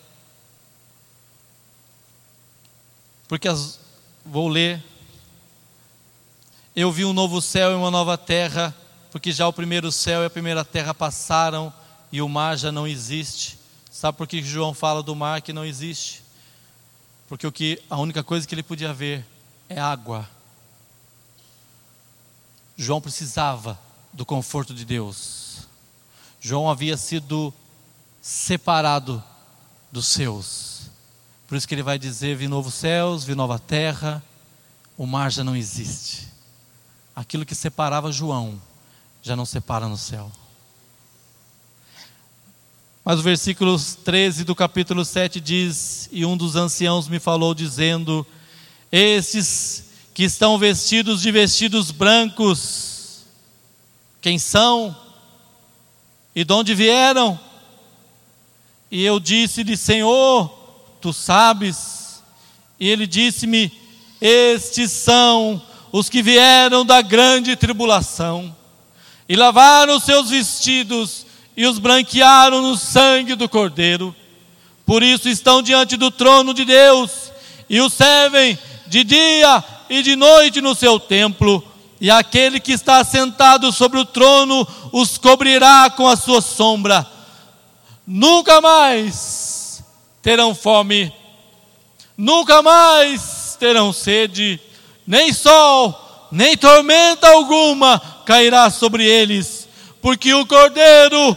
Porque 3.27 3.49
as, 3.49 3.81
vou 4.23 4.49
ler. 4.49 4.85
Eu 6.77 6.93
vi 6.93 7.07
um 7.07 7.15
novo 7.15 7.41
céu 7.41 7.73
e 7.73 7.75
uma 7.75 7.91
nova 7.91 8.19
terra, 8.19 8.77
porque 9.11 9.33
já 9.33 9.49
o 9.49 9.53
primeiro 9.53 9.91
céu 9.91 10.23
e 10.23 10.27
a 10.27 10.31
primeira 10.31 10.65
terra 10.65 10.93
passaram 10.93 11.73
e 12.13 12.21
o 12.21 12.29
mar 12.29 12.57
já 12.57 12.71
não 12.71 12.87
existe. 12.87 13.59
Sabe 13.91 14.17
por 14.19 14.27
que 14.27 14.43
João 14.43 14.75
fala 14.75 15.03
do 15.03 15.15
mar 15.15 15.41
que 15.43 15.53
não 15.53 15.65
existe? 15.65 16.23
Porque 17.29 17.47
o 17.47 17.53
que 17.53 17.83
a 17.89 17.97
única 17.97 18.23
coisa 18.23 18.47
que 18.47 18.55
ele 18.55 18.63
podia 18.63 18.93
ver 18.93 19.25
é 19.69 19.81
água. 19.81 20.29
João 22.77 23.01
precisava 23.01 23.79
do 24.13 24.25
conforto 24.25 24.73
de 24.73 24.85
Deus. 24.85 25.67
João 26.41 26.71
havia 26.71 26.97
sido 26.97 27.53
separado 28.21 29.23
dos 29.91 30.07
seus. 30.07 30.91
Por 31.47 31.57
isso 31.57 31.67
que 31.67 31.75
ele 31.75 31.83
vai 31.83 31.99
dizer: 31.99 32.37
vi 32.37 32.47
novos 32.47 32.75
céus, 32.75 33.25
vi 33.25 33.35
nova 33.35 33.59
terra, 33.59 34.23
o 34.97 35.07
mar 35.07 35.31
já 35.31 35.43
não 35.43 35.57
existe. 35.57 36.29
Aquilo 37.17 37.45
que 37.45 37.55
separava 37.55 38.13
João 38.13 38.61
já 39.23 39.37
não 39.37 39.45
separa 39.45 39.89
no 39.89 39.97
céu. 39.97 40.31
Mas 43.05 43.21
o 43.21 43.23
versículo 43.23 43.79
13 44.05 44.45
do 44.45 44.55
capítulo 44.55 45.03
7 45.03 45.41
diz: 45.41 46.11
E 46.13 46.27
um 46.27 46.37
dos 46.37 46.57
anciãos 46.57 47.09
me 47.09 47.19
falou, 47.19 47.55
dizendo: 47.55 48.27
Estes 48.93 49.85
que 50.13 50.25
estão 50.25 50.59
vestidos 50.59 51.23
de 51.23 51.33
vestidos 51.33 51.91
brancos, 51.91 53.25
quem 54.21 54.39
são? 54.39 54.95
E 56.35 56.45
de 56.45 56.53
onde 56.53 56.75
vieram? 56.75 57.41
E 58.91 59.03
eu 59.03 59.19
disse-lhe: 59.19 59.75
Senhor, 59.75 60.49
tu 61.01 61.11
sabes. 61.13 62.23
E 62.79 62.89
ele 62.91 63.07
disse-me: 63.07 63.73
Estes 64.21 64.91
são 64.91 65.63
os 65.91 66.11
que 66.11 66.23
vieram 66.23 66.85
da 66.85 67.01
grande 67.01 67.57
tribulação 67.57 68.55
e 69.29 69.37
lavaram 69.37 70.01
seus 70.01 70.31
vestidos 70.31 71.27
e 71.57 71.67
os 71.67 71.79
branquearam 71.79 72.63
no 72.63 72.77
sangue 72.77 73.35
do 73.35 73.49
Cordeiro. 73.49 74.15
Por 74.87 75.03
isso 75.03 75.29
estão 75.29 75.61
diante 75.61 75.97
do 75.97 76.11
trono 76.11 76.55
de 76.55 76.65
Deus 76.65 77.31
e 77.69 77.81
o 77.81 77.91
servem 77.91 78.59
de 78.87 79.05
dia 79.05 79.63
e 79.91 80.03
de 80.03 80.17
noite 80.17 80.61
no 80.63 80.75
seu 80.75 80.99
templo. 80.99 81.63
E 82.01 82.11
aquele 82.11 82.59
que 82.59 82.73
está 82.73 83.05
sentado 83.05 83.71
sobre 83.73 83.99
o 83.99 84.05
trono 84.05 84.67
os 84.93 85.19
cobrirá 85.19 85.91
com 85.91 86.09
a 86.09 86.17
sua 86.17 86.41
sombra. 86.41 87.07
Nunca 88.07 88.61
mais 88.61 89.85
terão 90.23 90.55
fome, 90.55 91.13
nunca 92.17 92.63
mais 92.63 93.57
terão 93.61 93.93
sede, 93.93 94.59
nem 95.07 95.33
sol, 95.33 96.29
nem 96.31 96.57
tormenta 96.57 97.29
alguma 97.29 98.01
cairá 98.29 98.69
sobre 98.69 99.07
eles, 99.07 99.67
porque 100.03 100.35
o 100.35 100.45
Cordeiro 100.45 101.35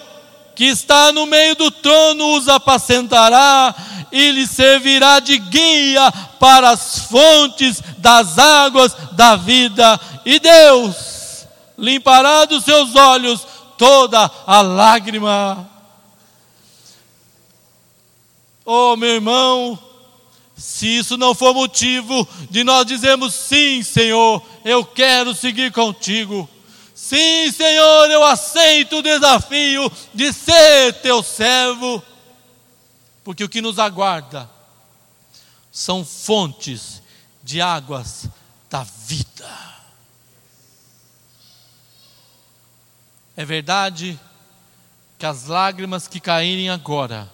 que 0.53 0.65
está 0.65 1.13
no 1.13 1.25
meio 1.25 1.55
do 1.55 1.71
trono 1.71 2.35
os 2.35 2.49
apacentará 2.49 3.73
e 4.11 4.29
lhes 4.31 4.51
servirá 4.51 5.21
de 5.21 5.37
guia 5.37 6.11
para 6.37 6.71
as 6.71 6.99
fontes 7.03 7.81
das 7.97 8.37
águas 8.37 8.93
da 9.13 9.37
vida, 9.37 9.97
e 10.25 10.37
Deus 10.37 11.47
limpará 11.77 12.43
dos 12.43 12.65
seus 12.65 12.93
olhos 12.93 13.47
toda 13.77 14.29
a 14.45 14.59
lágrima. 14.61 15.65
Oh, 18.65 18.97
meu 18.97 19.11
irmão, 19.11 19.79
se 20.57 20.87
isso 20.87 21.15
não 21.15 21.33
for 21.33 21.53
motivo 21.53 22.27
de 22.49 22.65
nós 22.65 22.85
dizermos 22.85 23.33
sim, 23.33 23.81
Senhor, 23.81 24.43
eu 24.65 24.83
quero 24.83 25.33
seguir 25.33 25.71
contigo. 25.71 26.49
Sim, 27.11 27.51
Senhor, 27.51 28.09
eu 28.09 28.23
aceito 28.23 28.99
o 28.99 29.01
desafio 29.01 29.91
de 30.13 30.31
ser 30.31 30.93
teu 31.01 31.21
servo, 31.21 32.01
porque 33.21 33.43
o 33.43 33.49
que 33.49 33.59
nos 33.59 33.79
aguarda 33.79 34.49
são 35.69 36.05
fontes 36.05 37.01
de 37.43 37.59
águas 37.59 38.29
da 38.69 38.83
vida. 38.83 39.49
É 43.35 43.43
verdade 43.43 44.17
que 45.19 45.25
as 45.25 45.47
lágrimas 45.47 46.07
que 46.07 46.21
caírem 46.21 46.69
agora, 46.69 47.29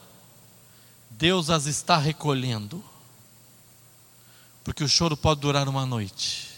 Deus 1.11 1.51
as 1.51 1.67
está 1.67 1.97
recolhendo, 1.97 2.83
porque 4.63 4.83
o 4.83 4.89
choro 4.89 5.15
pode 5.15 5.41
durar 5.41 5.69
uma 5.69 5.85
noite, 5.85 6.49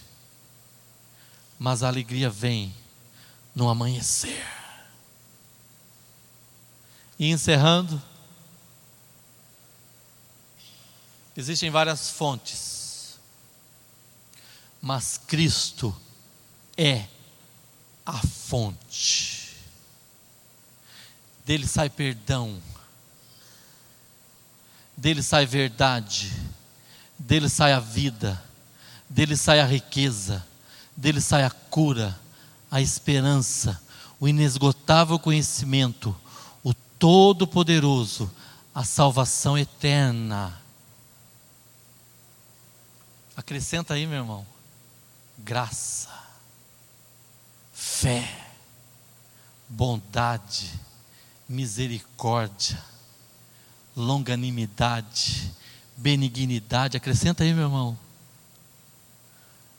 mas 1.59 1.83
a 1.83 1.89
alegria 1.89 2.29
vem 2.29 2.73
no 3.59 3.67
amanhecer. 3.67 4.47
E 7.19 7.29
encerrando, 7.29 8.01
existem 11.35 11.69
várias 11.69 12.09
fontes, 12.09 13.19
mas 14.81 15.17
Cristo 15.27 15.93
é 16.77 17.05
a 18.05 18.17
fonte. 18.25 19.57
Dele 21.45 21.67
sai 21.67 21.89
perdão, 21.89 22.61
dele 24.95 25.21
sai 25.21 25.45
verdade, 25.45 26.31
dele 27.17 27.49
sai 27.49 27.73
a 27.73 27.79
vida, 27.81 28.41
dele 29.09 29.35
sai 29.35 29.59
a 29.59 29.65
riqueza, 29.65 30.47
dele 30.95 31.19
sai 31.19 31.43
a 31.43 31.49
cura 31.49 32.17
a 32.69 32.81
esperança, 32.81 33.81
o 34.19 34.27
inesgotável 34.27 35.17
conhecimento, 35.17 36.15
o 36.63 36.73
todo-poderoso, 36.73 38.31
a 38.73 38.83
salvação 38.83 39.57
eterna. 39.57 40.59
Acrescenta 43.35 43.93
aí, 43.93 44.05
meu 44.05 44.17
irmão, 44.17 44.45
graça, 45.37 46.09
fé, 47.73 48.47
bondade, 49.67 50.79
misericórdia, 51.47 52.83
longanimidade, 53.95 55.51
benignidade. 55.95 56.97
Acrescenta 56.97 57.43
aí, 57.43 57.53
meu 57.53 57.63
irmão. 57.63 57.97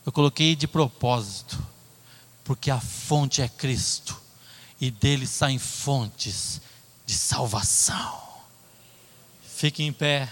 Eu 0.05 0.11
coloquei 0.11 0.55
de 0.55 0.67
propósito 0.67 1.70
porque 2.43 2.71
a 2.71 2.79
fonte 2.79 3.41
é 3.41 3.47
Cristo 3.47 4.19
e 4.79 4.89
dele 4.89 5.27
saem 5.27 5.59
fontes 5.59 6.61
de 7.05 7.13
salvação. 7.13 8.19
Fique 9.55 9.83
em 9.83 9.93
pé, 9.93 10.27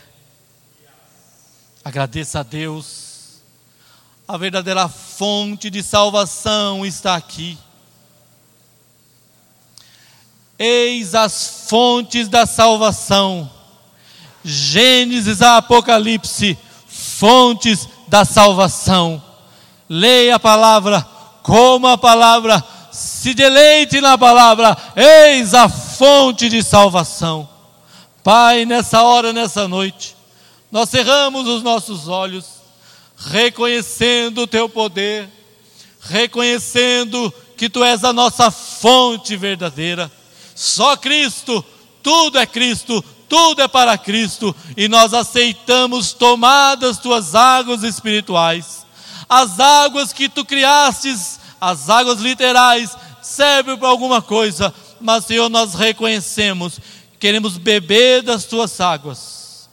agradeça 1.83 2.39
a 2.39 2.43
Deus, 2.43 3.41
a 4.27 4.37
verdadeira 4.37 4.87
fonte 4.87 5.69
de 5.69 5.83
salvação 5.83 6.85
está 6.85 7.15
aqui. 7.15 7.57
Eis 10.57 11.15
as 11.15 11.65
fontes 11.69 12.27
da 12.27 12.45
salvação. 12.45 13.49
Gênesis 14.43 15.41
a 15.41 15.57
Apocalipse, 15.57 16.57
fontes 16.87 17.87
da 18.07 18.25
salvação. 18.25 19.23
Leia 19.87 20.35
a 20.35 20.39
palavra 20.39 21.01
Coma 21.49 21.93
a 21.93 21.97
palavra, 21.97 22.63
se 22.91 23.33
deleite 23.33 23.99
na 23.99 24.15
palavra, 24.19 24.77
eis 24.95 25.55
a 25.55 25.67
fonte 25.67 26.47
de 26.47 26.61
salvação. 26.61 27.49
Pai, 28.23 28.65
nessa 28.65 29.01
hora, 29.01 29.33
nessa 29.33 29.67
noite, 29.67 30.15
nós 30.71 30.89
cerramos 30.89 31.47
os 31.47 31.63
nossos 31.63 32.07
olhos, 32.07 32.45
reconhecendo 33.17 34.43
o 34.43 34.47
teu 34.47 34.69
poder, 34.69 35.27
reconhecendo 36.01 37.33
que 37.57 37.67
tu 37.67 37.83
és 37.83 38.03
a 38.03 38.13
nossa 38.13 38.51
fonte 38.51 39.35
verdadeira. 39.35 40.11
Só 40.53 40.95
Cristo, 40.95 41.65
tudo 42.03 42.37
é 42.37 42.45
Cristo, 42.45 43.03
tudo 43.27 43.63
é 43.63 43.67
para 43.67 43.97
Cristo, 43.97 44.55
e 44.77 44.87
nós 44.87 45.15
aceitamos 45.15 46.13
tomar 46.13 46.75
das 46.75 46.99
tuas 46.99 47.33
águas 47.33 47.81
espirituais 47.81 48.79
as 49.29 49.59
águas 49.59 50.11
que 50.11 50.27
tu 50.27 50.43
criastes, 50.43 51.38
as 51.59 51.89
águas 51.89 52.19
literais, 52.19 52.95
servem 53.21 53.77
para 53.77 53.87
alguma 53.87 54.21
coisa, 54.21 54.73
mas 54.99 55.25
Senhor, 55.25 55.49
nós 55.49 55.73
reconhecemos, 55.73 56.79
queremos 57.19 57.57
beber 57.57 58.21
das 58.21 58.45
tuas 58.45 58.79
águas, 58.79 59.69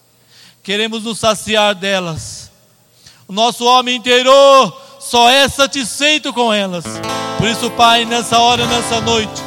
queremos 0.63 1.05
nos 1.05 1.19
saciar 1.19 1.75
delas. 1.75 2.51
O 3.29 3.33
nosso 3.33 3.65
homem 3.65 3.97
interior 3.97 4.83
só 5.01 5.29
é 5.29 5.49
satisfeito 5.49 6.33
com 6.33 6.53
elas. 6.53 6.85
Por 7.39 7.49
isso, 7.49 7.71
Pai, 7.73 8.05
nessa 8.05 8.39
hora, 8.39 8.67
nessa 8.67 9.01
noite, 9.01 9.43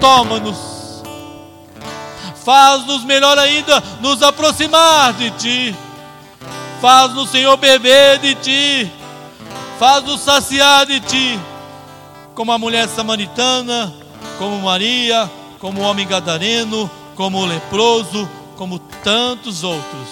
toma-nos. 0.00 0.72
Faz-nos 2.44 3.04
melhor 3.04 3.38
ainda 3.38 3.82
nos 4.00 4.22
aproximar 4.22 5.12
de 5.14 5.30
Ti. 5.32 5.76
Faz-nos, 6.80 7.30
Senhor, 7.30 7.56
beber 7.56 8.18
de 8.18 8.34
Ti 8.34 8.92
Faz-nos 9.82 10.20
saciar 10.20 10.86
de 10.86 11.00
ti, 11.00 11.40
como 12.34 12.52
a 12.52 12.58
mulher 12.58 12.88
samaritana, 12.88 13.92
como 14.38 14.62
Maria, 14.62 15.30
como 15.58 15.80
o 15.80 15.84
homem 15.84 16.06
gadareno, 16.06 16.90
como 17.14 17.38
o 17.38 17.46
leproso, 17.46 18.28
como 18.56 18.78
tantos 18.78 19.62
outros, 19.64 20.08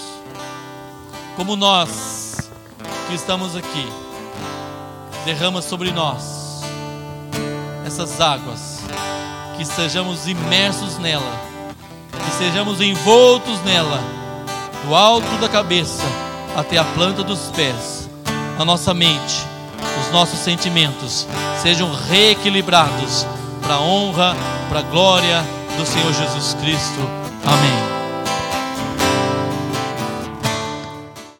como 1.36 1.56
nós 1.56 2.50
que 3.08 3.14
estamos 3.14 3.56
aqui. 3.56 3.88
Derrama 5.24 5.60
sobre 5.60 5.92
nós 5.92 6.62
essas 7.86 8.20
águas, 8.20 8.80
que 9.56 9.64
sejamos 9.64 10.26
imersos 10.26 10.98
nela, 10.98 11.40
que 12.12 12.30
sejamos 12.32 12.80
envoltos 12.80 13.60
nela, 13.64 14.00
do 14.86 14.94
alto 14.94 15.36
da 15.40 15.48
cabeça 15.48 16.04
até 16.56 16.78
a 16.78 16.84
planta 16.84 17.22
dos 17.22 17.50
pés, 17.54 18.08
a 18.58 18.64
nossa 18.64 18.94
mente 18.94 19.50
os 20.00 20.12
nossos 20.12 20.38
sentimentos 20.40 21.26
sejam 21.62 21.92
reequilibrados 22.08 23.26
para 23.62 23.74
a 23.74 23.80
honra, 23.80 24.36
para 24.68 24.80
a 24.80 24.82
glória 24.82 25.44
do 25.76 25.86
Senhor 25.86 26.12
Jesus 26.12 26.54
Cristo. 26.54 27.00
Amém. 27.44 27.99